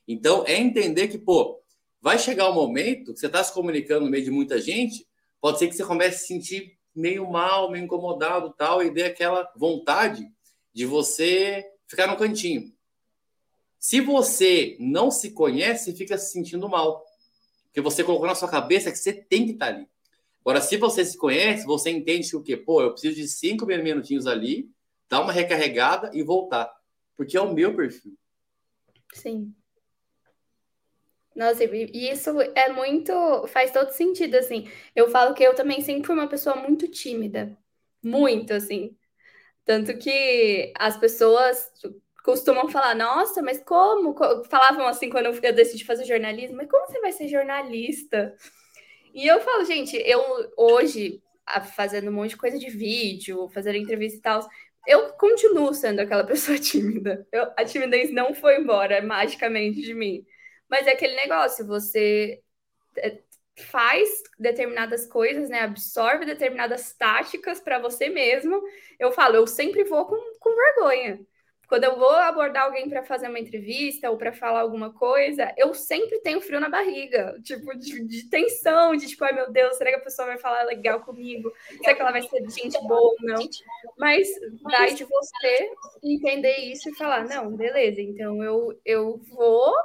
Então, 0.08 0.44
é 0.46 0.56
entender 0.56 1.08
que, 1.08 1.18
pô, 1.18 1.62
vai 2.02 2.20
chegar 2.20 2.50
um 2.50 2.54
momento 2.54 3.14
que 3.14 3.20
você 3.20 3.28
está 3.28 3.44
se 3.44 3.54
comunicando 3.54 4.06
no 4.06 4.12
meio 4.12 4.24
de 4.24 4.32
muita 4.32 4.62
gente, 4.62 5.08
pode 5.42 5.58
ser 5.58 5.68
que 5.68 5.76
você 5.76 5.84
comece 5.84 6.18
a 6.18 6.20
se 6.20 6.28
sentir 6.28 6.77
meio 6.98 7.30
mal, 7.30 7.70
meio 7.70 7.86
incomodado 7.86 8.54
tal, 8.58 8.84
e 8.84 8.90
dê 8.90 9.04
aquela 9.04 9.50
vontade 9.56 10.28
de 10.74 10.86
você 10.86 11.64
ficar 11.86 12.08
no 12.08 12.18
cantinho. 12.18 12.74
Se 13.80 14.02
você 14.02 14.76
não 14.80 15.12
se 15.12 15.32
conhece, 15.32 15.96
fica 15.96 16.18
se 16.18 16.32
sentindo 16.32 16.68
mal. 16.68 17.06
Porque 17.66 17.82
você 17.82 18.04
colocou 18.04 18.28
na 18.28 18.36
sua 18.36 18.50
cabeça 18.50 18.92
que 18.92 18.98
você 18.98 19.14
tem 19.14 19.46
que 19.46 19.52
estar 19.52 19.68
ali. 19.68 19.88
Agora, 20.42 20.60
se 20.62 20.78
você 20.78 21.06
se 21.06 21.18
conhece, 21.18 21.66
você 21.66 21.92
entende 21.92 22.30
que 22.30 22.36
o 22.36 22.42
quê? 22.42 22.58
Pô, 22.58 22.82
eu 22.82 22.92
preciso 22.92 23.16
de 23.16 23.28
cinco 23.28 23.66
minutinhos 23.66 24.26
ali, 24.26 24.70
dar 25.08 25.22
uma 25.22 25.32
recarregada 25.32 26.10
e 26.14 26.24
voltar. 26.24 26.74
Porque 27.16 27.38
é 27.38 27.42
o 27.42 27.54
meu 27.54 27.76
perfil. 27.76 28.18
Sim. 29.14 29.54
Nossa, 31.38 31.64
e 31.66 32.10
isso 32.10 32.32
é 32.56 32.70
muito. 32.70 33.14
faz 33.48 33.72
todo 33.72 33.92
sentido, 33.92 34.36
assim. 34.36 34.68
Eu 34.96 35.08
falo 35.10 35.36
que 35.36 35.44
eu 35.44 35.54
também 35.54 35.82
sempre 35.82 36.06
fui 36.08 36.16
uma 36.16 36.28
pessoa 36.28 36.56
muito 36.56 36.88
tímida. 36.88 37.56
Muito, 38.04 38.54
assim. 38.54 38.98
Tanto 39.66 39.98
que 39.98 40.74
as 40.80 40.98
pessoas 40.98 41.72
costumam 42.24 42.70
falar, 42.70 42.96
nossa, 42.96 43.42
mas 43.44 43.62
como? 43.64 44.16
Falavam 44.50 44.88
assim 44.88 45.10
quando 45.10 45.28
eu 45.28 45.54
decidi 45.54 45.86
fazer 45.86 46.06
jornalismo, 46.06 46.58
mas 46.58 46.70
como 46.70 46.88
você 46.88 47.00
vai 47.02 47.12
ser 47.12 47.28
jornalista? 47.28 48.36
E 49.14 49.28
eu 49.28 49.42
falo, 49.42 49.66
gente, 49.66 49.98
eu 49.98 50.22
hoje, 50.58 51.22
fazendo 51.76 52.10
um 52.10 52.14
monte 52.14 52.32
de 52.32 52.38
coisa 52.38 52.60
de 52.60 52.70
vídeo, 52.70 53.50
fazendo 53.50 53.78
entrevista 53.78 54.18
e 54.18 54.22
tal, 54.22 54.48
eu 54.88 55.14
continuo 55.14 55.74
sendo 55.74 56.00
aquela 56.02 56.24
pessoa 56.28 56.58
tímida. 56.60 57.28
Eu, 57.32 57.52
a 57.58 57.66
timidez 57.66 58.12
não 58.14 58.34
foi 58.34 58.60
embora 58.60 59.02
magicamente 59.02 59.82
de 59.82 59.94
mim. 59.94 60.26
Mas 60.70 60.88
é 60.88 60.92
aquele 60.92 61.16
negócio, 61.16 61.66
você 61.66 62.42
é, 62.98 63.20
faz 63.58 64.10
determinadas 64.38 65.08
coisas, 65.08 65.50
né? 65.50 65.62
Absorve 65.62 66.26
determinadas 66.26 66.94
táticas 66.94 67.60
para 67.60 67.80
você 67.80 68.10
mesmo. 68.10 68.62
Eu 69.00 69.12
falo, 69.12 69.36
eu 69.36 69.48
sempre 69.48 69.84
vou 69.84 70.06
com, 70.06 70.18
com 70.40 70.56
vergonha. 70.56 71.20
Quando 71.68 71.84
eu 71.84 71.98
vou 71.98 72.12
abordar 72.12 72.64
alguém 72.64 72.88
para 72.88 73.04
fazer 73.04 73.28
uma 73.28 73.40
entrevista 73.40 74.10
ou 74.10 74.18
para 74.18 74.32
falar 74.32 74.62
alguma 74.62 74.94
coisa, 74.94 75.54
eu 75.58 75.74
sempre 75.74 76.20
tenho 76.20 76.40
frio 76.40 76.62
na 76.62 76.70
barriga, 76.70 77.38
tipo, 77.44 77.78
de, 77.78 78.08
de, 78.08 78.30
tensão, 78.30 78.96
de 78.96 79.06
tipo, 79.06 79.26
ai 79.26 79.34
meu 79.34 79.52
Deus, 79.52 79.76
será 79.76 79.90
que 79.90 79.98
a 79.98 80.04
pessoa 80.04 80.30
vai 80.30 80.38
falar 80.38 80.64
legal 80.64 81.02
comigo? 81.02 81.52
Será 81.84 81.94
que 81.94 82.02
ela 82.02 82.12
vai 82.12 82.22
ser 82.22 82.50
gente 82.50 82.80
boa 82.88 83.02
ou 83.02 83.16
não? 83.20 83.44
Mas 83.98 84.30
daí 84.64 84.94
de 84.94 85.04
você 85.04 85.70
entender 86.02 86.56
isso 86.60 86.90
e 86.90 86.96
falar, 86.96 87.26
não, 87.26 87.54
beleza, 87.54 88.02
então 88.02 88.42
eu, 88.42 88.80
eu 88.86 89.18
vou 89.30 89.76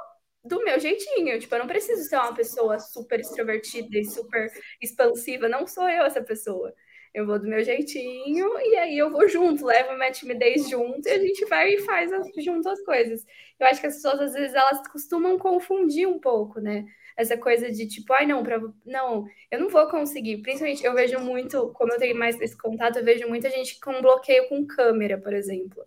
do 0.43 0.63
meu 0.63 0.79
jeitinho. 0.79 1.39
Tipo, 1.39 1.55
eu 1.55 1.59
não 1.59 1.67
preciso 1.67 2.03
ser 2.03 2.17
uma 2.17 2.33
pessoa 2.33 2.79
super 2.79 3.19
extrovertida 3.19 3.97
e 3.97 4.05
super 4.05 4.51
expansiva. 4.81 5.47
Não 5.47 5.65
sou 5.65 5.89
eu 5.89 6.05
essa 6.05 6.21
pessoa. 6.21 6.73
Eu 7.13 7.27
vou 7.27 7.39
do 7.39 7.47
meu 7.47 7.63
jeitinho 7.63 8.59
e 8.59 8.75
aí 8.75 8.97
eu 8.97 9.11
vou 9.11 9.27
junto, 9.29 9.65
levo 9.67 9.93
minha 9.95 10.11
timidez 10.11 10.67
junto 10.67 11.07
e 11.07 11.11
a 11.11 11.19
gente 11.19 11.45
vai 11.45 11.75
e 11.75 11.79
faz 11.81 12.11
as, 12.11 12.27
junto 12.43 12.67
as 12.67 12.81
coisas. 12.83 13.23
Eu 13.59 13.67
acho 13.67 13.79
que 13.81 13.87
as 13.87 13.95
pessoas, 13.95 14.19
às 14.19 14.33
vezes, 14.33 14.55
elas 14.55 14.87
costumam 14.87 15.37
confundir 15.37 16.07
um 16.07 16.19
pouco, 16.19 16.59
né? 16.59 16.85
Essa 17.15 17.37
coisa 17.37 17.71
de 17.71 17.87
tipo, 17.87 18.11
ai, 18.13 18.25
não, 18.25 18.41
pra, 18.43 18.59
não, 18.83 19.25
eu 19.51 19.59
não 19.59 19.69
vou 19.69 19.87
conseguir. 19.87 20.41
Principalmente, 20.41 20.83
eu 20.83 20.93
vejo 20.95 21.19
muito, 21.19 21.71
como 21.73 21.93
eu 21.93 21.99
tenho 21.99 22.17
mais 22.17 22.39
esse 22.41 22.57
contato, 22.57 22.97
eu 22.97 23.05
vejo 23.05 23.27
muita 23.27 23.49
gente 23.51 23.79
com 23.79 24.01
bloqueio 24.01 24.49
com 24.49 24.65
câmera, 24.65 25.19
por 25.19 25.33
exemplo 25.33 25.85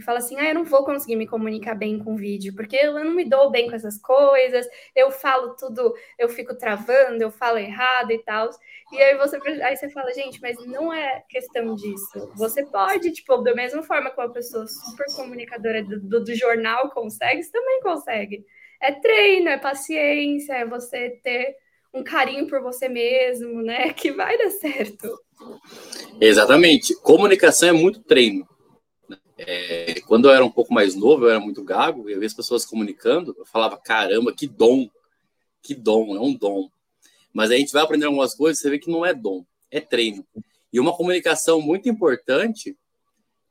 e 0.00 0.04
fala 0.04 0.18
assim: 0.18 0.36
ah, 0.38 0.48
eu 0.48 0.54
não 0.54 0.64
vou 0.64 0.84
conseguir 0.84 1.16
me 1.16 1.26
comunicar 1.26 1.74
bem 1.74 1.98
com 1.98 2.16
vídeo, 2.16 2.54
porque 2.54 2.76
eu 2.76 2.94
não 3.04 3.12
me 3.12 3.28
dou 3.28 3.50
bem 3.50 3.68
com 3.68 3.76
essas 3.76 4.00
coisas, 4.00 4.66
eu 4.96 5.10
falo 5.10 5.54
tudo, 5.56 5.94
eu 6.18 6.28
fico 6.28 6.56
travando, 6.56 7.22
eu 7.22 7.30
falo 7.30 7.58
errado 7.58 8.10
e 8.10 8.18
tal. 8.18 8.50
E 8.92 9.00
aí 9.00 9.16
você, 9.16 9.36
aí 9.62 9.76
você 9.76 9.88
fala, 9.90 10.12
gente, 10.12 10.40
mas 10.40 10.56
não 10.66 10.92
é 10.92 11.22
questão 11.28 11.74
disso. 11.74 12.32
Você 12.34 12.64
pode, 12.64 13.12
tipo, 13.12 13.36
da 13.38 13.54
mesma 13.54 13.82
forma 13.82 14.10
que 14.10 14.20
uma 14.20 14.32
pessoa 14.32 14.66
super 14.66 15.06
comunicadora 15.14 15.82
do, 15.84 16.00
do, 16.00 16.24
do 16.24 16.34
jornal 16.34 16.90
consegue, 16.90 17.42
você 17.42 17.52
também 17.52 17.80
consegue. 17.80 18.44
É 18.80 18.92
treino, 18.92 19.48
é 19.48 19.58
paciência, 19.58 20.54
é 20.54 20.64
você 20.64 21.10
ter 21.22 21.54
um 21.92 22.02
carinho 22.02 22.48
por 22.48 22.62
você 22.62 22.88
mesmo, 22.88 23.62
né? 23.62 23.92
Que 23.94 24.12
vai 24.12 24.38
dar 24.38 24.50
certo. 24.50 25.08
Exatamente. 26.20 26.94
Comunicação 27.02 27.68
é 27.68 27.72
muito 27.72 28.02
treino. 28.02 28.46
É, 29.42 29.98
quando 30.02 30.28
eu 30.28 30.34
era 30.34 30.44
um 30.44 30.50
pouco 30.50 30.74
mais 30.74 30.94
novo, 30.94 31.24
eu 31.24 31.30
era 31.30 31.40
muito 31.40 31.64
gago, 31.64 32.10
eu 32.10 32.18
via 32.18 32.26
as 32.26 32.34
pessoas 32.34 32.66
comunicando, 32.66 33.34
eu 33.38 33.46
falava, 33.46 33.78
caramba, 33.78 34.34
que 34.34 34.46
dom, 34.46 34.90
que 35.62 35.74
dom, 35.74 36.14
é 36.14 36.20
um 36.20 36.34
dom. 36.34 36.70
Mas 37.32 37.50
a 37.50 37.56
gente 37.56 37.72
vai 37.72 37.82
aprender 37.82 38.04
algumas 38.04 38.34
coisas, 38.34 38.60
você 38.60 38.68
vê 38.68 38.78
que 38.78 38.90
não 38.90 39.04
é 39.04 39.14
dom, 39.14 39.42
é 39.70 39.80
treino. 39.80 40.26
E 40.70 40.78
uma 40.78 40.94
comunicação 40.94 41.58
muito 41.58 41.88
importante 41.88 42.76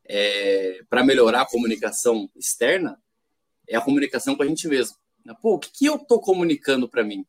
é, 0.05 0.83
para 0.87 1.03
melhorar 1.03 1.41
a 1.41 1.49
comunicação 1.49 2.29
externa 2.35 3.01
é 3.67 3.75
a 3.75 3.81
comunicação 3.81 4.35
com 4.35 4.43
a 4.43 4.47
gente 4.47 4.67
mesmo. 4.67 4.95
Pô, 5.41 5.55
o 5.55 5.59
que, 5.59 5.71
que 5.71 5.85
eu 5.87 5.95
estou 5.95 6.21
comunicando 6.21 6.87
para 6.87 7.03
mim? 7.03 7.25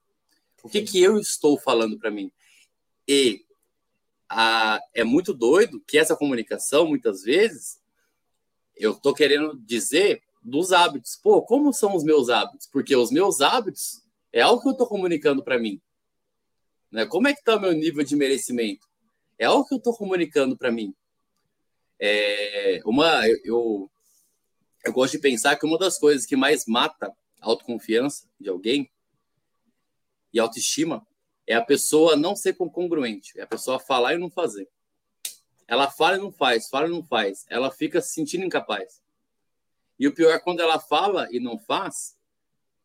O 0.62 0.68
que, 0.68 0.82
que 0.82 1.02
eu 1.02 1.18
estou 1.18 1.58
falando 1.58 1.98
para 1.98 2.10
mim? 2.10 2.30
E 3.08 3.42
a, 4.28 4.78
é 4.92 5.02
muito 5.02 5.32
doido 5.32 5.82
que 5.86 5.96
essa 5.96 6.14
comunicação, 6.14 6.86
muitas 6.86 7.22
vezes, 7.22 7.79
eu 8.80 8.92
estou 8.92 9.14
querendo 9.14 9.58
dizer 9.60 10.22
dos 10.42 10.72
hábitos. 10.72 11.16
Pô, 11.22 11.42
como 11.42 11.72
são 11.72 11.94
os 11.94 12.02
meus 12.02 12.30
hábitos? 12.30 12.66
Porque 12.66 12.96
os 12.96 13.10
meus 13.10 13.40
hábitos 13.40 14.02
é 14.32 14.40
algo 14.40 14.62
que 14.62 14.68
eu 14.68 14.72
estou 14.72 14.86
comunicando 14.86 15.44
para 15.44 15.58
mim. 15.58 15.80
Né? 16.90 17.04
Como 17.06 17.28
é 17.28 17.34
que 17.34 17.40
está 17.40 17.56
o 17.56 17.60
meu 17.60 17.72
nível 17.72 18.02
de 18.02 18.16
merecimento? 18.16 18.88
É 19.38 19.44
algo 19.44 19.66
que 19.66 19.74
eu 19.74 19.78
estou 19.78 19.94
comunicando 19.94 20.56
para 20.56 20.72
mim. 20.72 20.94
É 21.98 22.80
uma, 22.84 23.28
eu, 23.44 23.90
eu 24.84 24.92
gosto 24.92 25.12
de 25.12 25.18
pensar 25.18 25.56
que 25.56 25.66
uma 25.66 25.78
das 25.78 25.98
coisas 25.98 26.24
que 26.24 26.36
mais 26.36 26.64
mata 26.66 27.14
a 27.40 27.46
autoconfiança 27.46 28.26
de 28.40 28.48
alguém 28.48 28.90
e 30.32 30.40
autoestima 30.40 31.06
é 31.46 31.54
a 31.54 31.64
pessoa 31.64 32.16
não 32.16 32.34
ser 32.36 32.54
congruente, 32.54 33.38
é 33.38 33.42
a 33.42 33.46
pessoa 33.46 33.78
falar 33.78 34.14
e 34.14 34.18
não 34.18 34.30
fazer. 34.30 34.68
Ela 35.70 35.88
fala 35.88 36.16
e 36.16 36.18
não 36.18 36.32
faz, 36.32 36.68
fala 36.68 36.88
e 36.88 36.90
não 36.90 37.00
faz. 37.00 37.46
Ela 37.48 37.70
fica 37.70 38.00
se 38.00 38.12
sentindo 38.12 38.44
incapaz. 38.44 39.00
E 39.96 40.08
o 40.08 40.12
pior 40.12 40.32
é 40.32 40.38
quando 40.40 40.58
ela 40.58 40.80
fala 40.80 41.28
e 41.30 41.38
não 41.38 41.60
faz, 41.60 42.18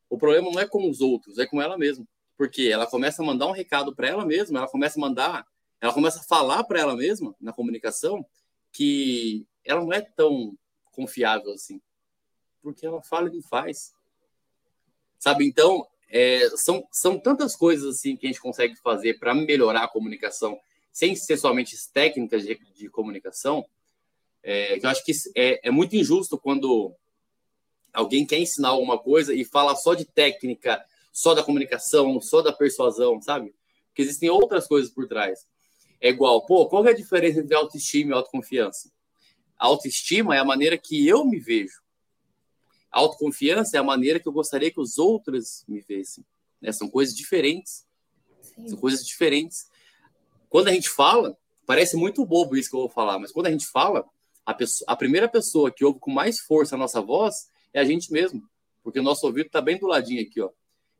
o 0.07 0.19
problema 0.19 0.51
não 0.51 0.59
é 0.59 0.67
com 0.67 0.87
os 0.87 1.01
outros, 1.01 1.39
é 1.39 1.47
com 1.47 1.59
ela 1.59 1.79
mesma. 1.79 2.07
Porque 2.37 2.69
ela 2.71 2.85
começa 2.85 3.23
a 3.23 3.25
mandar 3.25 3.47
um 3.47 3.53
recado 3.53 3.95
para 3.95 4.07
ela 4.07 4.23
mesma, 4.23 4.59
ela 4.59 4.67
começa 4.67 4.99
a 4.99 5.01
mandar, 5.01 5.47
ela 5.81 5.93
começa 5.93 6.19
a 6.19 6.23
falar 6.23 6.63
para 6.65 6.79
ela 6.79 6.95
mesma 6.95 7.35
na 7.41 7.51
comunicação 7.51 8.23
que 8.71 9.47
ela 9.63 9.81
não 9.81 9.91
é 9.91 10.01
tão 10.01 10.55
confiável 10.91 11.53
assim. 11.53 11.81
Porque 12.61 12.85
ela 12.85 13.01
fala 13.01 13.29
e 13.29 13.33
não 13.33 13.41
faz. 13.41 13.95
Sabe? 15.17 15.43
Então, 15.47 15.87
é, 16.07 16.51
são, 16.51 16.87
são 16.91 17.17
tantas 17.17 17.55
coisas 17.55 17.95
assim 17.95 18.15
que 18.15 18.27
a 18.27 18.29
gente 18.29 18.41
consegue 18.41 18.75
fazer 18.75 19.17
para 19.17 19.33
melhorar 19.33 19.85
a 19.85 19.87
comunicação 19.87 20.59
sem 20.95 21.13
ser 21.13 21.35
somente 21.35 21.75
técnicas 21.91 22.45
de, 22.45 22.57
de 22.73 22.89
comunicação, 22.89 23.65
é, 24.41 24.79
que 24.79 24.85
eu 24.85 24.89
acho 24.89 25.03
que 25.03 25.11
é, 25.35 25.67
é, 25.67 25.69
muito 25.69 25.93
injusto 25.93 26.37
quando 26.37 26.95
alguém 27.91 28.25
quer 28.25 28.39
ensinar 28.39 28.69
alguma 28.69 28.97
coisa 28.97 29.33
e 29.33 29.43
fala 29.43 29.75
só 29.75 29.93
de 29.93 30.05
técnica, 30.05 30.81
só 31.11 31.33
da 31.33 31.43
comunicação, 31.43 32.21
só 32.21 32.41
da 32.41 32.53
persuasão, 32.53 33.21
sabe? 33.21 33.53
Porque 33.87 34.03
existem 34.03 34.29
outras 34.29 34.67
coisas 34.67 34.89
por 34.89 35.05
trás. 35.05 35.45
É 35.99 36.07
igual, 36.07 36.45
pô, 36.45 36.65
qual 36.65 36.87
é 36.87 36.91
a 36.91 36.95
diferença 36.95 37.41
entre 37.41 37.53
autoestima 37.53 38.11
e 38.11 38.13
autoconfiança? 38.13 38.89
A 39.59 39.65
autoestima 39.65 40.33
é 40.33 40.39
a 40.39 40.45
maneira 40.45 40.77
que 40.77 41.05
eu 41.05 41.25
me 41.25 41.41
vejo. 41.41 41.81
A 42.89 42.99
autoconfiança 42.99 43.75
é 43.75 43.81
a 43.81 43.83
maneira 43.83 44.17
que 44.17 44.29
eu 44.29 44.33
gostaria 44.33 44.71
que 44.71 44.79
os 44.79 44.97
outros 44.97 45.65
me 45.67 45.81
vissem. 45.81 46.23
Né? 46.61 46.71
São 46.71 46.89
coisas 46.89 47.13
diferentes. 47.13 47.85
Sim. 48.41 48.69
São 48.69 48.77
coisas 48.77 49.05
diferentes. 49.05 49.74
Quando 50.49 50.67
a 50.67 50.71
gente 50.71 50.89
fala, 50.89 51.37
parece 51.65 51.95
muito 51.95 52.25
bobo 52.25 52.55
isso 52.55 52.69
que 52.69 52.75
eu 52.75 52.81
vou 52.81 52.89
falar, 52.89 53.19
mas 53.19 53.31
quando 53.31 53.47
a 53.47 53.51
gente 53.51 53.67
fala, 53.67 54.05
a, 54.45 54.53
pessoa, 54.53 54.85
a 54.89 54.95
primeira 54.95 55.27
pessoa 55.27 55.71
que 55.71 55.83
ouve 55.83 55.99
com 55.99 56.11
mais 56.11 56.39
força 56.39 56.75
a 56.75 56.77
nossa 56.77 57.01
voz 57.01 57.49
é 57.73 57.79
a 57.79 57.85
gente 57.85 58.11
mesmo, 58.11 58.43
porque 58.83 58.99
o 58.99 59.03
nosso 59.03 59.25
ouvido 59.25 59.47
está 59.47 59.61
bem 59.61 59.77
do 59.77 59.87
ladinho 59.87 60.21
aqui, 60.21 60.39
ó. 60.41 60.49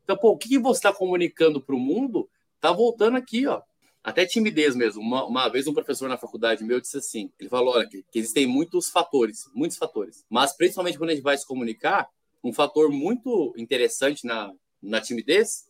Então, 0.02 0.16
pô, 0.16 0.30
o 0.30 0.38
que, 0.38 0.58
você 0.58 0.78
está 0.78 0.92
comunicando 0.92 1.60
para 1.60 1.74
o 1.74 1.80
mundo 1.80 2.28
está 2.54 2.70
voltando 2.70 3.16
aqui, 3.16 3.46
ó. 3.46 3.60
até 4.04 4.24
timidez 4.24 4.76
mesmo. 4.76 5.02
Uma, 5.02 5.24
uma, 5.24 5.48
vez 5.48 5.66
um 5.66 5.74
professor 5.74 6.08
na 6.08 6.16
faculdade 6.16 6.62
meu 6.62 6.80
disse 6.80 6.98
assim, 6.98 7.30
ele 7.40 7.48
falou, 7.48 7.74
olha, 7.74 7.88
que, 7.88 8.04
que, 8.10 8.18
existem 8.18 8.46
muitos 8.46 8.88
fatores, 8.88 9.48
muitos 9.52 9.76
fatores, 9.76 10.24
mas 10.30 10.52
principalmente 10.56 10.98
quando 10.98 11.10
a 11.10 11.14
gente 11.14 11.24
vai 11.24 11.36
se 11.36 11.46
comunicar, 11.46 12.08
um 12.42 12.52
fator 12.52 12.88
muito 12.90 13.52
interessante 13.56 14.24
na, 14.24 14.52
na 14.80 15.00
timidez 15.00 15.66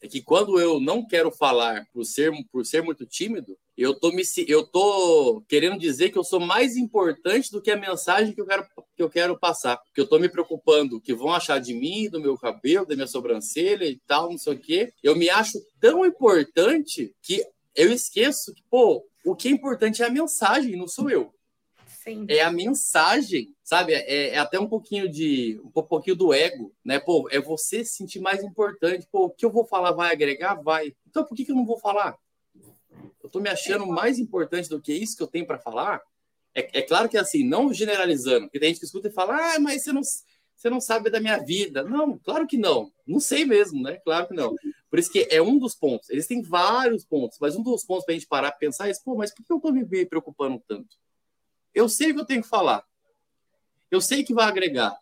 é 0.00 0.08
que 0.08 0.22
quando 0.22 0.60
eu 0.60 0.78
não 0.80 1.06
quero 1.06 1.30
falar 1.30 1.86
por 1.92 2.04
ser, 2.04 2.30
por 2.52 2.64
ser 2.64 2.82
muito 2.82 3.06
tímido, 3.06 3.56
eu 3.76 3.98
tô, 3.98 4.10
me, 4.10 4.22
eu 4.46 4.66
tô 4.66 5.42
querendo 5.48 5.78
dizer 5.78 6.10
que 6.10 6.18
eu 6.18 6.24
sou 6.24 6.40
mais 6.40 6.76
importante 6.76 7.50
do 7.50 7.60
que 7.60 7.70
a 7.70 7.76
mensagem 7.76 8.34
que 8.34 8.40
eu 8.40 8.46
quero, 8.46 8.66
que 8.94 9.02
eu 9.02 9.10
quero 9.10 9.38
passar. 9.38 9.78
Que 9.94 10.00
eu 10.00 10.06
tô 10.06 10.18
me 10.18 10.28
preocupando 10.28 11.00
que 11.00 11.14
vão 11.14 11.32
achar 11.32 11.58
de 11.58 11.74
mim, 11.74 12.08
do 12.08 12.20
meu 12.20 12.36
cabelo, 12.36 12.86
da 12.86 12.94
minha 12.94 13.06
sobrancelha 13.06 13.84
e 13.84 14.00
tal, 14.06 14.30
não 14.30 14.38
sei 14.38 14.54
o 14.54 14.58
quê. 14.58 14.92
Eu 15.02 15.16
me 15.16 15.28
acho 15.28 15.58
tão 15.80 16.04
importante 16.04 17.14
que 17.22 17.44
eu 17.74 17.92
esqueço 17.92 18.54
que, 18.54 18.62
pô, 18.70 19.06
o 19.24 19.34
que 19.34 19.48
é 19.48 19.50
importante 19.50 20.02
é 20.02 20.06
a 20.06 20.10
mensagem, 20.10 20.76
não 20.76 20.88
sou 20.88 21.10
eu. 21.10 21.32
Sim. 21.86 22.24
É 22.28 22.40
a 22.42 22.50
mensagem, 22.52 23.48
sabe? 23.66 23.92
É, 23.94 24.28
é, 24.28 24.38
até 24.38 24.60
um 24.60 24.68
pouquinho 24.68 25.08
de 25.08 25.60
um 25.64 25.70
pouquinho 25.82 26.14
do 26.14 26.32
ego, 26.32 26.72
né? 26.84 27.00
Pô, 27.00 27.28
é 27.32 27.40
você 27.40 27.84
se 27.84 27.96
sentir 27.96 28.20
mais 28.20 28.44
importante. 28.44 29.08
Pô, 29.10 29.24
o 29.24 29.30
que 29.30 29.44
eu 29.44 29.50
vou 29.50 29.66
falar 29.66 29.90
vai 29.90 30.12
agregar? 30.12 30.54
Vai. 30.62 30.94
Então 31.04 31.24
por 31.24 31.36
que, 31.36 31.44
que 31.44 31.50
eu 31.50 31.56
não 31.56 31.66
vou 31.66 31.76
falar? 31.76 32.16
Eu 33.22 33.28
tô 33.28 33.40
me 33.40 33.48
achando 33.48 33.84
mais 33.84 34.20
importante 34.20 34.68
do 34.68 34.80
que 34.80 34.92
isso 34.92 35.16
que 35.16 35.22
eu 35.22 35.26
tenho 35.26 35.44
para 35.44 35.58
falar? 35.58 36.00
É, 36.54 36.78
é, 36.78 36.82
claro 36.82 37.08
que 37.08 37.18
assim, 37.18 37.42
não 37.42 37.74
generalizando, 37.74 38.46
porque 38.46 38.60
tem 38.60 38.68
gente 38.68 38.78
que 38.78 38.86
escuta 38.86 39.08
e 39.08 39.12
fala, 39.12 39.34
ah, 39.36 39.58
mas 39.58 39.82
você 39.82 39.92
não, 39.92 40.02
você 40.02 40.70
não 40.70 40.80
sabe 40.80 41.10
da 41.10 41.18
minha 41.18 41.38
vida. 41.38 41.82
Não, 41.82 42.16
claro 42.18 42.46
que 42.46 42.56
não. 42.56 42.92
Não 43.04 43.18
sei 43.18 43.44
mesmo, 43.44 43.82
né? 43.82 43.96
Claro 44.04 44.28
que 44.28 44.34
não. 44.34 44.54
Por 44.88 45.00
isso 45.00 45.10
que 45.10 45.26
é 45.28 45.42
um 45.42 45.58
dos 45.58 45.74
pontos. 45.74 46.08
Eles 46.08 46.28
têm 46.28 46.40
vários 46.40 47.04
pontos, 47.04 47.36
mas 47.40 47.56
um 47.56 47.64
dos 47.64 47.84
pontos 47.84 48.04
para 48.04 48.14
a 48.14 48.16
gente 48.16 48.28
parar 48.28 48.54
e 48.54 48.60
pensar 48.60 48.88
é: 48.88 48.92
pô, 49.04 49.16
mas 49.16 49.34
por 49.34 49.44
que 49.44 49.52
eu 49.52 49.56
estou 49.56 49.72
me 49.72 50.06
preocupando 50.06 50.62
tanto? 50.68 50.96
Eu 51.74 51.88
sei 51.88 52.12
o 52.12 52.14
que 52.14 52.20
eu 52.20 52.24
tenho 52.24 52.42
que 52.42 52.48
falar. 52.48 52.84
Eu 53.90 54.00
sei 54.00 54.24
que 54.24 54.34
vai 54.34 54.46
agregar. 54.46 54.96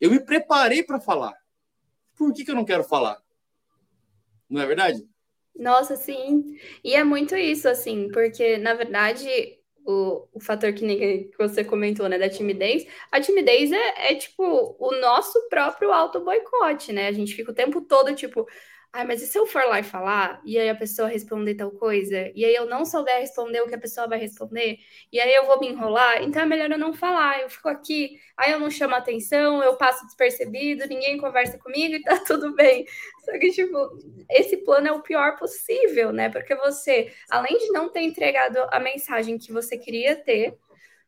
Eu 0.00 0.10
me 0.10 0.20
preparei 0.20 0.82
para 0.82 1.00
falar. 1.00 1.34
Por 2.16 2.32
que, 2.32 2.44
que 2.44 2.50
eu 2.50 2.54
não 2.54 2.64
quero 2.64 2.84
falar? 2.84 3.22
Não 4.48 4.60
é 4.60 4.66
verdade? 4.66 5.06
Nossa, 5.54 5.96
sim. 5.96 6.58
E 6.82 6.94
é 6.94 7.04
muito 7.04 7.36
isso, 7.36 7.68
assim, 7.68 8.08
porque, 8.10 8.56
na 8.58 8.74
verdade, 8.74 9.28
o, 9.84 10.26
o 10.32 10.40
fator 10.40 10.72
que, 10.72 10.96
que 10.96 11.38
você 11.38 11.64
comentou, 11.64 12.08
né, 12.08 12.18
da 12.18 12.28
timidez, 12.28 12.86
a 13.10 13.20
timidez 13.20 13.70
é, 13.72 14.12
é 14.12 14.14
tipo 14.14 14.76
o 14.78 15.00
nosso 15.00 15.48
próprio 15.48 15.92
auto-boicote, 15.92 16.92
né? 16.92 17.08
A 17.08 17.12
gente 17.12 17.34
fica 17.34 17.50
o 17.50 17.54
tempo 17.54 17.80
todo, 17.82 18.14
tipo, 18.14 18.46
Ai, 18.94 19.06
mas 19.06 19.22
e 19.22 19.26
se 19.26 19.38
eu 19.38 19.46
for 19.46 19.64
lá 19.64 19.80
e 19.80 19.82
falar, 19.82 20.42
e 20.44 20.58
aí 20.58 20.68
a 20.68 20.74
pessoa 20.74 21.08
responder 21.08 21.54
tal 21.54 21.70
coisa, 21.70 22.30
e 22.34 22.44
aí 22.44 22.54
eu 22.54 22.66
não 22.66 22.84
souber 22.84 23.18
responder 23.20 23.62
o 23.62 23.66
que 23.66 23.74
a 23.74 23.78
pessoa 23.80 24.06
vai 24.06 24.18
responder, 24.18 24.76
e 25.10 25.18
aí 25.18 25.34
eu 25.34 25.46
vou 25.46 25.58
me 25.58 25.68
enrolar, 25.68 26.22
então 26.22 26.42
é 26.42 26.46
melhor 26.46 26.70
eu 26.70 26.78
não 26.78 26.92
falar, 26.92 27.40
eu 27.40 27.48
fico 27.48 27.70
aqui, 27.70 28.18
aí 28.36 28.52
eu 28.52 28.60
não 28.60 28.70
chamo 28.70 28.94
atenção, 28.94 29.62
eu 29.62 29.76
passo 29.78 30.04
despercebido, 30.04 30.86
ninguém 30.86 31.16
conversa 31.16 31.56
comigo 31.58 31.94
e 31.94 32.02
tá 32.02 32.18
tudo 32.26 32.54
bem. 32.54 32.84
Só 33.24 33.32
que, 33.38 33.50
tipo, 33.50 33.78
esse 34.30 34.58
plano 34.58 34.88
é 34.88 34.92
o 34.92 35.00
pior 35.02 35.36
possível, 35.38 36.12
né? 36.12 36.28
Porque 36.28 36.54
você, 36.54 37.10
além 37.30 37.56
de 37.56 37.72
não 37.72 37.88
ter 37.90 38.02
entregado 38.02 38.58
a 38.70 38.78
mensagem 38.78 39.38
que 39.38 39.50
você 39.52 39.78
queria 39.78 40.16
ter, 40.16 40.54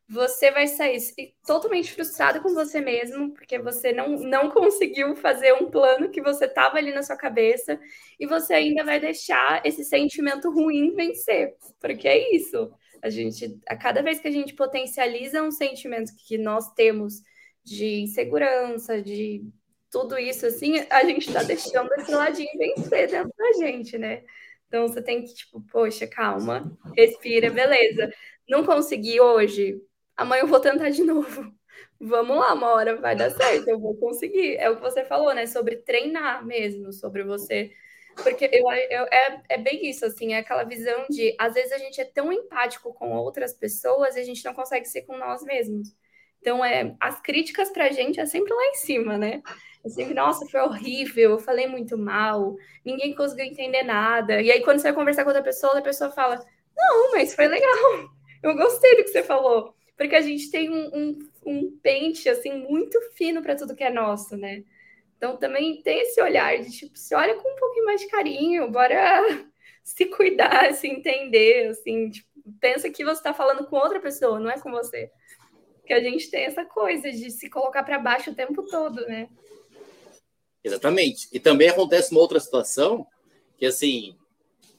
você 0.08 0.50
vai 0.50 0.66
sair 0.66 0.98
totalmente 1.46 1.92
frustrado 1.92 2.40
com 2.42 2.52
você 2.52 2.80
mesmo, 2.80 3.32
porque 3.32 3.58
você 3.58 3.92
não, 3.92 4.10
não 4.18 4.50
conseguiu 4.50 5.16
fazer 5.16 5.54
um 5.54 5.70
plano 5.70 6.10
que 6.10 6.20
você 6.20 6.44
estava 6.44 6.76
ali 6.76 6.92
na 6.92 7.02
sua 7.02 7.16
cabeça, 7.16 7.78
e 8.18 8.26
você 8.26 8.54
ainda 8.54 8.84
vai 8.84 9.00
deixar 9.00 9.64
esse 9.64 9.84
sentimento 9.84 10.50
ruim 10.50 10.94
vencer, 10.94 11.54
porque 11.80 12.06
é 12.06 12.34
isso. 12.34 12.70
A 13.02 13.10
gente, 13.10 13.58
a 13.68 13.76
cada 13.76 14.02
vez 14.02 14.18
que 14.18 14.28
a 14.28 14.30
gente 14.30 14.54
potencializa 14.54 15.42
um 15.42 15.50
sentimento 15.50 16.12
que 16.16 16.38
nós 16.38 16.72
temos 16.72 17.22
de 17.62 18.00
insegurança, 18.02 19.02
de 19.02 19.44
tudo 19.90 20.18
isso 20.18 20.46
assim, 20.46 20.84
a 20.90 21.04
gente 21.04 21.28
está 21.28 21.42
deixando 21.42 21.92
esse 21.94 22.10
ladinho 22.10 22.50
vencer 22.58 23.10
dentro 23.10 23.32
da 23.36 23.52
gente, 23.52 23.96
né? 23.96 24.22
Então 24.66 24.88
você 24.88 25.00
tem 25.00 25.22
que, 25.22 25.32
tipo, 25.34 25.60
poxa, 25.70 26.06
calma, 26.06 26.76
respira, 26.96 27.50
beleza. 27.50 28.12
Não 28.48 28.64
consegui 28.64 29.20
hoje, 29.20 29.80
amanhã 30.16 30.42
eu 30.42 30.48
vou 30.48 30.60
tentar 30.60 30.90
de 30.90 31.02
novo. 31.04 31.52
Vamos 32.00 32.36
lá, 32.36 32.54
uma 32.54 32.68
hora 32.68 32.96
vai 32.96 33.16
dar 33.16 33.30
certo, 33.30 33.68
eu 33.68 33.78
vou 33.78 33.96
conseguir. 33.96 34.56
É 34.56 34.68
o 34.68 34.76
que 34.76 34.82
você 34.82 35.04
falou, 35.04 35.34
né? 35.34 35.46
Sobre 35.46 35.76
treinar 35.76 36.44
mesmo, 36.44 36.92
sobre 36.92 37.22
você. 37.22 37.72
Porque 38.22 38.48
eu, 38.52 38.64
eu, 38.70 39.04
é, 39.06 39.42
é 39.48 39.58
bem 39.58 39.88
isso, 39.88 40.04
assim, 40.04 40.34
é 40.34 40.38
aquela 40.38 40.64
visão 40.64 41.06
de 41.10 41.34
às 41.38 41.54
vezes 41.54 41.72
a 41.72 41.78
gente 41.78 42.00
é 42.00 42.04
tão 42.04 42.32
empático 42.32 42.92
com 42.94 43.12
outras 43.12 43.52
pessoas 43.52 44.14
e 44.14 44.20
a 44.20 44.22
gente 44.22 44.44
não 44.44 44.54
consegue 44.54 44.86
ser 44.86 45.02
com 45.02 45.16
nós 45.16 45.42
mesmos. 45.42 45.94
Então, 46.40 46.64
é, 46.64 46.94
as 47.00 47.20
críticas 47.20 47.70
pra 47.70 47.90
gente 47.90 48.20
é 48.20 48.26
sempre 48.26 48.52
lá 48.52 48.66
em 48.66 48.74
cima, 48.74 49.18
né? 49.18 49.42
É 49.84 49.88
sempre, 49.88 50.14
nossa, 50.14 50.46
foi 50.46 50.60
horrível, 50.60 51.32
eu 51.32 51.38
falei 51.38 51.66
muito 51.66 51.96
mal, 51.98 52.54
ninguém 52.84 53.14
conseguiu 53.14 53.46
entender 53.46 53.82
nada. 53.82 54.40
E 54.40 54.50
aí, 54.50 54.62
quando 54.62 54.78
você 54.78 54.84
vai 54.84 54.94
conversar 54.94 55.24
com 55.24 55.30
outra 55.30 55.42
pessoa, 55.42 55.78
a 55.78 55.82
pessoa 55.82 56.10
fala, 56.10 56.44
não, 56.76 57.12
mas 57.12 57.34
foi 57.34 57.48
legal, 57.48 58.10
eu 58.42 58.54
gostei 58.54 58.96
do 58.96 59.04
que 59.04 59.10
você 59.10 59.22
falou 59.22 59.74
porque 59.96 60.16
a 60.16 60.20
gente 60.20 60.50
tem 60.50 60.70
um, 60.70 60.90
um, 60.94 61.18
um 61.46 61.78
pente 61.82 62.28
assim 62.28 62.52
muito 62.52 63.00
fino 63.12 63.42
para 63.42 63.56
tudo 63.56 63.74
que 63.74 63.84
é 63.84 63.90
nosso, 63.90 64.36
né? 64.36 64.64
Então 65.16 65.36
também 65.36 65.80
tem 65.82 66.00
esse 66.00 66.20
olhar 66.20 66.58
de 66.58 66.70
tipo, 66.70 66.98
se 66.98 67.14
olha 67.14 67.34
com 67.34 67.48
um 67.48 67.56
pouquinho 67.56 67.86
mais 67.86 68.00
de 68.00 68.08
carinho, 68.08 68.70
bora 68.70 69.22
se 69.82 70.06
cuidar, 70.06 70.72
se 70.74 70.88
entender, 70.88 71.68
assim, 71.68 72.10
tipo, 72.10 72.28
pensa 72.60 72.90
que 72.90 73.04
você 73.04 73.20
está 73.20 73.32
falando 73.32 73.64
com 73.66 73.76
outra 73.76 74.00
pessoa, 74.00 74.40
não 74.40 74.50
é 74.50 74.58
com 74.58 74.70
você. 74.70 75.10
Que 75.86 75.92
a 75.92 76.00
gente 76.00 76.30
tem 76.30 76.44
essa 76.44 76.64
coisa 76.64 77.10
de 77.10 77.30
se 77.30 77.48
colocar 77.48 77.82
para 77.84 77.98
baixo 77.98 78.30
o 78.30 78.34
tempo 78.34 78.62
todo, 78.64 79.06
né? 79.06 79.28
Exatamente. 80.62 81.28
E 81.30 81.38
também 81.38 81.68
acontece 81.68 82.10
uma 82.10 82.20
outra 82.20 82.40
situação 82.40 83.06
que 83.56 83.66
assim, 83.66 84.16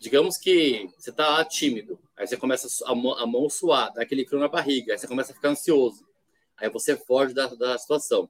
digamos 0.05 0.37
que 0.37 0.87
você 0.99 1.09
está 1.09 1.43
tímido, 1.43 1.99
aí 2.15 2.27
você 2.27 2.37
começa 2.37 2.67
a 2.85 2.93
mão, 2.93 3.17
a 3.17 3.25
mão 3.25 3.49
suar, 3.49 3.91
dá 3.91 4.03
aquele 4.03 4.23
frio 4.23 4.39
na 4.39 4.47
barriga, 4.47 4.93
aí 4.93 4.99
você 4.99 5.07
começa 5.07 5.31
a 5.31 5.35
ficar 5.35 5.49
ansioso, 5.49 6.07
aí 6.55 6.69
você 6.69 6.95
foge 6.95 7.33
da, 7.33 7.47
da 7.47 7.75
situação. 7.75 8.29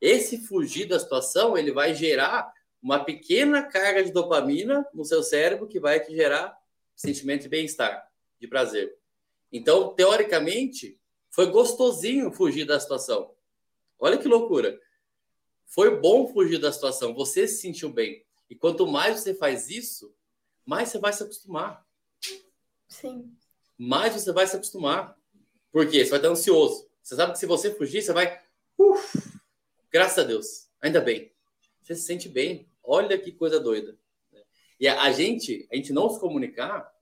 Esse 0.00 0.46
fugir 0.46 0.86
da 0.86 1.00
situação, 1.00 1.58
ele 1.58 1.72
vai 1.72 1.92
gerar 1.92 2.52
uma 2.80 3.04
pequena 3.04 3.64
carga 3.64 4.04
de 4.04 4.12
dopamina 4.12 4.86
no 4.94 5.04
seu 5.04 5.24
cérebro 5.24 5.66
que 5.66 5.80
vai 5.80 5.98
te 5.98 6.14
gerar 6.14 6.56
sentimento 6.94 7.42
de 7.42 7.48
bem-estar, 7.48 8.08
de 8.38 8.46
prazer. 8.46 8.96
Então, 9.50 9.92
teoricamente, 9.94 11.00
foi 11.30 11.46
gostosinho 11.46 12.30
fugir 12.30 12.64
da 12.64 12.78
situação. 12.78 13.34
Olha 13.98 14.18
que 14.18 14.28
loucura. 14.28 14.80
Foi 15.66 15.98
bom 15.98 16.28
fugir 16.28 16.58
da 16.58 16.70
situação, 16.70 17.12
você 17.12 17.48
se 17.48 17.60
sentiu 17.60 17.92
bem. 17.92 18.24
E 18.48 18.54
quanto 18.54 18.86
mais 18.86 19.18
você 19.18 19.34
faz 19.34 19.68
isso, 19.68 20.14
mais 20.64 20.88
você 20.88 20.98
vai 20.98 21.12
se 21.12 21.22
acostumar. 21.22 21.86
Sim. 22.88 23.34
Mais 23.78 24.14
você 24.14 24.32
vai 24.32 24.46
se 24.46 24.56
acostumar. 24.56 25.18
Por 25.70 25.88
quê? 25.88 26.04
Você 26.04 26.10
vai 26.10 26.18
estar 26.18 26.28
ansioso. 26.28 26.88
Você 27.02 27.16
sabe 27.16 27.32
que 27.32 27.38
se 27.38 27.46
você 27.46 27.74
fugir, 27.74 28.02
você 28.02 28.12
vai. 28.12 28.40
Uf, 28.78 29.40
graças 29.90 30.18
a 30.18 30.26
Deus. 30.26 30.68
Ainda 30.80 31.00
bem. 31.00 31.32
Você 31.82 31.94
se 31.94 32.02
sente 32.02 32.28
bem. 32.28 32.68
Olha 32.82 33.18
que 33.18 33.32
coisa 33.32 33.58
doida. 33.58 33.98
E 34.78 34.88
a, 34.88 35.10
gente, 35.12 35.66
a 35.70 35.76
gente 35.76 35.92
não 35.92 36.10
se 36.10 36.18
comunicar, 36.18 36.92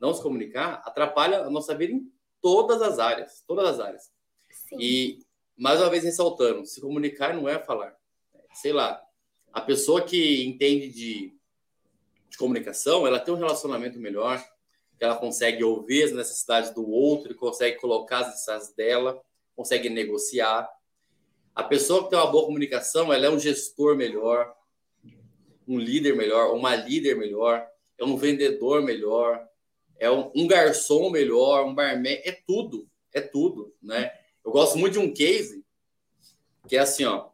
não 0.00 0.14
se 0.14 0.22
comunicar, 0.22 0.82
atrapalha 0.86 1.40
a 1.40 1.50
nossa 1.50 1.74
vida 1.74 1.92
em 1.92 2.10
todas 2.40 2.80
as 2.80 2.98
áreas. 2.98 3.44
Todas 3.46 3.66
as 3.66 3.80
áreas. 3.80 4.10
Sim. 4.50 4.76
E, 4.80 5.18
mais 5.56 5.80
uma 5.80 5.90
vez, 5.90 6.04
ressaltando: 6.04 6.66
se 6.66 6.80
comunicar 6.80 7.34
não 7.34 7.48
é 7.48 7.58
falar. 7.58 7.96
Sei 8.54 8.72
lá, 8.72 9.02
a 9.52 9.60
pessoa 9.60 10.02
que 10.02 10.44
entende 10.44 10.88
de 10.88 11.33
de 12.34 12.38
comunicação, 12.38 13.06
ela 13.06 13.20
tem 13.20 13.32
um 13.32 13.38
relacionamento 13.38 13.98
melhor, 13.98 14.44
ela 14.98 15.16
consegue 15.16 15.62
ouvir 15.62 16.04
as 16.04 16.12
necessidades 16.12 16.70
do 16.70 16.88
outro 16.88 17.34
consegue 17.34 17.78
colocar 17.78 18.20
as 18.20 18.28
necessidades 18.28 18.74
dela, 18.74 19.20
consegue 19.54 19.88
negociar. 19.88 20.68
A 21.54 21.62
pessoa 21.62 22.04
que 22.04 22.10
tem 22.10 22.18
uma 22.18 22.30
boa 22.30 22.46
comunicação, 22.46 23.12
ela 23.12 23.26
é 23.26 23.30
um 23.30 23.38
gestor 23.38 23.96
melhor, 23.96 24.52
um 25.66 25.78
líder 25.78 26.16
melhor, 26.16 26.52
uma 26.54 26.74
líder 26.74 27.16
melhor, 27.16 27.66
é 27.96 28.04
um 28.04 28.16
vendedor 28.16 28.82
melhor, 28.82 29.46
é 29.98 30.10
um, 30.10 30.32
um 30.34 30.46
garçom 30.48 31.10
melhor, 31.10 31.64
um 31.64 31.74
barman, 31.74 32.20
é 32.24 32.32
tudo, 32.46 32.88
é 33.12 33.20
tudo, 33.20 33.72
né? 33.80 34.10
Eu 34.44 34.50
gosto 34.50 34.76
muito 34.76 34.94
de 34.94 34.98
um 34.98 35.14
case 35.14 35.64
que 36.66 36.76
é 36.76 36.80
assim, 36.80 37.04
ó, 37.04 37.28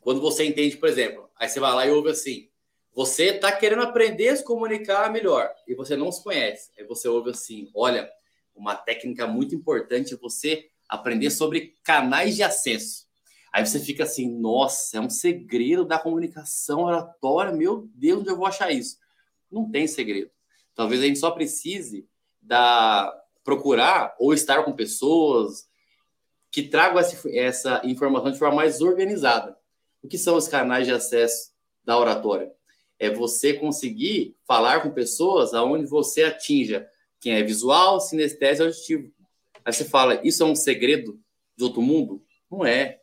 quando 0.00 0.20
você 0.20 0.44
entende, 0.44 0.76
por 0.76 0.88
exemplo, 0.88 1.28
aí 1.34 1.48
você 1.48 1.58
vai 1.58 1.74
lá 1.74 1.86
e 1.86 1.90
ouve 1.90 2.10
assim, 2.10 2.51
você 2.94 3.30
está 3.30 3.50
querendo 3.50 3.82
aprender 3.82 4.28
a 4.28 4.36
se 4.36 4.44
comunicar 4.44 5.10
melhor 5.10 5.50
e 5.66 5.74
você 5.74 5.96
não 5.96 6.12
se 6.12 6.22
conhece. 6.22 6.70
Aí 6.78 6.84
você 6.84 7.08
ouve 7.08 7.30
assim: 7.30 7.70
olha, 7.74 8.10
uma 8.54 8.74
técnica 8.74 9.26
muito 9.26 9.54
importante 9.54 10.14
é 10.14 10.16
você 10.16 10.68
aprender 10.88 11.30
sobre 11.30 11.76
canais 11.82 12.36
de 12.36 12.42
acesso. 12.42 13.06
Aí 13.52 13.64
você 13.64 13.80
fica 13.80 14.04
assim: 14.04 14.30
nossa, 14.30 14.98
é 14.98 15.00
um 15.00 15.10
segredo 15.10 15.84
da 15.84 15.98
comunicação 15.98 16.84
oratória. 16.84 17.52
Meu 17.52 17.88
Deus, 17.94 18.20
onde 18.20 18.30
eu 18.30 18.36
vou 18.36 18.46
achar 18.46 18.70
isso? 18.70 18.98
Não 19.50 19.70
tem 19.70 19.86
segredo. 19.86 20.30
Talvez 20.74 21.00
a 21.00 21.06
gente 21.06 21.18
só 21.18 21.30
precise 21.30 22.08
da 22.40 23.18
procurar 23.44 24.14
ou 24.18 24.32
estar 24.32 24.62
com 24.64 24.72
pessoas 24.72 25.68
que 26.50 26.62
tragam 26.62 26.98
essa, 26.98 27.28
essa 27.30 27.80
informação 27.84 28.30
de 28.30 28.38
forma 28.38 28.56
mais 28.56 28.80
organizada. 28.80 29.56
O 30.02 30.08
que 30.08 30.18
são 30.18 30.36
os 30.36 30.48
canais 30.48 30.86
de 30.86 30.92
acesso 30.92 31.52
da 31.84 31.98
oratória? 31.98 32.52
É 32.98 33.10
você 33.10 33.54
conseguir 33.54 34.36
falar 34.46 34.80
com 34.80 34.90
pessoas 34.90 35.54
aonde 35.54 35.86
você 35.86 36.22
atinja 36.22 36.88
quem 37.20 37.34
é 37.34 37.42
visual, 37.42 38.00
sinestésico 38.00 38.64
e 38.64 38.66
auditivo. 38.66 39.12
Aí 39.64 39.72
você 39.72 39.84
fala, 39.84 40.20
isso 40.26 40.42
é 40.42 40.46
um 40.46 40.56
segredo 40.56 41.20
de 41.56 41.64
outro 41.64 41.80
mundo? 41.80 42.24
Não 42.50 42.64
é. 42.66 43.00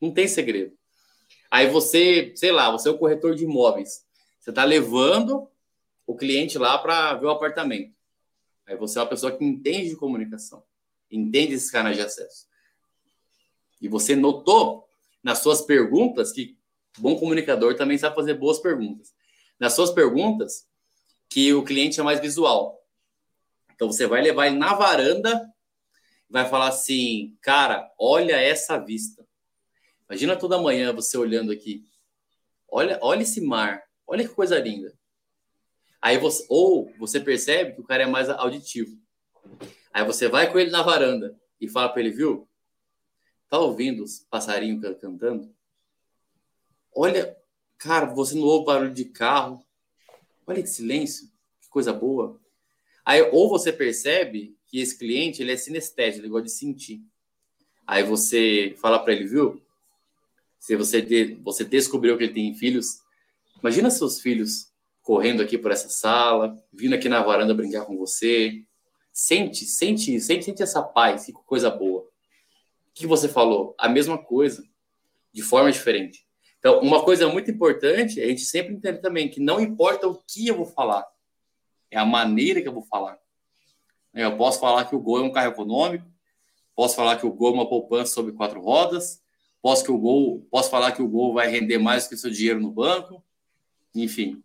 Não 0.00 0.10
tem 0.10 0.28
segredo. 0.28 0.72
Aí 1.50 1.68
você, 1.68 2.32
sei 2.36 2.52
lá, 2.52 2.70
você 2.70 2.88
é 2.88 2.92
o 2.92 2.98
corretor 2.98 3.34
de 3.34 3.44
imóveis. 3.44 4.06
Você 4.38 4.50
está 4.50 4.64
levando 4.64 5.48
o 6.06 6.16
cliente 6.16 6.58
lá 6.58 6.78
para 6.78 7.14
ver 7.14 7.26
o 7.26 7.30
apartamento. 7.30 7.94
Aí 8.66 8.76
você 8.76 8.98
é 8.98 9.02
uma 9.02 9.08
pessoa 9.08 9.36
que 9.36 9.44
entende 9.44 9.90
de 9.90 9.96
comunicação, 9.96 10.62
entende 11.10 11.54
esses 11.54 11.70
canais 11.70 11.96
de 11.96 12.02
acesso. 12.02 12.46
E 13.80 13.88
você 13.88 14.14
notou 14.14 14.88
nas 15.22 15.38
suas 15.38 15.60
perguntas 15.60 16.30
que 16.30 16.56
bom 16.98 17.18
comunicador 17.18 17.76
também 17.76 17.98
sabe 17.98 18.14
fazer 18.14 18.34
boas 18.34 18.58
perguntas. 18.58 19.12
Nas 19.58 19.74
suas 19.74 19.90
perguntas 19.90 20.66
que 21.28 21.52
o 21.54 21.64
cliente 21.64 22.00
é 22.00 22.02
mais 22.02 22.20
visual. 22.20 22.82
Então 23.74 23.90
você 23.90 24.06
vai 24.06 24.20
levar 24.20 24.46
ele 24.46 24.58
na 24.58 24.74
varanda, 24.74 25.48
vai 26.28 26.48
falar 26.48 26.68
assim, 26.68 27.36
cara, 27.40 27.90
olha 27.98 28.36
essa 28.36 28.78
vista. 28.78 29.26
Imagina 30.08 30.36
toda 30.36 30.60
manhã 30.60 30.92
você 30.92 31.16
olhando 31.16 31.52
aqui. 31.52 31.84
Olha, 32.68 32.98
olha 33.00 33.22
esse 33.22 33.40
mar. 33.40 33.82
Olha 34.06 34.26
que 34.26 34.34
coisa 34.34 34.58
linda. 34.58 34.92
Aí 36.02 36.18
você, 36.18 36.44
ou 36.48 36.92
você 36.98 37.20
percebe 37.20 37.74
que 37.74 37.80
o 37.80 37.84
cara 37.84 38.02
é 38.02 38.06
mais 38.06 38.28
auditivo. 38.28 38.98
Aí 39.92 40.04
você 40.04 40.28
vai 40.28 40.50
com 40.50 40.58
ele 40.58 40.70
na 40.70 40.82
varanda 40.82 41.38
e 41.60 41.68
fala 41.68 41.88
para 41.88 42.00
ele, 42.00 42.10
viu? 42.10 42.48
Tá 43.48 43.58
ouvindo 43.58 44.02
os 44.02 44.20
passarinhos 44.30 44.80
cantando? 45.00 45.54
Olha, 46.94 47.36
cara, 47.78 48.06
você 48.06 48.34
não 48.34 48.42
ouve 48.42 48.66
barulho 48.66 48.92
de 48.92 49.04
carro. 49.04 49.64
Olha 50.46 50.62
que 50.62 50.68
silêncio, 50.68 51.28
que 51.60 51.68
coisa 51.68 51.92
boa. 51.92 52.40
Aí 53.04 53.22
ou 53.32 53.48
você 53.48 53.72
percebe 53.72 54.56
que 54.66 54.80
esse 54.80 54.96
cliente 54.96 55.42
ele 55.42 55.52
é 55.52 55.56
sinestésico, 55.56 56.22
ele 56.22 56.30
gosta 56.30 56.46
de 56.46 56.52
sentir. 56.52 57.02
Aí 57.86 58.02
você 58.02 58.74
fala 58.78 58.98
para 58.98 59.12
ele, 59.12 59.26
viu? 59.26 59.60
Se 60.58 60.76
você 60.76 61.00
de, 61.00 61.34
você 61.42 61.64
descobriu 61.64 62.16
que 62.16 62.24
ele 62.24 62.34
tem 62.34 62.54
filhos, 62.54 63.00
imagina 63.58 63.90
seus 63.90 64.20
filhos 64.20 64.70
correndo 65.02 65.42
aqui 65.42 65.58
por 65.58 65.72
essa 65.72 65.88
sala, 65.88 66.56
vindo 66.72 66.94
aqui 66.94 67.08
na 67.08 67.22
varanda 67.22 67.54
brincar 67.54 67.84
com 67.84 67.96
você. 67.96 68.62
Sente, 69.12 69.64
sente, 69.64 70.20
sente, 70.20 70.44
sente 70.44 70.62
essa 70.62 70.82
paz, 70.82 71.26
que 71.26 71.32
coisa 71.32 71.70
boa. 71.70 72.02
O 72.02 72.08
que 72.94 73.06
você 73.06 73.28
falou? 73.28 73.74
A 73.78 73.88
mesma 73.88 74.18
coisa, 74.18 74.62
de 75.32 75.42
forma 75.42 75.72
diferente. 75.72 76.24
Então, 76.60 76.80
uma 76.80 77.02
coisa 77.02 77.28
muito 77.28 77.50
importante 77.50 78.20
a 78.20 78.26
gente 78.26 78.42
sempre 78.42 78.74
entender 78.74 78.98
também 78.98 79.28
que 79.28 79.40
não 79.40 79.60
importa 79.60 80.06
o 80.06 80.22
que 80.26 80.46
eu 80.46 80.56
vou 80.56 80.66
falar, 80.66 81.04
é 81.90 81.98
a 81.98 82.04
maneira 82.04 82.62
que 82.62 82.68
eu 82.68 82.72
vou 82.72 82.84
falar. 82.84 83.18
Eu 84.14 84.36
posso 84.36 84.60
falar 84.60 84.84
que 84.84 84.94
o 84.94 85.00
Gol 85.00 85.18
é 85.18 85.22
um 85.22 85.32
carro 85.32 85.50
econômico, 85.50 86.06
posso 86.76 86.94
falar 86.94 87.16
que 87.16 87.26
o 87.26 87.32
Gol 87.32 87.50
é 87.50 87.54
uma 87.54 87.68
poupança 87.68 88.14
sobre 88.14 88.32
quatro 88.32 88.60
rodas, 88.60 89.20
posso 89.60 89.84
que 89.84 89.90
o 89.90 89.98
Gol, 89.98 90.46
posso 90.50 90.70
falar 90.70 90.92
que 90.92 91.02
o 91.02 91.08
Gol 91.08 91.34
vai 91.34 91.48
render 91.48 91.78
mais 91.78 92.06
que 92.06 92.14
o 92.14 92.18
seu 92.18 92.30
dinheiro 92.30 92.60
no 92.60 92.70
banco, 92.70 93.24
enfim 93.94 94.42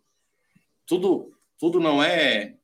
tudo, 0.86 1.34
tudo 1.58 1.80
não 1.80 2.02
é 2.02 2.56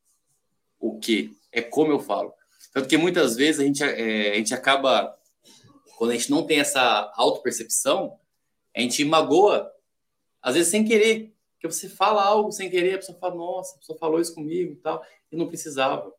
o 0.80 1.00
que, 1.00 1.36
é 1.52 1.62
como 1.62 1.92
eu 1.92 2.00
falo. 2.00 2.34
Tanto 2.74 2.88
que 2.88 2.98
muitas 2.98 3.36
vezes 3.36 3.60
a 3.60 3.64
gente, 3.64 3.84
é, 3.84 4.32
a 4.32 4.36
gente 4.36 4.54
acaba, 4.54 5.18
quando 5.98 6.12
a 6.12 6.14
gente 6.14 6.32
não 6.32 6.46
tem 6.46 6.60
essa 6.60 7.12
autopercepção, 7.16 8.18
a 8.76 8.82
gente 8.82 9.04
magoa, 9.06 9.72
às 10.42 10.56
vezes 10.56 10.72
sem 10.72 10.86
querer, 10.86 11.34
porque 11.54 11.74
você 11.74 11.90
fala 11.90 12.24
algo 12.24 12.52
sem 12.52 12.70
querer, 12.70 12.96
a 12.96 12.98
pessoa 12.98 13.18
fala, 13.20 13.36
nossa, 13.36 13.76
a 13.76 13.80
pessoa 13.80 13.98
falou 14.00 14.20
isso 14.20 14.34
comigo 14.34 14.74
e 14.74 14.78
tal, 14.78 15.04
e 15.32 15.36
não 15.36 15.48
precisava. 15.48 16.14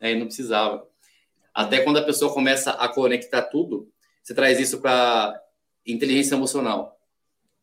É, 0.00 0.12
e 0.12 0.18
não 0.18 0.26
precisava. 0.26 0.86
Até 1.54 1.82
quando 1.82 1.98
a 1.98 2.04
pessoa 2.04 2.32
começa 2.32 2.72
a 2.72 2.88
conectar 2.88 3.42
tudo, 3.42 3.90
você 4.22 4.34
traz 4.34 4.60
isso 4.60 4.80
para 4.80 5.42
inteligência 5.86 6.34
emocional 6.34 6.96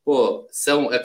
pô, 0.03 0.47
são, 0.51 0.91
é 0.93 1.01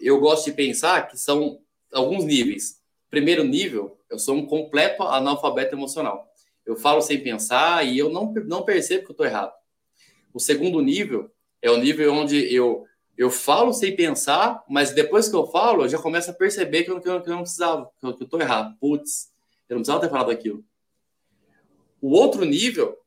eu 0.00 0.20
gosto 0.20 0.46
de 0.46 0.52
pensar 0.52 1.08
que 1.08 1.16
são 1.16 1.60
alguns 1.92 2.24
níveis. 2.24 2.80
Primeiro 3.10 3.44
nível, 3.44 3.98
eu 4.10 4.18
sou 4.18 4.36
um 4.36 4.46
completo 4.46 5.02
analfabeto 5.02 5.74
emocional. 5.74 6.30
Eu 6.64 6.76
falo 6.76 7.00
sem 7.00 7.22
pensar 7.22 7.86
e 7.86 7.98
eu 7.98 8.08
não, 8.10 8.32
não 8.46 8.62
percebo 8.62 9.04
que 9.04 9.10
eu 9.10 9.14
estou 9.14 9.26
errado. 9.26 9.52
O 10.32 10.40
segundo 10.40 10.80
nível 10.80 11.30
é 11.62 11.70
o 11.70 11.76
nível 11.76 12.12
onde 12.12 12.52
eu, 12.52 12.84
eu 13.16 13.30
falo 13.30 13.72
sem 13.72 13.94
pensar, 13.94 14.62
mas 14.68 14.90
depois 14.90 15.28
que 15.28 15.36
eu 15.36 15.46
falo, 15.46 15.84
eu 15.84 15.88
já 15.88 15.98
começo 15.98 16.30
a 16.30 16.34
perceber 16.34 16.82
que 16.82 16.90
eu, 16.90 17.00
que 17.00 17.08
eu, 17.08 17.22
que 17.22 17.30
eu 17.30 17.34
não 17.34 17.42
precisava, 17.42 17.88
que 18.00 18.04
eu 18.04 18.10
estou 18.10 18.40
errado. 18.40 18.76
Putz, 18.80 19.32
eu 19.68 19.76
não 19.76 19.82
precisava 19.82 20.00
ter 20.00 20.10
falado 20.10 20.30
aquilo. 20.30 20.64
O 22.00 22.10
outro 22.10 22.44
nível 22.44 22.98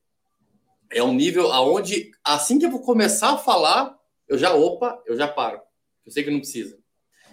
é 0.89 1.03
um 1.03 1.13
nível 1.13 1.51
aonde, 1.51 2.11
assim 2.23 2.57
que 2.57 2.65
eu 2.65 2.71
vou 2.71 2.81
começar 2.81 3.33
a 3.33 3.37
falar, 3.37 3.99
eu 4.27 4.37
já, 4.37 4.53
opa, 4.53 5.03
eu 5.05 5.17
já 5.17 5.27
paro. 5.27 5.59
Eu 6.05 6.11
sei 6.11 6.23
que 6.23 6.31
não 6.31 6.39
precisa. 6.39 6.79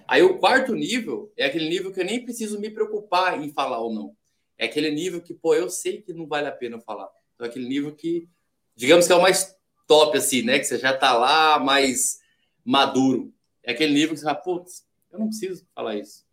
Aí 0.08 0.22
o 0.22 0.38
quarto 0.38 0.74
nível 0.74 1.32
é 1.36 1.46
aquele 1.46 1.68
nível 1.68 1.92
que 1.92 2.00
eu 2.00 2.04
nem 2.04 2.24
preciso 2.24 2.58
me 2.58 2.68
preocupar 2.68 3.40
em 3.40 3.52
falar 3.52 3.78
ou 3.78 3.94
não. 3.94 4.16
É 4.58 4.66
aquele 4.66 4.90
nível 4.90 5.20
que, 5.20 5.32
pô, 5.32 5.54
eu 5.54 5.70
sei 5.70 6.02
que 6.02 6.12
não 6.12 6.26
vale 6.26 6.48
a 6.48 6.52
pena 6.52 6.80
falar. 6.80 7.08
Então, 7.34 7.46
é 7.46 7.48
aquele 7.48 7.68
nível 7.68 7.94
que, 7.94 8.28
digamos 8.74 9.06
que 9.06 9.12
é 9.12 9.16
o 9.16 9.22
mais 9.22 9.56
top, 9.92 10.16
assim, 10.16 10.40
né? 10.40 10.58
Que 10.58 10.64
você 10.64 10.78
já 10.78 10.96
tá 10.96 11.12
lá 11.12 11.58
mais 11.58 12.22
maduro. 12.64 13.30
É 13.62 13.72
aquele 13.72 13.92
nível 13.92 14.14
que 14.14 14.20
você 14.20 14.24
fala, 14.24 14.38
putz, 14.38 14.86
eu 15.10 15.18
não 15.18 15.28
preciso 15.28 15.66
falar 15.74 15.96
isso. 15.96 16.24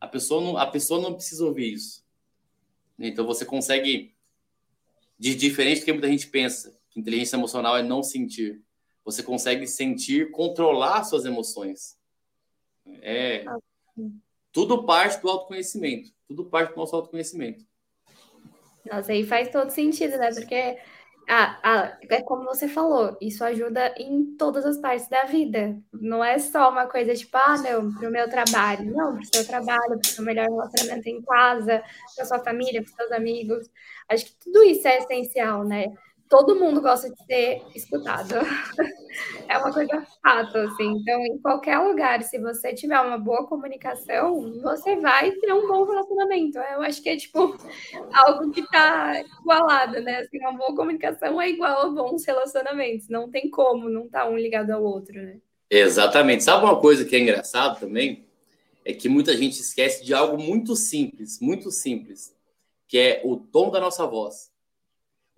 A 0.00 0.06
pessoa 0.06 0.40
não, 0.40 0.56
a 0.56 0.66
pessoa 0.66 1.02
não 1.02 1.14
precisa 1.14 1.44
ouvir 1.44 1.72
isso. 1.72 2.04
Então 2.96 3.26
você 3.26 3.44
consegue, 3.44 4.14
de 5.18 5.34
diferente 5.34 5.80
do 5.80 5.86
que 5.86 5.92
muita 5.92 6.06
gente 6.06 6.28
pensa, 6.28 6.78
que 6.88 7.00
inteligência 7.00 7.34
emocional 7.34 7.76
é 7.76 7.82
não 7.82 8.00
sentir. 8.00 8.62
Você 9.04 9.24
consegue 9.24 9.66
sentir, 9.66 10.30
controlar 10.30 11.02
suas 11.02 11.24
emoções. 11.24 11.98
É 13.02 13.44
tudo 14.52 14.84
parte 14.84 15.20
do 15.20 15.28
autoconhecimento. 15.28 16.12
Tudo 16.28 16.44
parte 16.44 16.70
do 16.70 16.76
nosso 16.76 16.94
autoconhecimento. 16.94 17.66
Nossa, 18.88 19.10
aí 19.10 19.26
faz 19.26 19.50
todo 19.50 19.70
sentido, 19.70 20.16
né? 20.16 20.32
Porque 20.32 20.78
ah, 21.30 21.60
ah, 21.62 21.98
é 22.10 22.22
como 22.22 22.44
você 22.44 22.66
falou, 22.66 23.16
isso 23.20 23.44
ajuda 23.44 23.94
em 23.96 24.36
todas 24.36 24.66
as 24.66 24.78
partes 24.78 25.08
da 25.08 25.24
vida. 25.24 25.80
Não 25.92 26.24
é 26.24 26.38
só 26.40 26.68
uma 26.70 26.86
coisa 26.86 27.14
tipo, 27.14 27.36
ah, 27.36 27.56
não, 27.58 27.92
para 27.94 28.08
o 28.08 28.12
meu 28.12 28.28
trabalho. 28.28 28.92
Não, 28.92 29.12
para 29.12 29.22
o 29.22 29.34
seu 29.34 29.46
trabalho, 29.46 29.90
para 29.90 30.00
o 30.02 30.06
seu 30.06 30.24
melhor 30.24 30.48
relacionamento 30.48 31.08
em 31.08 31.22
casa, 31.22 31.84
para 32.16 32.24
sua 32.24 32.40
família, 32.40 32.82
para 32.82 32.92
seus 32.92 33.12
amigos. 33.12 33.70
Acho 34.08 34.26
que 34.26 34.34
tudo 34.40 34.64
isso 34.64 34.88
é 34.88 34.98
essencial, 34.98 35.64
né? 35.64 35.92
Todo 36.30 36.54
mundo 36.54 36.80
gosta 36.80 37.10
de 37.10 37.24
ser 37.24 37.60
escutado. 37.74 38.36
é 39.48 39.58
uma 39.58 39.72
coisa 39.72 40.06
fato, 40.22 40.56
assim. 40.58 40.92
Então, 40.92 41.20
em 41.26 41.36
qualquer 41.38 41.76
lugar, 41.78 42.22
se 42.22 42.38
você 42.38 42.72
tiver 42.72 42.98
uma 43.00 43.18
boa 43.18 43.48
comunicação, 43.48 44.60
você 44.62 44.94
vai 44.96 45.32
ter 45.32 45.52
um 45.52 45.66
bom 45.66 45.84
relacionamento. 45.84 46.56
Eu 46.56 46.82
acho 46.82 47.02
que 47.02 47.08
é, 47.08 47.16
tipo, 47.16 47.58
algo 48.12 48.50
que 48.52 48.64
tá 48.70 49.20
igualado, 49.42 50.00
né? 50.00 50.18
Assim, 50.18 50.38
uma 50.38 50.52
boa 50.52 50.74
comunicação 50.74 51.42
é 51.42 51.50
igual 51.50 51.86
a 51.86 51.90
bons 51.90 52.24
relacionamentos. 52.24 53.08
Não 53.08 53.28
tem 53.28 53.50
como 53.50 53.90
não 53.90 54.08
tá 54.08 54.26
um 54.28 54.38
ligado 54.38 54.70
ao 54.70 54.84
outro, 54.84 55.20
né? 55.20 55.38
Exatamente. 55.68 56.44
Sabe 56.44 56.64
uma 56.64 56.80
coisa 56.80 57.04
que 57.04 57.16
é 57.16 57.18
engraçado 57.18 57.80
também? 57.80 58.24
É 58.84 58.92
que 58.92 59.08
muita 59.08 59.36
gente 59.36 59.60
esquece 59.60 60.04
de 60.04 60.14
algo 60.14 60.40
muito 60.40 60.76
simples, 60.76 61.40
muito 61.40 61.72
simples, 61.72 62.32
que 62.86 62.96
é 62.96 63.20
o 63.24 63.36
tom 63.36 63.70
da 63.70 63.80
nossa 63.80 64.06
voz 64.06 64.49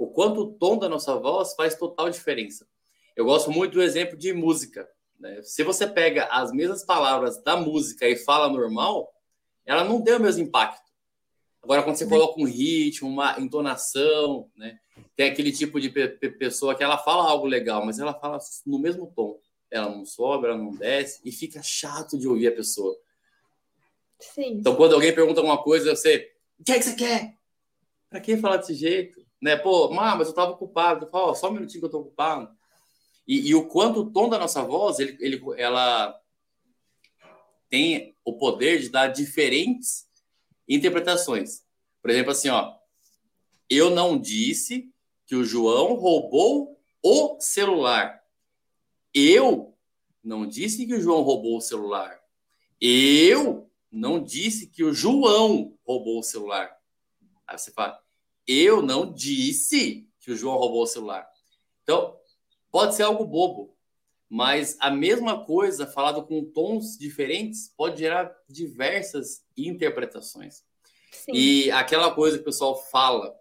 o 0.03 0.09
quanto 0.09 0.41
o 0.41 0.53
tom 0.53 0.77
da 0.77 0.89
nossa 0.89 1.15
voz 1.15 1.55
faz 1.55 1.77
total 1.77 2.11
diferença. 2.11 2.67
Eu 3.15 3.25
gosto 3.25 3.53
muito 3.53 3.75
do 3.75 3.83
exemplo 3.83 4.17
de 4.17 4.33
música. 4.33 4.89
Né? 5.21 5.41
Se 5.43 5.63
você 5.63 5.87
pega 5.87 6.25
as 6.25 6.51
mesmas 6.51 6.85
palavras 6.85 7.41
da 7.41 7.57
música 7.57 8.09
e 8.09 8.17
fala 8.17 8.49
normal, 8.49 9.15
ela 9.65 9.85
não 9.85 10.03
tem 10.03 10.15
o 10.15 10.21
mesmo 10.21 10.43
impacto. 10.43 10.91
Agora, 11.63 11.85
quando 11.85 11.95
você 11.95 12.07
coloca 12.07 12.41
um 12.41 12.47
ritmo, 12.47 13.09
uma 13.09 13.39
entonação, 13.39 14.51
né? 14.57 14.81
tem 15.15 15.31
aquele 15.31 15.53
tipo 15.53 15.81
de 15.81 15.89
pessoa 15.89 16.75
que 16.75 16.83
ela 16.83 16.99
fala 16.99 17.31
algo 17.31 17.47
legal, 17.47 17.87
mas 17.87 18.01
ela 18.01 18.13
fala 18.13 18.39
no 18.67 18.81
mesmo 18.81 19.07
tom. 19.15 19.39
Ela 19.71 19.89
não 19.89 20.05
sobe, 20.05 20.47
ela 20.47 20.59
não 20.59 20.73
desce, 20.73 21.21
e 21.25 21.31
fica 21.31 21.63
chato 21.63 22.19
de 22.19 22.27
ouvir 22.27 22.49
a 22.49 22.53
pessoa. 22.53 22.93
Sim. 24.19 24.55
Então, 24.55 24.75
quando 24.75 24.95
alguém 24.95 25.15
pergunta 25.15 25.39
alguma 25.39 25.63
coisa, 25.63 25.95
você, 25.95 26.33
o 26.59 26.65
que, 26.65 26.73
é 26.73 26.79
que 26.79 26.85
você 26.85 26.95
quer? 26.97 27.37
Para 28.11 28.21
que 28.21 28.37
falar 28.37 28.57
desse 28.57 28.75
jeito? 28.75 29.23
Né? 29.43 29.57
Pô, 29.57 29.91
mas 29.91 30.29
eu 30.29 30.35
tava 30.35 30.53
ocupado. 30.53 31.09
Falo, 31.09 31.33
oh, 31.33 31.35
só 31.35 31.51
um 31.51 31.55
minutinho 31.55 31.81
que 31.81 31.87
eu 31.87 31.91
tô 31.91 31.99
ocupado. 31.99 32.49
E, 33.27 33.51
e, 33.51 33.55
o 33.55 33.67
quanto 33.67 34.01
o 34.01 34.11
tom 34.11 34.29
da 34.29 34.39
nossa 34.39 34.63
voz, 34.63 35.01
ele, 35.01 35.17
ele, 35.21 35.43
ela 35.57 36.17
tem 37.69 38.17
o 38.25 38.35
poder 38.35 38.81
de 38.81 38.89
dar 38.89 39.09
diferentes 39.09 40.07
interpretações. 40.69 41.65
Por 42.01 42.11
exemplo, 42.11 42.31
assim, 42.31 42.49
ó, 42.49 42.75
eu 43.69 43.91
não 43.91 44.19
disse 44.19 44.93
que 45.27 45.35
o 45.35 45.45
João 45.45 45.95
roubou 45.95 46.81
o 47.03 47.41
celular. 47.41 48.23
Eu 49.13 49.77
não 50.23 50.47
disse 50.47 50.87
que 50.87 50.95
o 50.95 51.01
João 51.01 51.23
roubou 51.23 51.57
o 51.57 51.61
celular. 51.61 52.21
Eu 52.81 53.71
não 53.91 54.23
disse 54.23 54.69
que 54.69 54.85
o 54.85 54.93
João 54.93 55.77
roubou 55.85 56.21
o 56.21 56.23
celular. 56.23 56.77
Aí 57.47 57.59
você 57.59 57.71
fala, 57.73 58.03
eu 58.47 58.83
não 58.83 59.13
disse 59.13 60.09
que 60.21 60.31
o 60.31 60.37
João 60.37 60.57
roubou 60.57 60.83
o 60.83 60.87
celular. 60.87 61.29
Então, 61.83 62.17
pode 62.71 62.95
ser 62.95 63.03
algo 63.03 63.25
bobo, 63.25 63.77
mas 64.29 64.77
a 64.81 64.91
mesma 64.91 65.45
coisa, 65.45 65.87
falado 65.87 66.25
com 66.25 66.45
tons 66.45 66.97
diferentes, 66.97 67.73
pode 67.77 68.01
gerar 68.01 68.35
diversas 68.49 69.45
interpretações. 69.57 70.65
Sim. 71.11 71.33
E 71.35 71.71
aquela 71.71 72.15
coisa 72.15 72.37
que 72.37 72.43
o 72.43 72.47
pessoal 72.47 72.77
fala, 72.91 73.37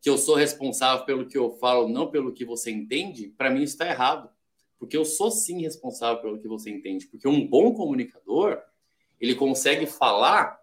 que 0.00 0.08
eu 0.08 0.16
sou 0.16 0.36
responsável 0.36 1.04
pelo 1.04 1.26
que 1.26 1.36
eu 1.36 1.50
falo, 1.58 1.88
não 1.88 2.10
pelo 2.10 2.32
que 2.32 2.44
você 2.44 2.70
entende, 2.70 3.28
para 3.36 3.50
mim 3.50 3.62
está 3.62 3.88
errado. 3.88 4.30
Porque 4.78 4.96
eu 4.96 5.04
sou 5.04 5.30
sim 5.30 5.62
responsável 5.62 6.20
pelo 6.20 6.38
que 6.38 6.46
você 6.46 6.70
entende. 6.70 7.06
Porque 7.06 7.26
um 7.26 7.46
bom 7.46 7.72
comunicador, 7.74 8.62
ele 9.20 9.34
consegue 9.34 9.86
falar 9.86 10.60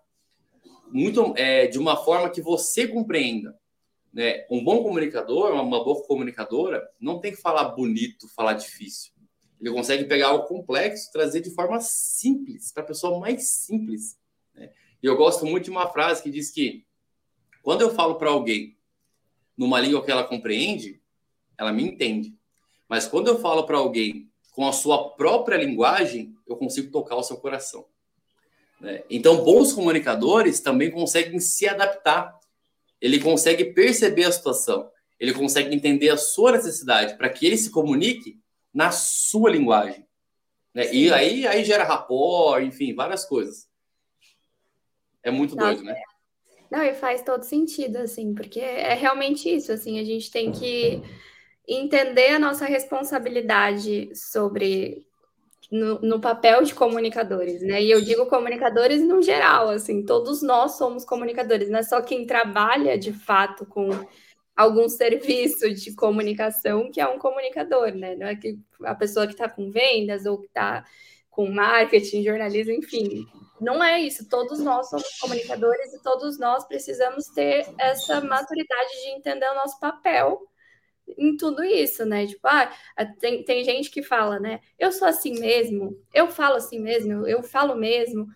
muito 0.91 1.33
é, 1.37 1.67
de 1.67 1.79
uma 1.79 1.97
forma 1.97 2.29
que 2.29 2.41
você 2.41 2.87
compreenda. 2.87 3.57
Né? 4.13 4.45
Um 4.49 4.63
bom 4.63 4.83
comunicador, 4.83 5.51
uma 5.53 5.83
boa 5.83 6.03
comunicadora, 6.03 6.87
não 6.99 7.19
tem 7.19 7.31
que 7.31 7.41
falar 7.41 7.69
bonito, 7.69 8.27
falar 8.29 8.53
difícil. 8.53 9.11
Ele 9.59 9.71
consegue 9.71 10.05
pegar 10.05 10.29
algo 10.29 10.47
complexo, 10.47 11.11
trazer 11.11 11.41
de 11.41 11.51
forma 11.51 11.79
simples, 11.79 12.71
para 12.71 12.83
a 12.83 12.85
pessoa 12.85 13.19
mais 13.19 13.43
simples. 13.47 14.17
Né? 14.53 14.71
E 15.01 15.05
eu 15.05 15.15
gosto 15.15 15.45
muito 15.45 15.65
de 15.65 15.71
uma 15.71 15.89
frase 15.89 16.23
que 16.23 16.31
diz 16.31 16.51
que 16.51 16.85
quando 17.61 17.81
eu 17.81 17.91
falo 17.93 18.15
para 18.15 18.29
alguém 18.29 18.75
numa 19.55 19.79
língua 19.79 20.03
que 20.03 20.11
ela 20.11 20.23
compreende, 20.23 20.99
ela 21.57 21.71
me 21.71 21.83
entende. 21.83 22.35
Mas 22.89 23.07
quando 23.07 23.27
eu 23.27 23.39
falo 23.39 23.65
para 23.65 23.77
alguém 23.77 24.31
com 24.51 24.67
a 24.67 24.73
sua 24.73 25.11
própria 25.11 25.57
linguagem, 25.57 26.35
eu 26.47 26.57
consigo 26.57 26.91
tocar 26.91 27.15
o 27.15 27.23
seu 27.23 27.37
coração. 27.37 27.85
Né? 28.82 29.03
Então, 29.09 29.43
bons 29.43 29.71
comunicadores 29.71 30.59
também 30.59 30.89
conseguem 30.89 31.39
se 31.39 31.67
adaptar. 31.67 32.36
Ele 32.99 33.19
consegue 33.19 33.65
perceber 33.65 34.25
a 34.25 34.32
situação. 34.32 34.89
Ele 35.19 35.34
consegue 35.34 35.73
entender 35.73 36.09
a 36.09 36.17
sua 36.17 36.51
necessidade 36.51 37.15
para 37.15 37.29
que 37.29 37.45
ele 37.45 37.57
se 37.57 37.69
comunique 37.69 38.39
na 38.73 38.91
sua 38.91 39.51
linguagem. 39.51 40.05
Né? 40.73 40.91
E 40.91 41.13
aí, 41.13 41.45
aí 41.45 41.63
gera 41.63 41.84
rapport, 41.84 42.63
enfim, 42.63 42.95
várias 42.95 43.23
coisas. 43.23 43.69
É 45.21 45.29
muito 45.29 45.55
Nossa, 45.55 45.75
doido, 45.75 45.84
né? 45.84 46.01
Não, 46.71 46.82
e 46.82 46.95
faz 46.95 47.21
todo 47.21 47.43
sentido, 47.43 47.97
assim, 47.97 48.34
porque 48.34 48.59
é 48.59 48.93
realmente 48.93 49.47
isso, 49.47 49.71
assim, 49.71 49.99
a 49.99 50.03
gente 50.03 50.32
tem 50.32 50.51
que 50.51 51.03
entender 51.67 52.29
a 52.29 52.39
nossa 52.39 52.65
responsabilidade 52.65 54.09
sobre 54.15 55.05
no, 55.72 55.99
no, 56.01 56.19
papel 56.19 56.63
de 56.63 56.76
comunicadores, 56.76 57.61
né? 57.61 57.82
E 57.82 57.89
eu 57.89 58.01
digo 58.01 58.26
comunicadores 58.26 59.01
no 59.01 59.22
geral, 59.22 59.69
assim, 59.69 60.05
todos 60.05 60.41
nós 60.41 60.78
somos 60.78 61.05
comunicadores, 61.05 61.69
não 61.69 61.80
é 61.80 61.84
só 61.84 62.01
quem 62.01 62.26
trabalha 62.26 62.97
de 62.97 63.13
fato 63.13 63.65
com 63.65 63.89
algum 64.55 64.89
serviço 64.89 65.74
de 65.74 65.95
comunicação 65.95 66.91
que 66.91 66.99
é 66.99 67.07
um 67.07 67.17
comunicador, 67.17 67.93
né? 67.93 68.15
Não 68.15 68.28
é 68.28 68.36
que 68.36 68.59
a 68.84 68.93
pessoa 68.93 69.26
que 69.26 69.34
está 69.34 69.47
com 69.47 69.72
vendas 69.72 70.26
ou 70.26 70.39
que 70.39 70.47
está 70.47 70.84
com 71.30 71.49
marketing, 71.49 72.24
jornalismo, 72.24 72.74
enfim. 72.74 73.26
Não 73.59 73.82
é 73.82 74.01
isso. 74.01 74.28
Todos 74.28 74.59
nós 74.59 74.89
somos 74.89 75.17
comunicadores 75.19 75.93
e 75.93 76.03
todos 76.03 76.38
nós 76.38 76.65
precisamos 76.65 77.26
ter 77.28 77.65
essa 77.80 78.19
maturidade 78.19 78.91
de 79.03 79.09
entender 79.11 79.47
o 79.49 79.55
nosso 79.55 79.80
papel 79.80 80.50
em 81.18 81.36
tudo 81.38 81.64
isso, 81.64 82.05
né? 82.05 82.28
Tipo, 82.28 82.47
ah, 82.47 82.70
tem, 83.20 83.43
tem 83.43 83.64
gente 83.64 83.89
que 83.89 84.01
fala, 84.03 84.39
né? 84.39 84.59
Eu 84.80 84.91
sou 84.91 85.07
assim 85.07 85.39
mesmo, 85.39 85.97
eu 86.14 86.28
falo 86.30 86.55
assim 86.55 86.80
mesmo, 86.80 87.28
eu 87.28 87.43
falo 87.43 87.76
mesmo. 87.76 88.28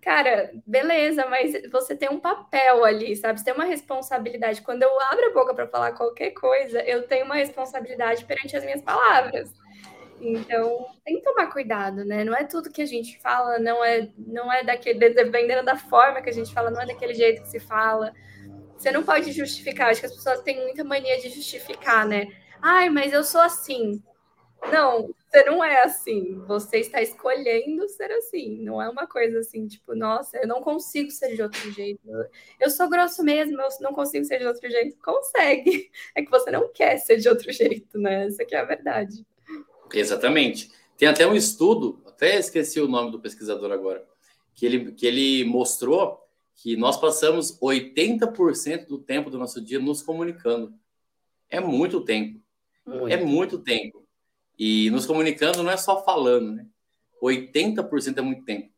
Cara, 0.00 0.50
beleza, 0.66 1.26
mas 1.26 1.52
você 1.70 1.96
tem 1.96 2.10
um 2.10 2.18
papel 2.18 2.84
ali, 2.84 3.14
sabe? 3.14 3.38
Você 3.38 3.44
tem 3.44 3.54
uma 3.54 3.64
responsabilidade. 3.64 4.60
Quando 4.62 4.82
eu 4.82 5.00
abro 5.00 5.26
a 5.26 5.32
boca 5.32 5.54
para 5.54 5.68
falar 5.68 5.92
qualquer 5.92 6.32
coisa, 6.32 6.80
eu 6.82 7.06
tenho 7.06 7.24
uma 7.24 7.36
responsabilidade 7.36 8.24
perante 8.24 8.56
as 8.56 8.64
minhas 8.64 8.82
palavras. 8.82 9.52
Então, 10.20 10.86
tem 11.04 11.16
que 11.16 11.22
tomar 11.22 11.48
cuidado, 11.52 12.04
né? 12.04 12.24
Não 12.24 12.34
é 12.34 12.44
tudo 12.44 12.70
que 12.70 12.82
a 12.82 12.86
gente 12.86 13.20
fala, 13.20 13.58
não 13.58 13.84
é, 13.84 14.08
não 14.16 14.52
é 14.52 14.62
daquele, 14.62 15.10
dependendo 15.10 15.64
da 15.64 15.76
forma 15.76 16.22
que 16.22 16.30
a 16.30 16.32
gente 16.32 16.52
fala, 16.52 16.70
não 16.70 16.80
é 16.80 16.86
daquele 16.86 17.14
jeito 17.14 17.42
que 17.42 17.48
se 17.48 17.58
fala. 17.58 18.12
Você 18.82 18.90
não 18.90 19.04
pode 19.04 19.30
justificar, 19.30 19.90
acho 19.90 20.00
que 20.00 20.06
as 20.06 20.16
pessoas 20.16 20.42
têm 20.42 20.60
muita 20.60 20.82
mania 20.82 21.16
de 21.20 21.28
justificar, 21.28 22.04
né? 22.04 22.26
Ai, 22.60 22.90
mas 22.90 23.12
eu 23.12 23.22
sou 23.22 23.40
assim. 23.40 24.02
Não, 24.72 25.14
você 25.24 25.44
não 25.44 25.62
é 25.62 25.84
assim. 25.84 26.42
Você 26.48 26.78
está 26.78 27.00
escolhendo 27.00 27.88
ser 27.88 28.10
assim. 28.10 28.60
Não 28.60 28.82
é 28.82 28.88
uma 28.88 29.06
coisa 29.06 29.38
assim, 29.38 29.68
tipo, 29.68 29.94
nossa, 29.94 30.36
eu 30.36 30.48
não 30.48 30.60
consigo 30.60 31.12
ser 31.12 31.36
de 31.36 31.42
outro 31.42 31.70
jeito. 31.70 32.00
Eu 32.58 32.70
sou 32.70 32.90
grosso 32.90 33.22
mesmo, 33.22 33.60
eu 33.60 33.68
não 33.80 33.92
consigo 33.92 34.24
ser 34.24 34.40
de 34.40 34.46
outro 34.46 34.68
jeito. 34.68 34.96
Consegue. 34.98 35.88
É 36.16 36.22
que 36.22 36.30
você 36.30 36.50
não 36.50 36.68
quer 36.72 36.96
ser 36.96 37.18
de 37.18 37.28
outro 37.28 37.52
jeito, 37.52 37.96
né? 37.96 38.26
Essa 38.26 38.42
aqui 38.42 38.56
é 38.56 38.58
a 38.58 38.64
verdade. 38.64 39.24
Exatamente. 39.94 40.72
Tem 40.98 41.06
até 41.06 41.24
um 41.24 41.36
estudo, 41.36 42.02
até 42.04 42.36
esqueci 42.36 42.80
o 42.80 42.88
nome 42.88 43.12
do 43.12 43.20
pesquisador 43.20 43.70
agora, 43.70 44.04
que 44.56 44.66
ele, 44.66 44.90
que 44.90 45.06
ele 45.06 45.44
mostrou 45.44 46.20
que 46.56 46.76
nós 46.76 46.96
passamos 46.96 47.58
80% 47.60 48.86
do 48.86 48.98
tempo 48.98 49.30
do 49.30 49.38
nosso 49.38 49.60
dia 49.60 49.78
nos 49.78 50.02
comunicando. 50.02 50.72
É 51.48 51.60
muito 51.60 52.00
tempo. 52.04 52.40
Muito. 52.86 53.08
É 53.08 53.16
muito 53.16 53.58
tempo. 53.58 54.06
E 54.58 54.90
nos 54.90 55.06
comunicando 55.06 55.62
não 55.62 55.70
é 55.70 55.76
só 55.76 56.04
falando, 56.04 56.52
né? 56.52 56.66
80% 57.22 58.18
é 58.18 58.22
muito 58.22 58.44
tempo. 58.44 58.70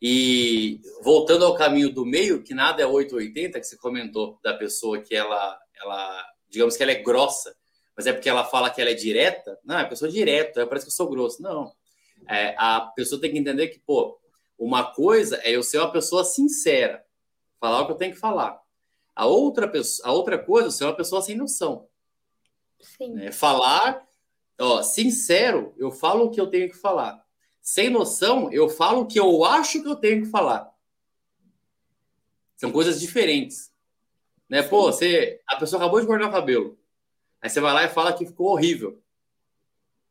E 0.00 0.80
voltando 1.02 1.44
ao 1.44 1.54
caminho 1.54 1.88
do 1.88 2.04
meio, 2.04 2.42
que 2.42 2.54
nada 2.54 2.82
é 2.82 2.86
880, 2.86 3.60
que 3.60 3.66
você 3.66 3.76
comentou 3.76 4.38
da 4.42 4.52
pessoa 4.52 5.00
que 5.00 5.14
ela, 5.14 5.58
ela 5.80 6.26
digamos 6.50 6.76
que 6.76 6.82
ela 6.82 6.90
é 6.90 7.02
grossa, 7.02 7.54
mas 7.96 8.06
é 8.06 8.12
porque 8.12 8.28
ela 8.28 8.44
fala 8.44 8.70
que 8.70 8.80
ela 8.80 8.90
é 8.90 8.94
direta. 8.94 9.58
Não, 9.64 9.78
é 9.78 9.84
pessoa 9.84 10.10
direta, 10.10 10.66
parece 10.66 10.86
que 10.86 10.90
eu 10.90 10.96
sou 10.96 11.08
grosso. 11.08 11.40
Não. 11.40 11.72
É, 12.28 12.54
a 12.58 12.80
pessoa 12.96 13.20
tem 13.20 13.30
que 13.30 13.38
entender 13.38 13.68
que, 13.68 13.78
pô, 13.78 14.18
uma 14.58 14.92
coisa 14.92 15.40
é 15.44 15.50
eu 15.50 15.62
ser 15.62 15.78
uma 15.78 15.92
pessoa 15.92 16.24
sincera, 16.24 17.04
falar 17.62 17.82
o 17.82 17.86
que 17.86 17.92
eu 17.92 17.96
tenho 17.96 18.12
que 18.12 18.18
falar. 18.18 18.60
A 19.14 19.24
outra, 19.24 19.68
pessoa, 19.68 20.08
a 20.08 20.12
outra 20.12 20.36
coisa 20.36 20.66
é 20.66 20.70
ser 20.72 20.82
uma 20.82 20.96
pessoa 20.96 21.22
sem 21.22 21.36
noção. 21.36 21.86
Sim. 22.80 23.20
É, 23.20 23.30
falar, 23.30 24.04
ó, 24.60 24.82
sincero, 24.82 25.72
eu 25.78 25.92
falo 25.92 26.24
o 26.24 26.30
que 26.30 26.40
eu 26.40 26.48
tenho 26.48 26.68
que 26.68 26.76
falar. 26.76 27.24
Sem 27.60 27.88
noção, 27.88 28.52
eu 28.52 28.68
falo 28.68 29.02
o 29.02 29.06
que 29.06 29.20
eu 29.20 29.44
acho 29.44 29.80
que 29.80 29.88
eu 29.88 29.94
tenho 29.94 30.24
que 30.24 30.28
falar. 30.28 30.74
São 32.56 32.72
coisas 32.72 32.98
diferentes. 33.00 33.72
Né? 34.48 34.60
Pô, 34.64 34.90
você, 34.90 35.40
a 35.46 35.54
pessoa 35.54 35.80
acabou 35.80 36.00
de 36.00 36.06
cortar 36.08 36.30
o 36.30 36.32
cabelo. 36.32 36.76
Aí 37.40 37.48
você 37.48 37.60
vai 37.60 37.72
lá 37.72 37.84
e 37.84 37.88
fala 37.88 38.12
que 38.12 38.26
ficou 38.26 38.48
horrível. 38.48 39.00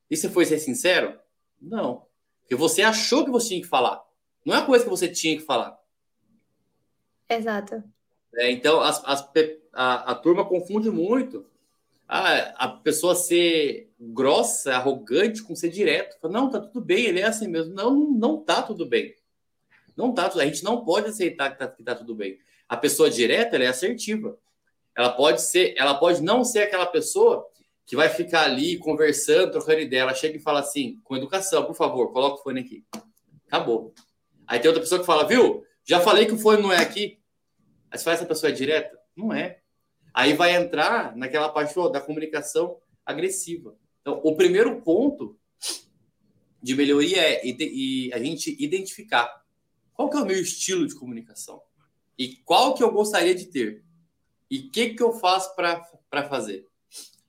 E 0.10 0.16
você 0.16 0.30
foi 0.30 0.46
ser 0.46 0.60
sincero? 0.60 1.20
Não. 1.62 2.08
Porque 2.40 2.56
você 2.56 2.82
achou 2.82 3.26
que 3.26 3.32
você 3.32 3.50
tinha 3.50 3.62
que 3.62 3.68
falar. 3.68 4.02
Não 4.46 4.56
é 4.56 4.60
a 4.60 4.66
coisa 4.66 4.86
que 4.86 4.90
você 4.90 5.10
tinha 5.10 5.36
que 5.36 5.44
falar. 5.44 5.81
Exato. 7.34 7.84
É, 8.36 8.52
então, 8.52 8.82
as, 8.82 9.02
as, 9.06 9.30
a, 9.74 10.12
a 10.12 10.16
turma 10.16 10.46
confunde 10.46 10.90
muito 10.90 11.46
a, 12.12 12.66
a 12.66 12.68
pessoa 12.68 13.16
ser 13.16 13.90
grossa, 13.98 14.76
arrogante 14.76 15.42
com 15.42 15.56
ser 15.56 15.70
direto. 15.70 16.20
Fala, 16.20 16.34
não, 16.34 16.50
tá 16.50 16.60
tudo 16.60 16.82
bem, 16.82 17.06
ele 17.06 17.22
é 17.22 17.24
assim 17.24 17.48
mesmo. 17.48 17.74
Não, 17.74 17.90
não, 17.90 18.12
não 18.12 18.38
tá 18.38 18.62
tudo 18.62 18.86
bem. 18.86 19.16
Não 19.96 20.14
tá, 20.14 20.28
a 20.28 20.46
gente 20.46 20.62
não 20.62 20.84
pode 20.84 21.08
aceitar 21.08 21.52
que 21.52 21.60
tá, 21.60 21.68
que 21.70 21.82
tá 21.82 21.96
tudo 21.96 22.14
bem. 22.14 22.38
A 22.68 22.76
pessoa 22.76 23.10
direta, 23.10 23.56
ela 23.56 23.64
é 23.64 23.68
assertiva. 23.68 24.38
Ela 24.94 25.10
pode 25.10 25.42
ser, 25.42 25.74
ela 25.78 25.94
pode 25.94 26.22
não 26.22 26.44
ser 26.44 26.64
aquela 26.64 26.86
pessoa 26.86 27.48
que 27.86 27.96
vai 27.96 28.10
ficar 28.10 28.44
ali 28.44 28.78
conversando, 28.78 29.52
trocando 29.52 29.80
ideia. 29.80 30.02
Ela 30.02 30.14
chega 30.14 30.36
e 30.36 30.42
fala 30.42 30.60
assim, 30.60 31.00
com 31.06 31.16
educação, 31.16 31.64
por 31.64 31.76
favor, 31.76 32.12
coloca 32.12 32.42
o 32.42 32.44
fone 32.44 32.60
aqui. 32.60 32.84
Acabou. 33.48 33.94
Aí 34.46 34.60
tem 34.60 34.68
outra 34.68 34.84
pessoa 34.84 35.00
que 35.00 35.06
fala, 35.06 35.26
viu? 35.26 35.64
Já 35.86 36.02
falei 36.02 36.26
que 36.26 36.34
o 36.34 36.38
fone 36.38 36.62
não 36.62 36.74
é 36.74 36.80
aqui. 36.80 37.21
Aí 37.92 38.00
você 38.00 38.10
essa 38.10 38.26
pessoa 38.26 38.50
é 38.50 38.54
direta? 38.54 38.98
Não 39.16 39.34
é. 39.34 39.60
Aí 40.14 40.34
vai 40.34 40.56
entrar 40.56 41.16
naquela 41.16 41.50
parte 41.50 41.76
da 41.92 42.00
comunicação 42.00 42.78
agressiva. 43.06 43.76
Então, 44.02 44.20
o 44.24 44.36
primeiro 44.36 44.82
ponto 44.82 45.38
de 46.62 46.76
melhoria 46.76 47.22
é 47.22 47.46
e 47.46 48.12
a 48.14 48.20
gente 48.20 48.56
identificar 48.64 49.44
qual 49.94 50.10
que 50.10 50.18
é 50.18 50.22
o 50.22 50.26
meu 50.26 50.40
estilo 50.40 50.88
de 50.88 50.96
comunicação 50.96 51.62
e 52.18 52.36
qual 52.38 52.74
que 52.74 52.84
eu 52.84 52.92
gostaria 52.92 53.36
de 53.36 53.46
ter. 53.46 53.84
E 54.50 54.60
o 54.60 54.72
que, 54.72 54.94
que 54.94 55.04
eu 55.04 55.14
faço 55.14 55.56
para 55.56 56.30
fazer? 56.30 56.68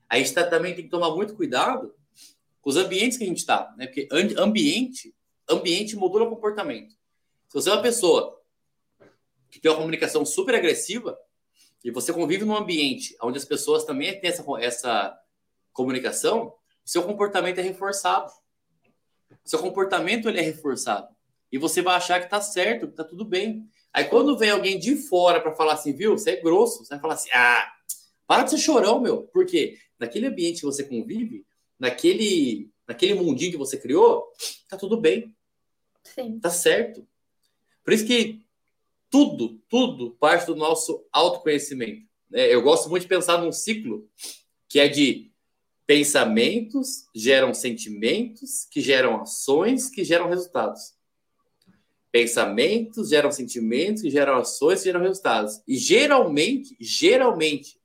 A 0.08 0.18
gente 0.18 0.34
tá, 0.34 0.44
também 0.46 0.74
tem 0.74 0.84
que 0.84 0.90
tomar 0.90 1.14
muito 1.14 1.34
cuidado 1.34 1.94
com 2.60 2.70
os 2.70 2.76
ambientes 2.76 3.16
que 3.16 3.24
a 3.24 3.26
gente 3.26 3.38
está, 3.38 3.74
né? 3.76 3.86
Porque 3.86 4.08
ambiente, 4.38 5.14
ambiente 5.48 5.96
modula 5.96 6.28
comportamento. 6.28 6.94
Se 7.48 7.54
você 7.54 7.70
é 7.70 7.72
uma 7.72 7.82
pessoa 7.82 8.41
que 9.52 9.60
tem 9.60 9.70
uma 9.70 9.76
comunicação 9.76 10.24
super 10.24 10.54
agressiva, 10.54 11.16
e 11.84 11.90
você 11.90 12.12
convive 12.12 12.44
num 12.44 12.56
ambiente 12.56 13.14
onde 13.22 13.36
as 13.36 13.44
pessoas 13.44 13.84
também 13.84 14.18
têm 14.18 14.30
essa, 14.30 14.44
essa 14.60 15.18
comunicação, 15.72 16.54
seu 16.84 17.02
comportamento 17.02 17.58
é 17.58 17.62
reforçado. 17.62 18.32
Seu 19.44 19.58
comportamento 19.58 20.28
ele 20.28 20.38
é 20.38 20.42
reforçado. 20.42 21.08
E 21.50 21.58
você 21.58 21.82
vai 21.82 21.96
achar 21.96 22.20
que 22.20 22.30
tá 22.30 22.40
certo, 22.40 22.88
que 22.88 22.94
tá 22.94 23.04
tudo 23.04 23.24
bem. 23.24 23.68
Aí 23.92 24.04
quando 24.04 24.38
vem 24.38 24.50
alguém 24.50 24.78
de 24.78 24.96
fora 24.96 25.40
para 25.40 25.54
falar 25.54 25.74
assim, 25.74 25.92
viu, 25.92 26.16
você 26.16 26.30
é 26.30 26.40
grosso, 26.40 26.84
você 26.84 26.90
vai 26.90 27.00
falar 27.00 27.14
assim, 27.14 27.30
ah, 27.34 27.70
para 28.26 28.44
de 28.44 28.50
ser 28.50 28.58
chorão, 28.58 29.00
meu. 29.00 29.24
Porque 29.24 29.76
naquele 29.98 30.28
ambiente 30.28 30.60
que 30.60 30.66
você 30.66 30.82
convive, 30.82 31.44
naquele, 31.78 32.70
naquele 32.88 33.14
mundinho 33.14 33.52
que 33.52 33.58
você 33.58 33.76
criou, 33.76 34.24
tá 34.68 34.78
tudo 34.78 34.98
bem. 34.98 35.34
Sim. 36.04 36.40
Tá 36.40 36.48
certo. 36.48 37.06
Por 37.84 37.92
isso 37.92 38.06
que 38.06 38.40
tudo, 39.12 39.60
tudo 39.68 40.12
parte 40.12 40.46
do 40.46 40.56
nosso 40.56 41.06
autoconhecimento. 41.12 42.08
É, 42.32 42.54
eu 42.54 42.62
gosto 42.62 42.88
muito 42.88 43.02
de 43.02 43.08
pensar 43.08 43.36
num 43.36 43.52
ciclo 43.52 44.08
que 44.66 44.80
é 44.80 44.88
de 44.88 45.30
pensamentos 45.86 47.06
geram 47.14 47.52
sentimentos, 47.52 48.66
que 48.70 48.80
geram 48.80 49.20
ações, 49.20 49.90
que 49.90 50.02
geram 50.02 50.30
resultados. 50.30 50.94
Pensamentos 52.10 53.10
geram 53.10 53.30
sentimentos, 53.30 54.00
que 54.00 54.10
geram 54.10 54.38
ações, 54.38 54.78
que 54.78 54.86
geram 54.86 55.02
resultados. 55.02 55.60
E 55.68 55.76
geralmente, 55.76 56.74
geralmente, 56.80 57.78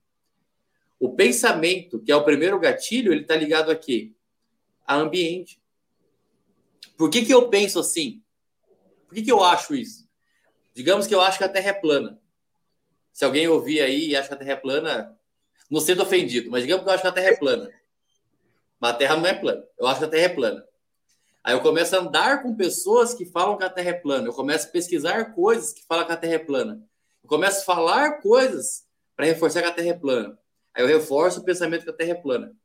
o 0.97 1.13
pensamento, 1.13 1.99
que 1.99 2.11
é 2.11 2.15
o 2.15 2.23
primeiro 2.23 2.57
gatilho, 2.57 3.11
ele 3.11 3.23
está 3.23 3.35
ligado 3.35 3.69
a 3.69 3.75
quê? 3.75 4.13
A 4.85 4.95
ambiente. 4.95 5.61
Por 6.97 7.09
que, 7.09 7.25
que 7.25 7.33
eu 7.33 7.49
penso 7.49 7.79
assim? 7.79 8.23
Por 9.05 9.15
que, 9.15 9.23
que 9.23 9.31
eu 9.31 9.43
acho 9.43 9.75
isso? 9.75 10.06
Digamos 10.77 11.07
que 11.07 11.15
eu 11.15 11.21
acho 11.21 11.39
que 11.39 11.43
a 11.43 11.49
Terra 11.49 11.69
é 11.69 11.73
plana. 11.73 12.21
Se 13.11 13.25
alguém 13.25 13.47
ouvir 13.47 13.81
aí 13.81 14.09
e 14.09 14.15
acha 14.15 14.27
que 14.27 14.35
a 14.35 14.37
Terra 14.37 14.51
é 14.51 14.55
plana, 14.55 15.17
não 15.71 15.81
sendo 15.81 16.03
ofendido, 16.03 16.51
mas 16.51 16.61
digamos 16.61 16.83
que 16.83 16.89
eu 16.91 16.93
acho 16.93 17.01
que 17.01 17.07
a 17.07 17.11
Terra 17.11 17.29
é 17.29 17.35
plana. 17.35 17.73
Mas 18.79 18.91
a 18.91 18.93
Terra 18.93 19.17
não 19.17 19.25
é 19.25 19.33
plana. 19.33 19.65
Eu 19.75 19.87
acho 19.87 19.97
que 19.97 20.05
a 20.05 20.07
Terra 20.07 20.25
é 20.25 20.29
plana. 20.29 20.63
Aí 21.43 21.55
eu 21.55 21.61
começo 21.61 21.95
a 21.95 21.99
andar 21.99 22.43
com 22.43 22.55
pessoas 22.55 23.15
que 23.15 23.25
falam 23.25 23.57
que 23.57 23.63
a 23.63 23.71
Terra 23.71 23.89
é 23.89 23.93
plana. 23.93 24.27
Eu 24.27 24.33
começo 24.33 24.67
a 24.67 24.69
pesquisar 24.69 25.33
coisas 25.33 25.73
que 25.73 25.83
falam 25.83 26.05
que 26.05 26.11
a 26.11 26.17
Terra 26.17 26.35
é 26.35 26.39
plana. 26.39 26.87
Eu 27.23 27.27
começo 27.27 27.61
a 27.61 27.65
falar 27.65 28.21
coisas 28.21 28.85
para 29.15 29.25
reforçar 29.25 29.63
que 29.63 29.67
a 29.69 29.73
Terra 29.73 29.89
é 29.89 29.93
plana. 29.93 30.37
Aí 30.75 30.83
eu 30.83 30.87
reforço 30.87 31.39
o 31.39 31.43
pensamento 31.43 31.85
que 31.85 31.89
a 31.89 31.93
Terra 31.93 32.11
é 32.11 32.21
plana. 32.21 32.55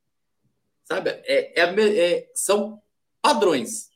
Sabe? 0.84 1.08
É, 1.24 1.62
é, 1.62 1.98
é, 1.98 2.30
são 2.34 2.78
padrões. 3.22 3.88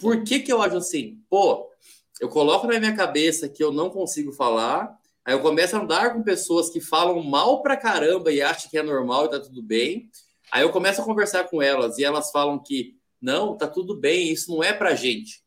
Por 0.00 0.24
que, 0.24 0.40
que 0.40 0.50
eu 0.50 0.62
acho 0.62 0.78
assim? 0.78 1.22
Pô, 1.28 1.73
eu 2.20 2.28
coloco 2.28 2.66
na 2.66 2.78
minha 2.78 2.94
cabeça 2.94 3.48
que 3.48 3.62
eu 3.62 3.72
não 3.72 3.90
consigo 3.90 4.32
falar, 4.32 4.96
aí 5.24 5.34
eu 5.34 5.40
começo 5.40 5.76
a 5.76 5.80
andar 5.80 6.12
com 6.12 6.22
pessoas 6.22 6.70
que 6.70 6.80
falam 6.80 7.22
mal 7.22 7.62
pra 7.62 7.76
caramba 7.76 8.32
e 8.32 8.40
acham 8.40 8.70
que 8.70 8.78
é 8.78 8.82
normal 8.82 9.26
e 9.26 9.30
tá 9.30 9.40
tudo 9.40 9.62
bem. 9.62 10.08
Aí 10.52 10.62
eu 10.62 10.70
começo 10.70 11.00
a 11.00 11.04
conversar 11.04 11.44
com 11.44 11.60
elas 11.60 11.98
e 11.98 12.04
elas 12.04 12.30
falam 12.30 12.62
que 12.62 12.96
não, 13.20 13.56
tá 13.56 13.66
tudo 13.66 13.96
bem, 13.96 14.30
isso 14.30 14.50
não 14.50 14.62
é 14.62 14.72
pra 14.72 14.94
gente. 14.94 15.42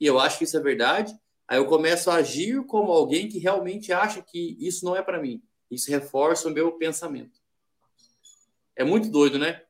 E 0.00 0.06
eu 0.06 0.18
acho 0.18 0.38
que 0.38 0.44
isso 0.44 0.56
é 0.56 0.60
verdade. 0.60 1.14
Aí 1.46 1.58
eu 1.58 1.66
começo 1.66 2.10
a 2.10 2.16
agir 2.16 2.64
como 2.66 2.90
alguém 2.92 3.28
que 3.28 3.38
realmente 3.38 3.92
acha 3.92 4.22
que 4.22 4.56
isso 4.60 4.84
não 4.84 4.96
é 4.96 5.02
para 5.02 5.20
mim. 5.20 5.42
Isso 5.70 5.90
reforça 5.90 6.48
o 6.48 6.50
meu 6.50 6.72
pensamento. 6.72 7.38
É 8.74 8.84
muito 8.84 9.10
doido, 9.10 9.38
né? 9.38 9.62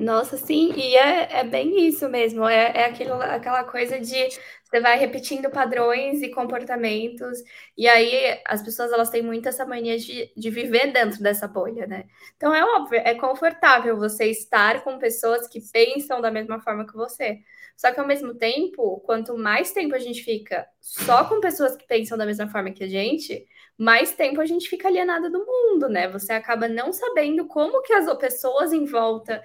Nossa, 0.00 0.36
sim, 0.36 0.72
e 0.74 0.96
é, 0.96 1.40
é 1.40 1.44
bem 1.44 1.86
isso 1.86 2.08
mesmo. 2.08 2.46
É, 2.46 2.72
é 2.74 2.84
aquilo, 2.86 3.14
aquela 3.14 3.64
coisa 3.64 4.00
de 4.00 4.28
você 4.68 4.80
vai 4.80 4.98
repetindo 4.98 5.50
padrões 5.50 6.20
e 6.22 6.30
comportamentos, 6.30 7.38
e 7.76 7.88
aí 7.88 8.40
as 8.46 8.62
pessoas 8.62 8.92
elas 8.92 9.10
têm 9.10 9.22
muito 9.22 9.48
essa 9.48 9.64
mania 9.64 9.98
de, 9.98 10.30
de 10.36 10.50
viver 10.50 10.92
dentro 10.92 11.22
dessa 11.22 11.48
bolha, 11.48 11.86
né? 11.86 12.04
Então 12.36 12.54
é 12.54 12.62
óbvio, 12.64 13.00
é 13.02 13.14
confortável 13.14 13.96
você 13.96 14.26
estar 14.26 14.84
com 14.84 14.98
pessoas 14.98 15.48
que 15.48 15.60
pensam 15.72 16.20
da 16.20 16.30
mesma 16.30 16.60
forma 16.60 16.86
que 16.86 16.94
você. 16.94 17.38
Só 17.76 17.92
que 17.92 18.00
ao 18.00 18.06
mesmo 18.06 18.34
tempo, 18.34 19.00
quanto 19.06 19.38
mais 19.38 19.72
tempo 19.72 19.94
a 19.94 19.98
gente 19.98 20.22
fica 20.22 20.66
só 20.80 21.24
com 21.24 21.40
pessoas 21.40 21.76
que 21.76 21.86
pensam 21.86 22.18
da 22.18 22.26
mesma 22.26 22.48
forma 22.48 22.72
que 22.72 22.82
a 22.84 22.88
gente, 22.88 23.46
mais 23.78 24.12
tempo 24.12 24.40
a 24.40 24.46
gente 24.46 24.68
fica 24.68 24.88
alienada 24.88 25.30
do 25.30 25.38
mundo, 25.46 25.88
né? 25.88 26.08
Você 26.08 26.32
acaba 26.32 26.66
não 26.68 26.92
sabendo 26.92 27.46
como 27.46 27.80
que 27.82 27.92
as 27.92 28.12
pessoas 28.18 28.72
em 28.72 28.84
volta 28.84 29.40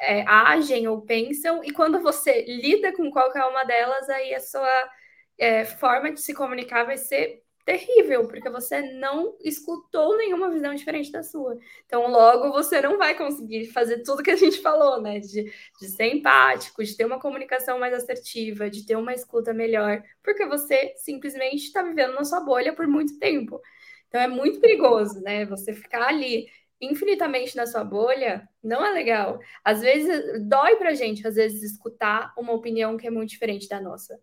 é, 0.00 0.22
agem 0.26 0.88
ou 0.88 1.02
pensam, 1.02 1.62
e 1.64 1.72
quando 1.72 2.00
você 2.00 2.42
lida 2.42 2.92
com 2.94 3.10
qualquer 3.10 3.44
uma 3.44 3.64
delas, 3.64 4.08
aí 4.08 4.34
a 4.34 4.40
sua 4.40 4.90
é, 5.38 5.64
forma 5.64 6.12
de 6.12 6.20
se 6.20 6.34
comunicar 6.34 6.84
vai 6.84 6.96
ser 6.98 7.42
terrível, 7.66 8.28
porque 8.28 8.48
você 8.48 8.80
não 8.92 9.36
escutou 9.42 10.16
nenhuma 10.16 10.48
visão 10.50 10.72
diferente 10.72 11.10
da 11.10 11.24
sua. 11.24 11.58
Então, 11.84 12.08
logo, 12.08 12.52
você 12.52 12.80
não 12.80 12.96
vai 12.96 13.16
conseguir 13.16 13.66
fazer 13.72 14.04
tudo 14.04 14.22
que 14.22 14.30
a 14.30 14.36
gente 14.36 14.62
falou, 14.62 15.02
né? 15.02 15.18
De, 15.18 15.42
de 15.80 15.88
ser 15.88 16.06
empático, 16.14 16.84
de 16.84 16.96
ter 16.96 17.04
uma 17.04 17.18
comunicação 17.18 17.78
mais 17.78 17.92
assertiva, 17.92 18.70
de 18.70 18.86
ter 18.86 18.96
uma 18.96 19.12
escuta 19.12 19.52
melhor, 19.52 20.00
porque 20.22 20.46
você 20.46 20.94
simplesmente 20.96 21.64
está 21.64 21.82
vivendo 21.82 22.14
na 22.14 22.24
sua 22.24 22.40
bolha 22.40 22.72
por 22.72 22.86
muito 22.86 23.18
tempo. 23.18 23.60
Então, 24.08 24.20
é 24.20 24.28
muito 24.28 24.60
perigoso, 24.60 25.20
né? 25.20 25.44
Você 25.46 25.74
ficar 25.74 26.06
ali 26.06 26.46
infinitamente 26.80 27.56
na 27.56 27.66
sua 27.66 27.84
bolha, 27.84 28.48
não 28.62 28.84
é 28.84 28.90
legal. 28.92 29.38
Às 29.64 29.80
vezes 29.80 30.46
dói 30.46 30.76
pra 30.76 30.94
gente, 30.94 31.26
às 31.26 31.34
vezes, 31.36 31.62
escutar 31.62 32.32
uma 32.36 32.52
opinião 32.52 32.96
que 32.96 33.06
é 33.06 33.10
muito 33.10 33.30
diferente 33.30 33.68
da 33.68 33.80
nossa. 33.80 34.18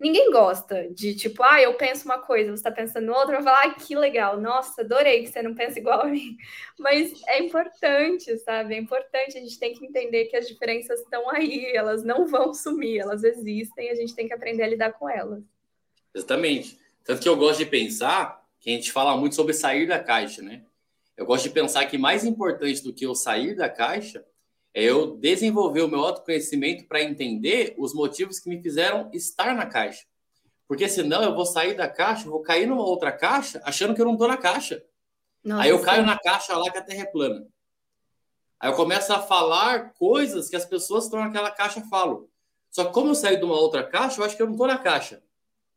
Ninguém 0.00 0.30
gosta 0.30 0.88
de 0.94 1.12
tipo, 1.16 1.42
ah, 1.42 1.60
eu 1.60 1.74
penso 1.74 2.04
uma 2.04 2.20
coisa, 2.20 2.56
você 2.56 2.62
tá 2.62 2.70
pensando 2.70 3.12
outra, 3.12 3.36
eu 3.36 3.42
falar, 3.42 3.64
ah, 3.64 3.74
que 3.74 3.96
legal, 3.96 4.40
nossa, 4.40 4.82
adorei 4.82 5.24
que 5.24 5.26
você 5.28 5.42
não 5.42 5.56
pensa 5.56 5.80
igual 5.80 6.02
a 6.02 6.06
mim. 6.06 6.36
Mas 6.78 7.20
é 7.26 7.40
importante, 7.40 8.38
sabe? 8.38 8.74
É 8.74 8.78
importante, 8.78 9.36
a 9.36 9.40
gente 9.40 9.58
tem 9.58 9.74
que 9.74 9.84
entender 9.84 10.26
que 10.26 10.36
as 10.36 10.46
diferenças 10.46 11.00
estão 11.00 11.28
aí, 11.30 11.72
elas 11.74 12.04
não 12.04 12.28
vão 12.28 12.54
sumir, 12.54 13.00
elas 13.00 13.24
existem, 13.24 13.90
a 13.90 13.94
gente 13.96 14.14
tem 14.14 14.28
que 14.28 14.34
aprender 14.34 14.62
a 14.62 14.68
lidar 14.68 14.92
com 14.92 15.10
elas. 15.10 15.42
Exatamente. 16.14 16.78
Tanto 17.02 17.20
que 17.20 17.28
eu 17.28 17.36
gosto 17.36 17.58
de 17.58 17.66
pensar 17.66 18.40
que 18.60 18.70
a 18.70 18.72
gente 18.74 18.92
fala 18.92 19.16
muito 19.16 19.34
sobre 19.34 19.52
sair 19.52 19.86
da 19.86 19.98
caixa, 19.98 20.42
né? 20.42 20.62
Eu 21.18 21.26
gosto 21.26 21.48
de 21.48 21.50
pensar 21.50 21.84
que 21.86 21.98
mais 21.98 22.24
importante 22.24 22.80
do 22.80 22.94
que 22.94 23.04
eu 23.04 23.12
sair 23.12 23.56
da 23.56 23.68
caixa 23.68 24.24
é 24.72 24.84
eu 24.84 25.16
desenvolver 25.16 25.82
o 25.82 25.88
meu 25.88 25.98
autoconhecimento 25.98 26.86
para 26.86 27.02
entender 27.02 27.74
os 27.76 27.92
motivos 27.92 28.38
que 28.38 28.48
me 28.48 28.62
fizeram 28.62 29.10
estar 29.12 29.52
na 29.52 29.66
caixa. 29.66 30.06
Porque 30.68 30.88
senão 30.88 31.20
eu 31.24 31.34
vou 31.34 31.44
sair 31.44 31.74
da 31.74 31.88
caixa, 31.88 32.30
vou 32.30 32.40
cair 32.40 32.68
numa 32.68 32.84
outra 32.84 33.10
caixa 33.10 33.60
achando 33.64 33.96
que 33.96 34.00
eu 34.00 34.04
não 34.04 34.12
estou 34.12 34.28
na 34.28 34.36
caixa. 34.36 34.80
Nossa. 35.42 35.64
Aí 35.64 35.70
eu 35.70 35.82
caio 35.82 36.06
na 36.06 36.16
caixa 36.16 36.56
lá 36.56 36.70
que 36.70 36.78
a 36.78 36.82
Terra 36.82 37.02
é 37.02 37.06
plana. 37.06 37.44
Aí 38.60 38.70
eu 38.70 38.76
começo 38.76 39.12
a 39.12 39.20
falar 39.20 39.94
coisas 39.94 40.48
que 40.48 40.54
as 40.54 40.64
pessoas 40.64 41.04
que 41.04 41.08
estão 41.08 41.20
naquela 41.20 41.50
caixa 41.50 41.80
falam. 41.90 42.28
Só 42.70 42.84
que 42.84 42.92
como 42.92 43.10
eu 43.10 43.14
saí 43.16 43.36
de 43.36 43.44
uma 43.44 43.58
outra 43.58 43.82
caixa, 43.82 44.20
eu 44.20 44.24
acho 44.24 44.36
que 44.36 44.42
eu 44.42 44.46
não 44.46 44.52
estou 44.52 44.68
na 44.68 44.78
caixa. 44.78 45.20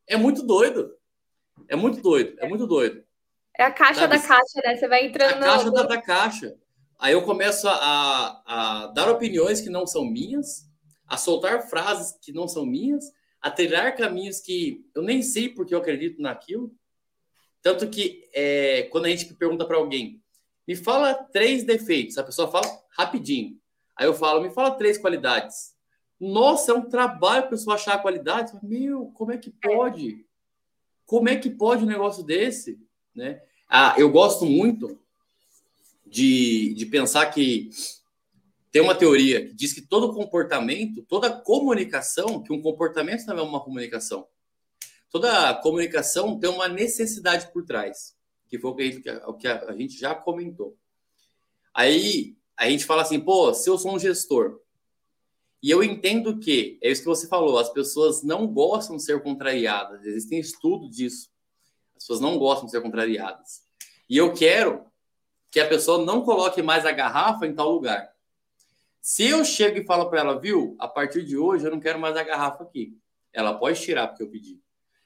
É 0.06 0.16
muito 0.16 0.44
doido. 0.44 0.96
É 1.68 1.76
muito 1.76 2.00
doido. 2.00 2.36
É 2.38 2.48
muito 2.48 2.68
doido. 2.68 3.04
É 3.58 3.64
a 3.64 3.72
caixa 3.72 4.02
Sabe? 4.02 4.18
da 4.18 4.28
caixa, 4.28 4.62
né? 4.64 4.76
Você 4.76 4.88
vai 4.88 5.06
entrando. 5.06 5.44
A 5.44 5.46
caixa 5.46 5.72
da, 5.72 5.84
da 5.84 6.02
caixa. 6.02 6.56
Aí 7.00 7.14
eu 7.14 7.24
começo 7.24 7.68
a, 7.68 8.44
a 8.46 8.88
dar 8.88 9.10
opiniões 9.10 9.60
que 9.60 9.70
não 9.70 9.88
são 9.88 10.06
minhas, 10.06 10.70
a 11.08 11.18
soltar 11.18 11.68
frases 11.68 12.16
que 12.22 12.32
não 12.32 12.48
são 12.48 12.66
minhas, 12.66 13.04
a 13.42 13.50
trilhar 13.50 13.96
caminhos 13.96 14.40
que 14.40 14.86
eu 14.94 15.02
nem 15.02 15.24
sei 15.24 15.50
porque 15.50 15.74
eu 15.74 15.80
acredito 15.80 16.22
naquilo. 16.22 16.72
Tanto 17.62 17.90
que 17.90 18.30
é, 18.34 18.84
quando 18.92 19.06
a 19.06 19.10
gente 19.10 19.34
pergunta 19.34 19.66
para 19.66 19.78
alguém, 19.78 20.22
me 20.68 20.76
fala 20.76 21.14
três 21.14 21.64
defeitos, 21.64 22.18
a 22.18 22.24
pessoa 22.24 22.50
fala 22.50 22.68
rapidinho. 22.98 23.60
Aí 23.96 24.06
eu 24.06 24.14
falo, 24.14 24.42
me 24.42 24.50
fala 24.50 24.72
três 24.72 24.98
qualidades. 24.98 25.76
Nossa, 26.20 26.72
é 26.72 26.76
um 26.76 26.88
trabalho 26.88 27.46
a 27.46 27.48
pessoa 27.48 27.76
achar 27.76 27.96
a 27.96 28.00
qualidade. 28.00 28.54
Meu, 28.64 29.08
como 29.08 29.32
é 29.32 29.38
que 29.38 29.50
pode? 29.50 30.26
Como 31.06 31.28
é 31.28 31.36
que 31.36 31.50
pode 31.50 31.84
um 31.84 31.88
negócio 31.88 32.24
desse? 32.24 32.80
Né? 33.16 33.42
Ah, 33.70 33.96
eu 33.98 34.10
gosto 34.10 34.46
muito 34.46 35.00
de, 36.06 36.74
de 36.74 36.86
pensar 36.86 37.26
que 37.28 37.70
tem 38.72 38.82
uma 38.82 38.96
teoria 38.96 39.48
que 39.48 39.54
diz 39.54 39.74
que 39.74 39.82
todo 39.82 40.14
comportamento, 40.14 41.04
toda 41.04 41.30
comunicação, 41.30 42.42
que 42.42 42.54
um 42.54 42.62
comportamento 42.62 43.26
também 43.26 43.44
é 43.44 43.48
uma 43.48 43.64
comunicação. 43.64 44.28
Toda 45.10 45.54
comunicação 45.56 46.40
tem 46.40 46.50
uma 46.50 46.70
necessidade 46.70 47.52
por 47.52 47.66
trás, 47.66 48.16
que 48.48 48.58
foi 48.58 48.72
o 48.72 48.76
que 48.76 49.10
a 49.10 49.28
o 49.28 49.34
que 49.34 49.48
a 49.48 49.74
gente 49.74 50.00
já 50.00 50.16
comentou. 50.16 50.78
Aí 51.74 52.36
a 52.58 52.70
gente 52.70 52.86
fala 52.86 53.02
assim, 53.02 53.20
pô, 53.20 53.54
se 53.54 53.70
eu 53.70 53.78
sou 53.78 53.96
um 53.96 54.00
gestor, 54.00 54.62
e 55.64 55.70
eu 55.70 55.84
entendo 55.84 56.40
que, 56.40 56.78
é 56.82 56.92
isso 56.92 57.02
que 57.02 57.08
você 57.08 57.28
falou, 57.28 57.58
as 57.58 57.70
pessoas 57.70 58.24
não 58.24 58.48
gostam 58.48 58.98
de 58.98 59.04
ser 59.04 59.22
contrariadas, 59.22 60.04
existem 60.06 60.40
estudos 60.40 60.96
disso. 60.96 61.31
As 62.02 62.08
pessoas 62.08 62.20
não 62.20 62.40
gostam 62.40 62.66
de 62.66 62.72
ser 62.72 62.82
contrariadas. 62.82 63.62
E 64.10 64.18
eu 64.18 64.34
quero 64.34 64.88
que 65.52 65.60
a 65.60 65.68
pessoa 65.68 66.04
não 66.04 66.24
coloque 66.24 66.60
mais 66.64 66.84
a 66.84 66.92
garrafa 66.92 67.46
em 67.46 67.54
tal 67.54 67.72
lugar. 67.72 68.12
Se 69.00 69.28
eu 69.28 69.46
chego 69.46 69.78
e 69.78 69.86
falo 69.86 70.10
para 70.10 70.22
ela, 70.22 70.40
viu, 70.40 70.76
a 70.80 70.88
partir 70.88 71.24
de 71.24 71.38
hoje 71.38 71.64
eu 71.64 71.70
não 71.70 71.80
quero 71.80 72.00
mais 72.00 72.18
a 72.18 72.24
garrafa 72.24 72.64
aqui. 72.64 72.98
Ela 73.32 73.54
pode 73.54 73.80
tirar 73.80 74.08
porque 74.08 74.24
eu 74.24 74.32
pedi. 74.32 74.60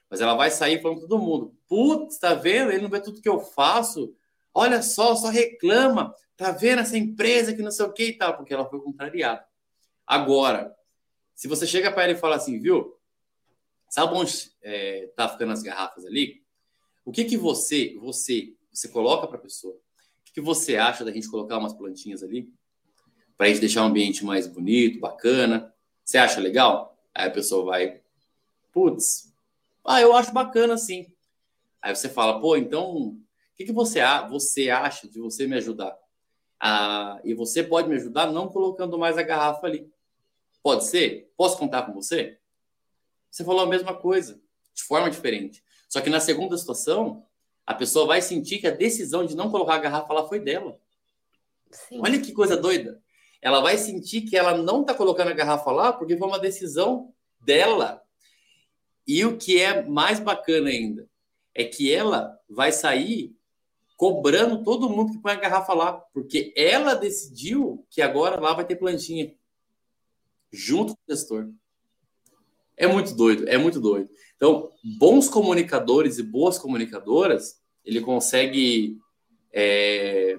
Mas 0.08 0.22
ela 0.22 0.34
vai 0.34 0.50
sair 0.50 0.80
falando 0.80 1.02
todo 1.02 1.18
mundo: 1.18 1.54
putz, 1.68 2.18
tá 2.18 2.32
vendo? 2.32 2.70
Ele 2.70 2.82
não 2.82 2.88
vê 2.88 2.98
tudo 2.98 3.20
que 3.20 3.28
eu 3.28 3.40
faço. 3.40 4.16
Olha 4.54 4.80
só, 4.80 5.14
só 5.16 5.28
reclama. 5.28 6.14
Tá 6.34 6.50
vendo 6.50 6.80
essa 6.80 6.96
empresa 6.96 7.54
que 7.54 7.60
não 7.60 7.70
sei 7.70 7.84
o 7.84 7.92
que 7.92 8.04
e 8.06 8.12
tal, 8.16 8.38
porque 8.38 8.54
ela 8.54 8.64
foi 8.64 8.80
contrariada. 8.80 9.44
Agora, 10.06 10.74
se 11.34 11.46
você 11.46 11.66
chega 11.66 11.92
para 11.92 12.04
ela 12.04 12.12
e 12.12 12.16
fala 12.16 12.36
assim, 12.36 12.58
viu? 12.58 12.96
Sabe 13.90 14.14
onde 14.14 14.50
é, 14.62 15.10
tá 15.14 15.28
ficando 15.28 15.52
as 15.52 15.62
garrafas 15.62 16.06
ali? 16.06 16.45
O 17.06 17.12
que 17.12 17.24
que 17.24 17.36
você, 17.36 17.96
você, 18.00 18.52
você 18.72 18.88
coloca 18.88 19.28
para 19.28 19.36
a 19.36 19.40
pessoa? 19.40 19.74
O 19.74 20.32
que, 20.34 20.40
você 20.40 20.76
acha 20.76 21.04
da 21.04 21.12
gente 21.12 21.30
colocar 21.30 21.56
umas 21.56 21.72
plantinhas 21.72 22.20
ali? 22.20 22.52
Para 23.38 23.46
a 23.46 23.48
gente 23.48 23.60
deixar 23.60 23.82
o 23.82 23.86
ambiente 23.86 24.24
mais 24.24 24.48
bonito, 24.48 24.98
bacana. 24.98 25.72
Você 26.04 26.18
acha 26.18 26.40
legal? 26.40 26.98
Aí 27.14 27.28
a 27.28 27.30
pessoa 27.30 27.64
vai, 27.64 28.02
putz, 28.72 29.32
ah, 29.84 30.00
eu 30.00 30.16
acho 30.16 30.32
bacana 30.32 30.76
sim. 30.76 31.06
Aí 31.80 31.94
você 31.94 32.08
fala, 32.08 32.40
pô, 32.40 32.56
então, 32.56 32.96
o 32.96 33.16
que, 33.54 33.64
que 33.64 33.72
você, 33.72 34.00
você 34.28 34.68
acha 34.68 35.08
de 35.08 35.20
você 35.20 35.46
me 35.46 35.54
ajudar? 35.56 35.96
Ah, 36.58 37.20
e 37.22 37.34
você 37.34 37.62
pode 37.62 37.88
me 37.88 37.94
ajudar 37.94 38.32
não 38.32 38.48
colocando 38.48 38.98
mais 38.98 39.16
a 39.16 39.22
garrafa 39.22 39.64
ali. 39.68 39.88
Pode 40.60 40.84
ser? 40.84 41.32
Posso 41.36 41.56
contar 41.56 41.82
com 41.82 41.92
você? 41.92 42.40
Você 43.30 43.44
falou 43.44 43.60
a 43.60 43.66
mesma 43.66 43.94
coisa, 43.94 44.42
de 44.74 44.82
forma 44.82 45.08
diferente. 45.08 45.62
Só 45.96 46.02
que 46.02 46.10
na 46.10 46.20
segunda 46.20 46.58
situação, 46.58 47.24
a 47.64 47.72
pessoa 47.72 48.06
vai 48.06 48.20
sentir 48.20 48.58
que 48.58 48.66
a 48.66 48.70
decisão 48.70 49.24
de 49.24 49.34
não 49.34 49.50
colocar 49.50 49.76
a 49.76 49.78
garrafa 49.78 50.12
lá 50.12 50.28
foi 50.28 50.38
dela. 50.38 50.78
Sim. 51.70 52.00
Olha 52.02 52.20
que 52.20 52.32
coisa 52.32 52.54
doida. 52.54 53.00
Ela 53.40 53.62
vai 53.62 53.78
sentir 53.78 54.20
que 54.20 54.36
ela 54.36 54.58
não 54.58 54.82
está 54.82 54.92
colocando 54.92 55.28
a 55.28 55.32
garrafa 55.32 55.70
lá 55.70 55.94
porque 55.94 56.18
foi 56.18 56.28
uma 56.28 56.38
decisão 56.38 57.14
dela. 57.40 58.02
E 59.06 59.24
o 59.24 59.38
que 59.38 59.58
é 59.58 59.86
mais 59.86 60.20
bacana 60.20 60.68
ainda 60.68 61.08
é 61.54 61.64
que 61.64 61.90
ela 61.90 62.38
vai 62.46 62.72
sair 62.72 63.34
cobrando 63.96 64.62
todo 64.62 64.90
mundo 64.90 65.12
que 65.12 65.22
põe 65.22 65.32
a 65.32 65.36
garrafa 65.36 65.72
lá, 65.72 65.92
porque 66.12 66.52
ela 66.54 66.92
decidiu 66.92 67.86
que 67.88 68.02
agora 68.02 68.38
lá 68.38 68.52
vai 68.52 68.66
ter 68.66 68.76
plantinha 68.76 69.34
junto 70.52 70.94
com 70.94 71.00
o 71.08 71.16
gestor. 71.16 71.48
É 72.76 72.86
muito 72.86 73.14
doido, 73.14 73.48
é 73.48 73.56
muito 73.56 73.80
doido. 73.80 74.10
Então, 74.36 74.70
bons 74.98 75.28
comunicadores 75.28 76.18
e 76.18 76.22
boas 76.22 76.58
comunicadoras, 76.58 77.60
ele 77.84 78.00
consegue. 78.00 78.98
É, 79.52 80.38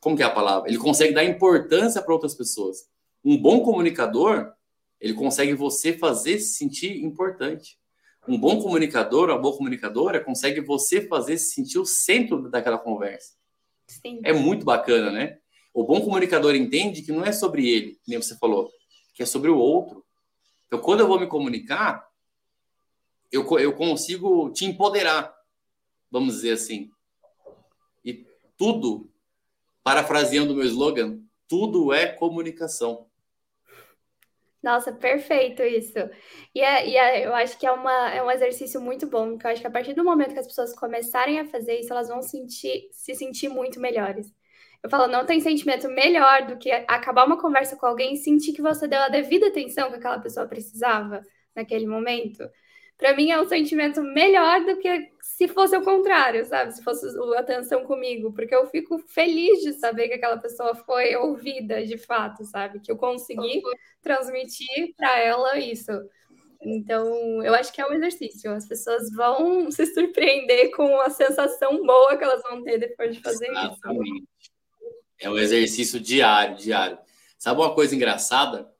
como 0.00 0.16
que 0.16 0.22
é 0.22 0.26
a 0.26 0.30
palavra? 0.30 0.68
Ele 0.68 0.78
consegue 0.78 1.14
dar 1.14 1.24
importância 1.24 2.02
para 2.02 2.12
outras 2.12 2.34
pessoas. 2.34 2.88
Um 3.24 3.36
bom 3.36 3.60
comunicador, 3.62 4.52
ele 5.00 5.14
consegue 5.14 5.54
você 5.54 5.92
fazer 5.92 6.38
se 6.38 6.54
sentir 6.54 7.02
importante. 7.02 7.78
Um 8.28 8.38
bom 8.38 8.60
comunicador, 8.60 9.30
uma 9.30 9.38
boa 9.38 9.56
comunicadora, 9.56 10.22
consegue 10.22 10.60
você 10.60 11.06
fazer 11.06 11.38
se 11.38 11.54
sentir 11.54 11.78
o 11.78 11.86
centro 11.86 12.50
daquela 12.50 12.78
conversa. 12.78 13.34
Sim. 13.86 14.20
É 14.22 14.32
muito 14.32 14.64
bacana, 14.64 15.10
né? 15.10 15.38
O 15.72 15.84
bom 15.84 16.00
comunicador 16.00 16.54
entende 16.54 17.02
que 17.02 17.12
não 17.12 17.24
é 17.24 17.32
sobre 17.32 17.68
ele, 17.68 17.98
nem 18.06 18.20
você 18.20 18.36
falou, 18.36 18.70
que 19.14 19.22
é 19.22 19.26
sobre 19.26 19.50
o 19.50 19.56
outro. 19.56 20.04
Então, 20.66 20.78
quando 20.80 21.00
eu 21.00 21.08
vou 21.08 21.18
me 21.18 21.26
comunicar, 21.26 22.09
eu, 23.30 23.46
eu 23.58 23.72
consigo 23.74 24.50
te 24.50 24.64
empoderar, 24.64 25.34
vamos 26.10 26.34
dizer 26.36 26.52
assim. 26.52 26.90
E 28.04 28.26
tudo, 28.56 29.10
parafraseando 29.82 30.52
o 30.52 30.56
meu 30.56 30.66
slogan, 30.66 31.20
tudo 31.46 31.92
é 31.92 32.06
comunicação. 32.06 33.10
Nossa, 34.62 34.92
perfeito 34.92 35.62
isso. 35.62 35.98
E, 36.54 36.60
é, 36.60 36.86
e 36.86 36.96
é, 36.96 37.26
eu 37.26 37.34
acho 37.34 37.58
que 37.58 37.66
é, 37.66 37.72
uma, 37.72 38.10
é 38.10 38.22
um 38.22 38.30
exercício 38.30 38.80
muito 38.80 39.06
bom, 39.06 39.30
porque 39.30 39.46
eu 39.46 39.50
acho 39.50 39.60
que 39.60 39.66
a 39.66 39.70
partir 39.70 39.94
do 39.94 40.04
momento 40.04 40.34
que 40.34 40.38
as 40.38 40.46
pessoas 40.46 40.74
começarem 40.74 41.40
a 41.40 41.46
fazer 41.46 41.80
isso, 41.80 41.92
elas 41.92 42.08
vão 42.08 42.20
sentir, 42.20 42.88
se 42.92 43.14
sentir 43.14 43.48
muito 43.48 43.80
melhores. 43.80 44.30
Eu 44.82 44.90
falo, 44.90 45.06
não 45.06 45.24
tem 45.24 45.40
sentimento 45.40 45.88
melhor 45.88 46.46
do 46.46 46.58
que 46.58 46.70
acabar 46.70 47.26
uma 47.26 47.40
conversa 47.40 47.76
com 47.76 47.86
alguém 47.86 48.14
e 48.14 48.16
sentir 48.18 48.52
que 48.52 48.62
você 48.62 48.86
deu 48.86 49.00
a 49.00 49.08
devida 49.08 49.48
atenção 49.48 49.90
que 49.90 49.96
aquela 49.96 50.18
pessoa 50.18 50.46
precisava 50.46 51.22
naquele 51.54 51.86
momento. 51.86 52.42
Para 53.00 53.16
mim 53.16 53.30
é 53.30 53.40
um 53.40 53.48
sentimento 53.48 54.02
melhor 54.02 54.62
do 54.66 54.76
que 54.76 55.10
se 55.22 55.48
fosse 55.48 55.74
o 55.74 55.82
contrário, 55.82 56.44
sabe? 56.44 56.72
Se 56.72 56.84
fosse 56.84 57.06
a 57.34 57.40
atenção 57.40 57.82
comigo, 57.84 58.30
porque 58.30 58.54
eu 58.54 58.66
fico 58.66 58.98
feliz 59.08 59.62
de 59.62 59.72
saber 59.72 60.08
que 60.08 60.14
aquela 60.14 60.36
pessoa 60.36 60.74
foi 60.74 61.16
ouvida 61.16 61.82
de 61.84 61.96
fato, 61.96 62.44
sabe? 62.44 62.78
Que 62.78 62.92
eu 62.92 62.98
consegui 62.98 63.62
transmitir 64.02 64.94
para 64.98 65.18
ela 65.18 65.58
isso. 65.58 65.90
Então, 66.62 67.42
eu 67.42 67.54
acho 67.54 67.72
que 67.72 67.80
é 67.80 67.86
um 67.86 67.94
exercício. 67.94 68.52
As 68.52 68.68
pessoas 68.68 69.10
vão 69.12 69.70
se 69.72 69.86
surpreender 69.86 70.70
com 70.72 71.00
a 71.00 71.08
sensação 71.08 71.82
boa 71.86 72.18
que 72.18 72.24
elas 72.24 72.42
vão 72.42 72.62
ter 72.62 72.76
depois 72.76 73.16
de 73.16 73.22
fazer 73.22 73.48
Exatamente. 73.48 74.24
isso. 74.38 74.50
É 75.18 75.30
um 75.30 75.38
exercício 75.38 75.98
diário, 75.98 76.56
diário. 76.56 76.98
Sabe 77.38 77.60
uma 77.60 77.74
coisa 77.74 77.96
engraçada? 77.96 78.70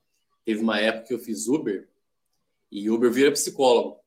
Teve 0.44 0.60
uma 0.60 0.78
época 0.78 1.06
que 1.06 1.14
eu 1.14 1.18
fiz 1.18 1.48
Uber 1.48 1.88
e 2.70 2.90
Uber 2.90 3.10
vira 3.10 3.32
psicólogo. 3.32 3.99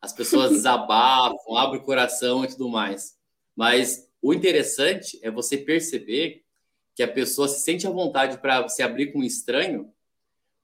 As 0.00 0.12
pessoas 0.12 0.50
desabafam, 0.50 1.36
abrem 1.56 1.80
o 1.80 1.84
coração 1.84 2.44
e 2.44 2.48
tudo 2.48 2.68
mais. 2.68 3.18
Mas 3.54 4.08
o 4.22 4.32
interessante 4.32 5.18
é 5.22 5.30
você 5.30 5.56
perceber 5.56 6.44
que 6.94 7.02
a 7.02 7.08
pessoa 7.08 7.48
se 7.48 7.60
sente 7.60 7.86
à 7.86 7.90
vontade 7.90 8.38
para 8.38 8.68
se 8.68 8.82
abrir 8.82 9.12
com 9.12 9.20
um 9.20 9.24
estranho, 9.24 9.92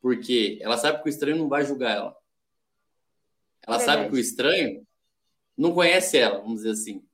porque 0.01 0.59
ela 0.61 0.77
sabe 0.77 1.03
que 1.03 1.09
o 1.09 1.11
estranho 1.11 1.37
não 1.37 1.49
vai 1.49 1.65
julgar 1.65 1.97
ela. 1.97 2.17
Ela 3.67 3.77
é 3.77 3.81
sabe 3.81 4.09
que 4.09 4.15
o 4.15 4.19
estranho 4.19 4.87
não 5.57 5.73
conhece 5.73 6.19
ela, 6.19 6.41
vamos 6.41 6.57
dizer 6.57 6.71
assim. 6.71 7.05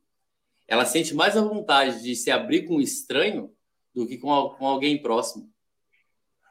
Ela 0.67 0.85
sente 0.85 1.15
mais 1.15 1.37
a 1.37 1.43
vontade 1.43 2.03
de 2.03 2.17
se 2.17 2.31
abrir 2.31 2.67
com 2.67 2.77
um 2.77 2.81
estranho 2.81 3.55
do 3.95 4.07
que 4.07 4.17
com, 4.17 4.31
com 4.51 4.67
alguém 4.67 5.01
próximo. 5.01 5.53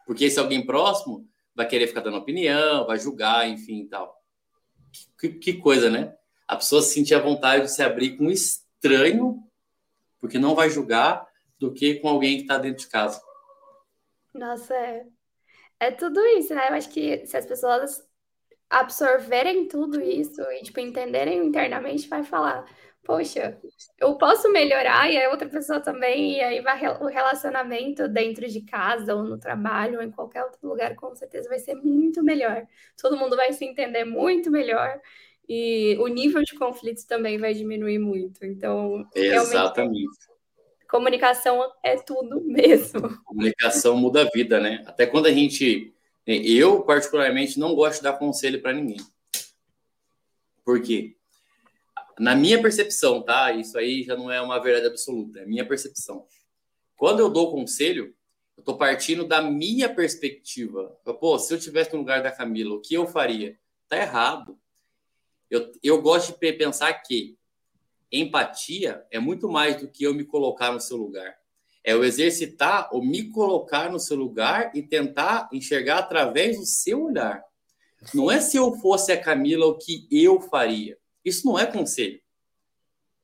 Porque 0.05 0.25
esse 0.25 0.39
alguém 0.39 0.65
próximo 0.65 1.27
vai 1.55 1.67
querer 1.67 1.87
ficar 1.87 2.01
dando 2.01 2.17
opinião, 2.17 2.85
vai 2.85 2.99
julgar, 2.99 3.47
enfim 3.47 3.81
e 3.81 3.87
tal. 3.87 4.18
Que, 5.19 5.29
que 5.29 5.53
coisa, 5.53 5.89
né? 5.89 6.15
A 6.47 6.55
pessoa 6.55 6.81
se 6.81 6.93
sentir 6.93 7.15
a 7.15 7.21
vontade 7.21 7.63
de 7.63 7.71
se 7.71 7.83
abrir 7.83 8.17
com 8.17 8.25
um 8.25 8.31
estranho, 8.31 9.43
porque 10.19 10.39
não 10.39 10.55
vai 10.55 10.69
julgar, 10.69 11.27
do 11.59 11.73
que 11.73 11.95
com 11.95 12.07
alguém 12.07 12.37
que 12.37 12.43
está 12.43 12.57
dentro 12.57 12.85
de 12.85 12.89
casa. 12.89 13.21
Nossa, 14.33 14.73
é, 14.73 15.05
é 15.79 15.91
tudo 15.91 16.19
isso, 16.25 16.55
né? 16.55 16.69
Eu 16.69 16.75
acho 16.75 16.89
que 16.89 17.25
se 17.25 17.35
as 17.35 17.45
pessoas 17.45 18.03
absorverem 18.69 19.67
tudo 19.67 19.99
isso 20.01 20.41
e, 20.41 20.61
tipo, 20.63 20.79
entenderem 20.79 21.45
internamente, 21.45 22.07
vai 22.07 22.23
falar, 22.23 22.65
poxa, 23.03 23.57
eu 23.97 24.15
posso 24.17 24.51
melhorar 24.51 25.11
e 25.11 25.17
a 25.17 25.29
outra 25.29 25.49
pessoa 25.49 25.79
também, 25.79 26.37
e 26.37 26.41
aí 26.41 26.61
vai 26.61 26.79
o 27.01 27.07
relacionamento 27.07 28.07
dentro 28.07 28.47
de 28.47 28.61
casa 28.61 29.15
ou 29.15 29.23
no 29.23 29.37
trabalho 29.37 29.97
ou 29.97 30.03
em 30.03 30.11
qualquer 30.11 30.43
outro 30.43 30.67
lugar, 30.67 30.95
com 30.95 31.15
certeza 31.15 31.49
vai 31.49 31.59
ser 31.59 31.75
muito 31.75 32.23
melhor. 32.23 32.65
Todo 33.01 33.17
mundo 33.17 33.35
vai 33.35 33.51
se 33.53 33.65
entender 33.65 34.05
muito 34.05 34.51
melhor 34.51 34.99
e 35.49 35.97
o 35.99 36.07
nível 36.07 36.43
de 36.43 36.55
conflitos 36.55 37.03
também 37.05 37.39
vai 37.39 37.55
diminuir 37.55 37.97
muito. 37.97 38.45
Então, 38.45 39.03
exatamente. 39.15 40.07
Comunicação 40.87 41.71
é 41.83 41.97
tudo 41.97 42.41
mesmo. 42.45 43.17
Comunicação 43.23 43.97
muda 43.97 44.21
a 44.21 44.29
vida, 44.29 44.59
né? 44.59 44.83
Até 44.85 45.07
quando 45.07 45.25
a 45.25 45.31
gente. 45.31 45.93
Eu, 46.27 46.83
particularmente, 46.83 47.59
não 47.59 47.73
gosto 47.73 47.97
de 47.97 48.03
dar 48.03 48.13
conselho 48.13 48.61
para 48.61 48.73
ninguém. 48.73 48.99
Por 50.63 50.79
quê? 50.79 51.15
Na 52.19 52.35
minha 52.35 52.61
percepção, 52.61 53.23
tá? 53.23 53.51
Isso 53.53 53.77
aí 53.77 54.03
já 54.03 54.15
não 54.15 54.29
é 54.29 54.41
uma 54.41 54.59
verdade 54.59 54.87
absoluta, 54.87 55.39
é 55.39 55.45
minha 55.45 55.65
percepção. 55.65 56.25
Quando 56.97 57.21
eu 57.21 57.29
dou 57.29 57.51
conselho, 57.51 58.13
eu 58.57 58.63
tô 58.63 58.77
partindo 58.77 59.25
da 59.25 59.41
minha 59.41 59.87
perspectiva. 59.87 60.89
Pô, 61.19 61.39
se 61.39 61.53
eu 61.53 61.59
tivesse 61.59 61.93
no 61.93 61.99
lugar 61.99 62.21
da 62.21 62.29
Camila, 62.29 62.75
o 62.75 62.81
que 62.81 62.93
eu 62.93 63.07
faria? 63.07 63.57
Tá 63.87 63.97
errado. 63.97 64.59
Eu, 65.49 65.71
eu 65.81 66.01
gosto 66.01 66.37
de 66.37 66.53
pensar 66.57 66.91
que 66.93 67.37
empatia 68.11 69.05
é 69.09 69.17
muito 69.17 69.47
mais 69.47 69.77
do 69.77 69.87
que 69.87 70.03
eu 70.03 70.13
me 70.13 70.25
colocar 70.25 70.73
no 70.73 70.79
seu 70.81 70.97
lugar. 70.97 71.39
É 71.85 71.95
o 71.95 72.03
exercitar 72.03 72.89
ou 72.91 73.01
me 73.01 73.29
colocar 73.29 73.89
no 73.89 73.97
seu 73.99 74.17
lugar 74.17 74.75
e 74.75 74.83
tentar 74.83 75.47
enxergar 75.53 75.99
através 75.99 76.57
do 76.57 76.65
seu 76.65 77.05
olhar. 77.05 77.41
Não 78.13 78.29
é 78.29 78.41
se 78.41 78.57
eu 78.57 78.73
fosse 78.75 79.13
a 79.13 79.21
Camila 79.21 79.65
o 79.67 79.77
que 79.77 80.05
eu 80.11 80.41
faria. 80.41 80.97
Isso 81.29 81.45
não 81.45 81.57
é 81.57 81.65
conselho. 81.65 82.19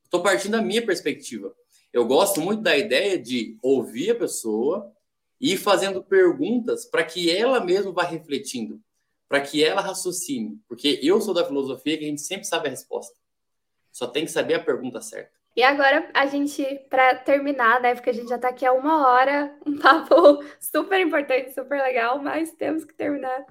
Estou 0.03 0.21
partindo 0.21 0.53
da 0.53 0.61
minha 0.61 0.85
perspectiva. 0.85 1.53
Eu 1.91 2.05
gosto 2.05 2.39
muito 2.39 2.61
da 2.61 2.77
ideia 2.77 3.17
de 3.17 3.57
ouvir 3.61 4.11
a 4.11 4.15
pessoa 4.15 4.93
e 5.39 5.53
ir 5.53 5.57
fazendo 5.57 6.03
perguntas 6.03 6.85
para 6.85 7.03
que 7.03 7.29
ela 7.29 7.59
mesma 7.59 7.91
vá 7.91 8.03
refletindo, 8.03 8.81
para 9.27 9.41
que 9.41 9.63
ela 9.63 9.81
raciocine. 9.81 10.59
Porque 10.67 10.99
eu 11.01 11.19
sou 11.19 11.33
da 11.33 11.45
filosofia 11.45 11.97
que 11.97 12.05
a 12.05 12.07
gente 12.07 12.21
sempre 12.21 12.45
sabe 12.45 12.67
a 12.67 12.71
resposta. 12.71 13.17
Só 13.91 14.07
tem 14.07 14.25
que 14.25 14.31
saber 14.31 14.55
a 14.55 14.63
pergunta 14.63 15.01
certa. 15.01 15.33
E 15.55 15.63
agora 15.63 16.09
a 16.13 16.25
gente, 16.25 16.63
para 16.89 17.15
terminar, 17.15 17.81
né? 17.81 17.95
Porque 17.95 18.09
a 18.09 18.13
gente 18.13 18.27
já 18.27 18.35
está 18.35 18.49
aqui 18.49 18.65
há 18.65 18.73
uma 18.73 19.07
hora, 19.07 19.57
um 19.65 19.77
papo 19.79 20.43
super 20.59 20.99
importante, 20.99 21.53
super 21.53 21.81
legal, 21.81 22.21
mas 22.21 22.51
temos 22.51 22.83
que 22.83 22.93
terminar. 22.93 23.45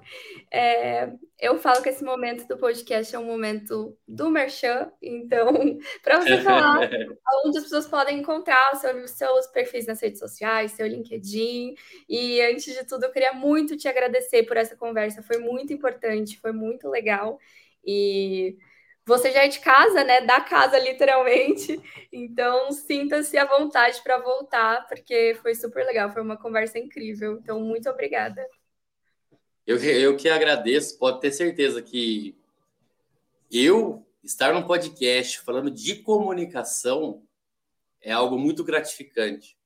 É, 0.51 1.11
eu 1.39 1.57
falo 1.57 1.81
que 1.81 1.89
esse 1.89 2.03
momento 2.03 2.47
do 2.47 2.57
podcast 2.57 3.15
é 3.15 3.17
um 3.17 3.25
momento 3.25 3.97
do 4.07 4.29
Merchan, 4.29 4.91
então, 5.01 5.51
para 6.03 6.21
você 6.21 6.41
falar 6.41 6.87
onde 7.43 7.57
as 7.57 7.63
pessoas 7.63 7.87
podem 7.87 8.19
encontrar 8.19 8.75
seus, 8.75 9.11
seus 9.11 9.47
perfis 9.47 9.87
nas 9.87 9.99
redes 9.99 10.19
sociais, 10.19 10.73
seu 10.73 10.85
LinkedIn. 10.85 11.73
E 12.07 12.39
antes 12.41 12.71
de 12.71 12.85
tudo, 12.85 13.05
eu 13.05 13.11
queria 13.11 13.33
muito 13.33 13.75
te 13.75 13.87
agradecer 13.87 14.43
por 14.43 14.57
essa 14.57 14.75
conversa, 14.75 15.23
foi 15.23 15.39
muito 15.39 15.73
importante, 15.73 16.39
foi 16.39 16.51
muito 16.51 16.87
legal. 16.87 17.39
E 17.83 18.57
você 19.05 19.31
já 19.31 19.43
é 19.43 19.47
de 19.47 19.59
casa, 19.59 20.03
né? 20.03 20.21
Da 20.21 20.41
casa, 20.41 20.79
literalmente. 20.79 21.79
Então, 22.11 22.71
sinta-se 22.71 23.37
à 23.37 23.45
vontade 23.45 24.01
para 24.01 24.17
voltar, 24.17 24.87
porque 24.87 25.37
foi 25.41 25.53
super 25.53 25.85
legal, 25.85 26.11
foi 26.11 26.21
uma 26.21 26.37
conversa 26.37 26.79
incrível. 26.79 27.37
Então, 27.37 27.59
muito 27.59 27.89
obrigada. 27.89 28.47
Eu, 29.67 29.77
eu 29.77 30.15
que 30.15 30.29
agradeço, 30.29 30.97
pode 30.97 31.21
ter 31.21 31.31
certeza 31.31 31.81
que 31.81 32.35
eu 33.51 34.05
estar 34.23 34.53
num 34.53 34.63
podcast 34.63 35.39
falando 35.41 35.69
de 35.69 35.95
comunicação 35.95 37.23
é 38.01 38.11
algo 38.11 38.37
muito 38.37 38.63
gratificante. 38.63 39.57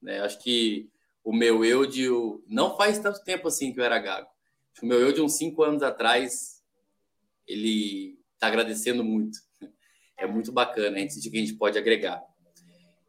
Né? 0.00 0.20
Acho 0.20 0.38
que 0.38 0.88
o 1.24 1.32
meu 1.32 1.64
eu 1.64 1.84
de. 1.84 2.08
Não 2.46 2.76
faz 2.76 2.98
tanto 2.98 3.22
tempo 3.22 3.48
assim 3.48 3.72
que 3.72 3.80
eu 3.80 3.84
era 3.84 3.98
gago. 3.98 4.28
O 4.82 4.86
meu 4.86 5.00
eu 5.00 5.12
de 5.12 5.20
uns 5.20 5.36
cinco 5.36 5.62
anos 5.62 5.82
atrás, 5.82 6.62
ele 7.46 8.17
está 8.38 8.46
agradecendo 8.46 9.04
muito. 9.04 9.36
É 10.16 10.26
muito 10.26 10.52
bacana, 10.52 10.96
a 10.96 11.00
gente 11.00 11.14
sentir 11.14 11.30
que 11.30 11.36
a 11.36 11.40
gente 11.40 11.54
pode 11.54 11.76
agregar. 11.76 12.24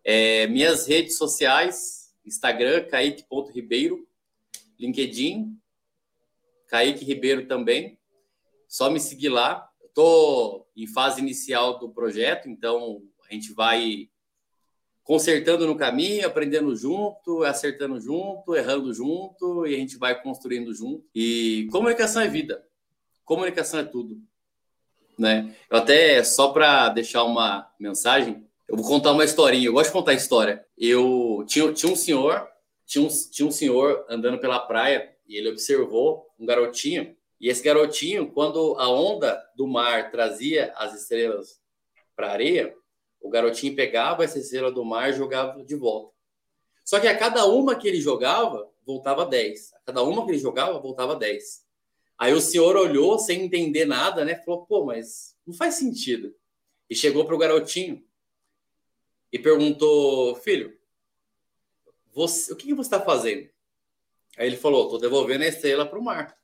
É, 0.04 0.48
minhas 0.48 0.88
redes 0.88 1.18
sociais, 1.18 2.12
Instagram, 2.26 2.86
Kaique.ribeiro, 2.88 4.08
LinkedIn, 4.80 5.56
Kaique 6.68 7.06
Ribeiro 7.06 7.48
também. 7.48 8.00
Só 8.68 8.90
me 8.90 9.00
seguir 9.00 9.30
lá. 9.30 9.68
Estou 9.84 10.68
em 10.76 10.88
fase 10.88 11.20
inicial 11.20 11.80
do 11.80 11.90
projeto, 11.90 12.48
então 12.48 13.02
a 13.30 13.34
gente 13.34 13.54
vai 13.54 14.10
consertando 15.04 15.66
no 15.66 15.76
caminho, 15.76 16.26
aprendendo 16.26 16.76
junto, 16.76 17.44
acertando 17.44 18.00
junto, 18.00 18.56
errando 18.56 18.94
junto, 18.94 19.66
e 19.66 19.76
a 19.76 19.78
gente 19.78 19.98
vai 19.98 20.22
construindo 20.22 20.74
junto. 20.74 21.04
E 21.14 21.68
comunicação 21.72 22.22
é 22.22 22.28
vida. 22.28 22.64
Comunicação 23.26 23.80
é 23.80 23.84
tudo 23.84 24.22
né? 25.20 25.54
Eu 25.70 25.78
até, 25.78 26.24
só 26.24 26.50
para 26.50 26.90
deixar 26.90 27.24
uma 27.24 27.70
mensagem, 27.80 28.46
eu 28.68 28.78
vou 28.78 28.86
contar 28.86 29.12
uma 29.12 29.26
historinha. 29.26 29.68
Eu 29.68 29.74
gosto 29.74 29.88
de 29.88 29.94
contar 29.94 30.14
história. 30.14 30.66
Eu 30.78 31.44
tinha, 31.48 31.72
tinha 31.74 31.92
um 31.92 31.96
senhor, 31.96 32.48
tinha 32.86 33.04
um, 33.04 33.08
tinha 33.08 33.48
um 33.48 33.52
senhor 33.52 34.06
andando 34.10 34.40
pela 34.40 34.60
praia 34.60 35.14
e 35.28 35.36
ele 35.36 35.50
observou 35.50 36.28
um 36.40 36.46
garotinho. 36.46 37.16
E 37.40 37.50
esse 37.50 37.64
garotinho, 37.64 38.32
quando 38.32 38.76
a 38.80 38.90
onda 38.90 39.42
do 39.56 39.68
mar 39.68 40.12
trazia 40.12 40.74
as 40.76 40.94
estrelas 40.94 41.60
para 42.16 42.28
a 42.28 42.32
areia, 42.32 42.76
o 43.22 43.30
garotinho 43.30 43.76
pegava 43.76 44.24
essa 44.24 44.40
estrela 44.40 44.72
do 44.72 44.84
mar 44.84 45.10
e 45.10 45.14
jogava 45.14 45.64
de 45.64 45.76
volta. 45.76 46.14
Só 46.84 47.00
que 47.00 47.08
a 47.08 47.18
cada 47.18 47.46
uma 47.46 47.76
que 47.76 47.88
ele 47.88 48.02
jogava, 48.02 48.68
voltava 48.86 49.26
10. 49.26 49.74
A 49.74 49.80
cada 49.86 50.04
uma 50.04 50.26
que 50.26 50.32
ele 50.32 50.40
jogava, 50.40 50.80
voltava 50.80 51.16
10. 51.16 51.69
Aí 52.20 52.34
o 52.34 52.42
senhor 52.42 52.76
olhou 52.76 53.18
sem 53.18 53.44
entender 53.44 53.86
nada, 53.86 54.26
né? 54.26 54.36
Falou, 54.36 54.66
pô, 54.66 54.86
mas 54.86 55.38
não 55.48 55.54
faz 55.54 55.76
sentido. 55.76 56.36
E 56.90 56.94
chegou 56.94 57.24
para 57.26 57.34
o 57.34 57.38
garotinho 57.38 58.04
e 59.32 59.40
perguntou, 59.40 60.36
filho, 60.36 60.78
você, 62.14 62.52
o 62.52 62.58
que, 62.58 62.68
que 62.68 62.74
você 62.74 62.88
está 62.88 63.00
fazendo? 63.00 63.50
Aí 64.38 64.48
ele 64.48 64.58
falou, 64.58 64.84
estou 64.84 65.00
devolvendo 65.00 65.46
a 65.46 65.48
estrela 65.48 65.86
para 65.86 65.98
o 65.98 66.04
mar. 66.04 66.38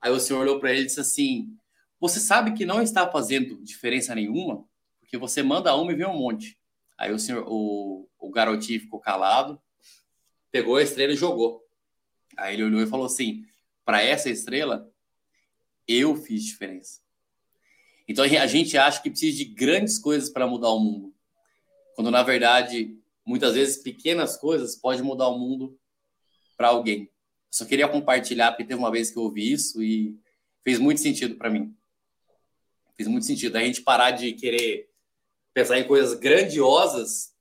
Aí 0.00 0.10
o 0.10 0.18
senhor 0.18 0.40
olhou 0.40 0.58
para 0.58 0.70
ele 0.70 0.82
e 0.82 0.86
disse 0.86 1.00
assim, 1.00 1.54
você 2.00 2.18
sabe 2.18 2.54
que 2.54 2.64
não 2.64 2.80
está 2.80 3.10
fazendo 3.10 3.62
diferença 3.62 4.14
nenhuma, 4.14 4.66
porque 5.00 5.18
você 5.18 5.42
manda 5.42 5.74
uma 5.76 5.92
e 5.92 5.96
vem 5.96 6.06
um 6.06 6.16
monte. 6.16 6.58
Aí 6.96 7.12
o 7.12 7.18
senhor, 7.18 7.44
o, 7.46 8.08
o 8.18 8.30
garotinho 8.30 8.80
ficou 8.80 9.00
calado, 9.00 9.60
pegou 10.50 10.76
a 10.76 10.82
estrela 10.82 11.12
e 11.12 11.16
jogou. 11.16 11.62
Aí 12.38 12.54
ele 12.54 12.64
olhou 12.64 12.80
e 12.80 12.86
falou 12.86 13.06
assim: 13.06 13.44
para 13.84 14.02
essa 14.02 14.30
estrela, 14.30 14.90
eu 15.86 16.16
fiz 16.16 16.44
diferença. 16.44 17.00
Então 18.06 18.24
a 18.24 18.46
gente 18.46 18.76
acha 18.76 19.02
que 19.02 19.10
precisa 19.10 19.36
de 19.38 19.44
grandes 19.44 19.98
coisas 19.98 20.28
para 20.28 20.46
mudar 20.46 20.70
o 20.70 20.80
mundo, 20.80 21.14
quando 21.94 22.10
na 22.10 22.22
verdade 22.22 22.98
muitas 23.24 23.54
vezes 23.54 23.82
pequenas 23.82 24.36
coisas 24.36 24.76
podem 24.76 25.02
mudar 25.02 25.28
o 25.28 25.38
mundo 25.38 25.78
para 26.56 26.68
alguém. 26.68 27.10
só 27.50 27.64
queria 27.64 27.88
compartilhar 27.88 28.52
porque 28.52 28.64
teve 28.64 28.78
uma 28.78 28.90
vez 28.90 29.10
que 29.10 29.18
eu 29.18 29.22
ouvi 29.22 29.52
isso 29.52 29.82
e 29.82 30.18
fez 30.62 30.78
muito 30.78 31.00
sentido 31.00 31.36
para 31.36 31.50
mim. 31.50 31.74
Fez 32.96 33.08
muito 33.08 33.26
sentido 33.26 33.56
a 33.56 33.60
gente 33.60 33.82
parar 33.82 34.10
de 34.10 34.32
querer 34.32 34.90
pensar 35.52 35.78
em 35.78 35.86
coisas 35.86 36.18
grandiosas 36.18 37.34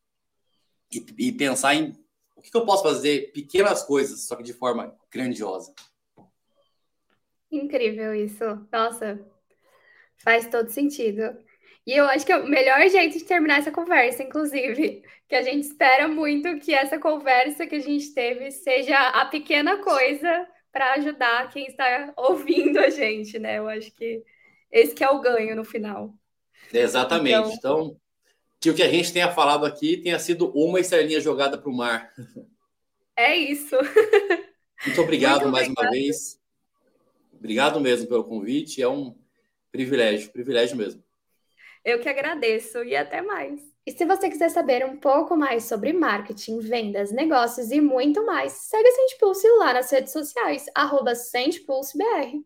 e, 0.91 1.06
e 1.18 1.32
pensar 1.32 1.76
em 1.76 1.94
o 2.36 2.41
que, 2.41 2.52
que 2.52 2.58
eu 2.58 2.66
posso 2.66 2.84
fazer 2.84 3.32
pequenas 3.32 3.84
coisas, 3.84 4.28
só 4.28 4.36
que 4.36 4.44
de 4.44 4.54
forma 4.54 4.96
grandiosa. 5.12 5.74
Incrível 7.56 8.16
isso. 8.16 8.43
Nossa, 8.72 9.20
faz 10.18 10.47
todo 10.47 10.70
sentido. 10.70 11.38
E 11.86 11.91
eu 11.93 12.06
acho 12.06 12.26
que 12.26 12.32
é 12.32 12.38
o 12.38 12.47
melhor 12.47 12.88
jeito 12.89 13.18
de 13.18 13.26
terminar 13.26 13.60
essa 13.60 13.72
conversa, 13.72 14.24
inclusive, 14.24 15.04
que 15.28 15.36
a 15.36 15.41
gente 15.41 15.66
espera 15.66 16.08
muito 16.08 16.58
que 16.60 16.74
essa 16.74 16.97
conversa 16.97 17.68
que 17.68 17.76
a 17.76 17.80
gente 17.80 18.14
teve 18.14 18.51
seja 18.51 18.97
a 19.10 19.26
pequena 19.26 19.78
coisa 19.84 20.47
para 20.72 20.93
ajudar 20.93 21.49
quem 21.51 21.68
está 21.68 22.14
ouvindo 22.18 22.80
a 22.80 22.89
gente, 22.89 23.38
né? 23.38 23.60
Eu 23.60 23.68
acho 23.68 23.91
que 23.91 24.24
esse 24.72 24.95
que 24.95 25.04
é 25.04 25.10
o 25.10 25.22
ganho 25.22 25.56
no 25.56 25.64
final. 25.64 26.14
Exatamente. 26.74 27.54
Então, 27.54 27.82
então 27.82 27.97
que 28.60 28.70
o 28.70 28.74
que 28.74 28.82
a 28.82 28.88
gente 28.88 29.12
tenha 29.12 29.30
falado 29.30 29.66
aqui 29.66 29.97
tenha 29.97 30.18
sido 30.18 30.49
uma 30.56 30.80
estrelinha 30.80 31.20
jogada 31.20 31.58
para 31.58 31.70
o 31.70 31.76
mar. 31.76 32.12
É 33.16 33.36
isso. 33.36 33.76
Muito 34.86 35.01
obrigado 35.01 35.41
Muito 35.41 35.51
mais 35.51 35.68
obrigado. 35.68 35.86
uma 35.86 35.91
vez. 35.91 36.43
Obrigado 37.44 37.82
mesmo 37.82 38.08
pelo 38.08 38.24
convite. 38.24 38.82
É 38.82 38.88
um 38.88 39.14
privilégio, 39.70 40.32
privilégio 40.32 40.78
mesmo. 40.78 41.04
Eu 41.84 42.00
que 42.00 42.08
agradeço 42.08 42.82
e 42.86 42.96
até 42.96 43.22
mais. 43.22 43.60
E 43.86 43.91
se 43.91 44.06
você 44.06 44.30
quiser 44.30 44.48
saber 44.48 44.86
um 44.86 44.96
pouco 44.96 45.36
mais 45.36 45.66
sobre 45.66 45.91
marketing, 45.91 46.60
vendas, 46.60 47.12
negócios 47.12 47.70
e 47.70 47.82
muito 47.82 48.26
mais, 48.26 48.54
segue 48.54 48.88
a 48.88 48.91
Sente 48.91 49.18
Pulse 49.20 49.46
lá 49.58 49.74
nas 49.74 49.91
redes 49.91 50.14
sociais, 50.14 50.68
arroba 50.74 51.16
SentePulseBR. 51.16 52.41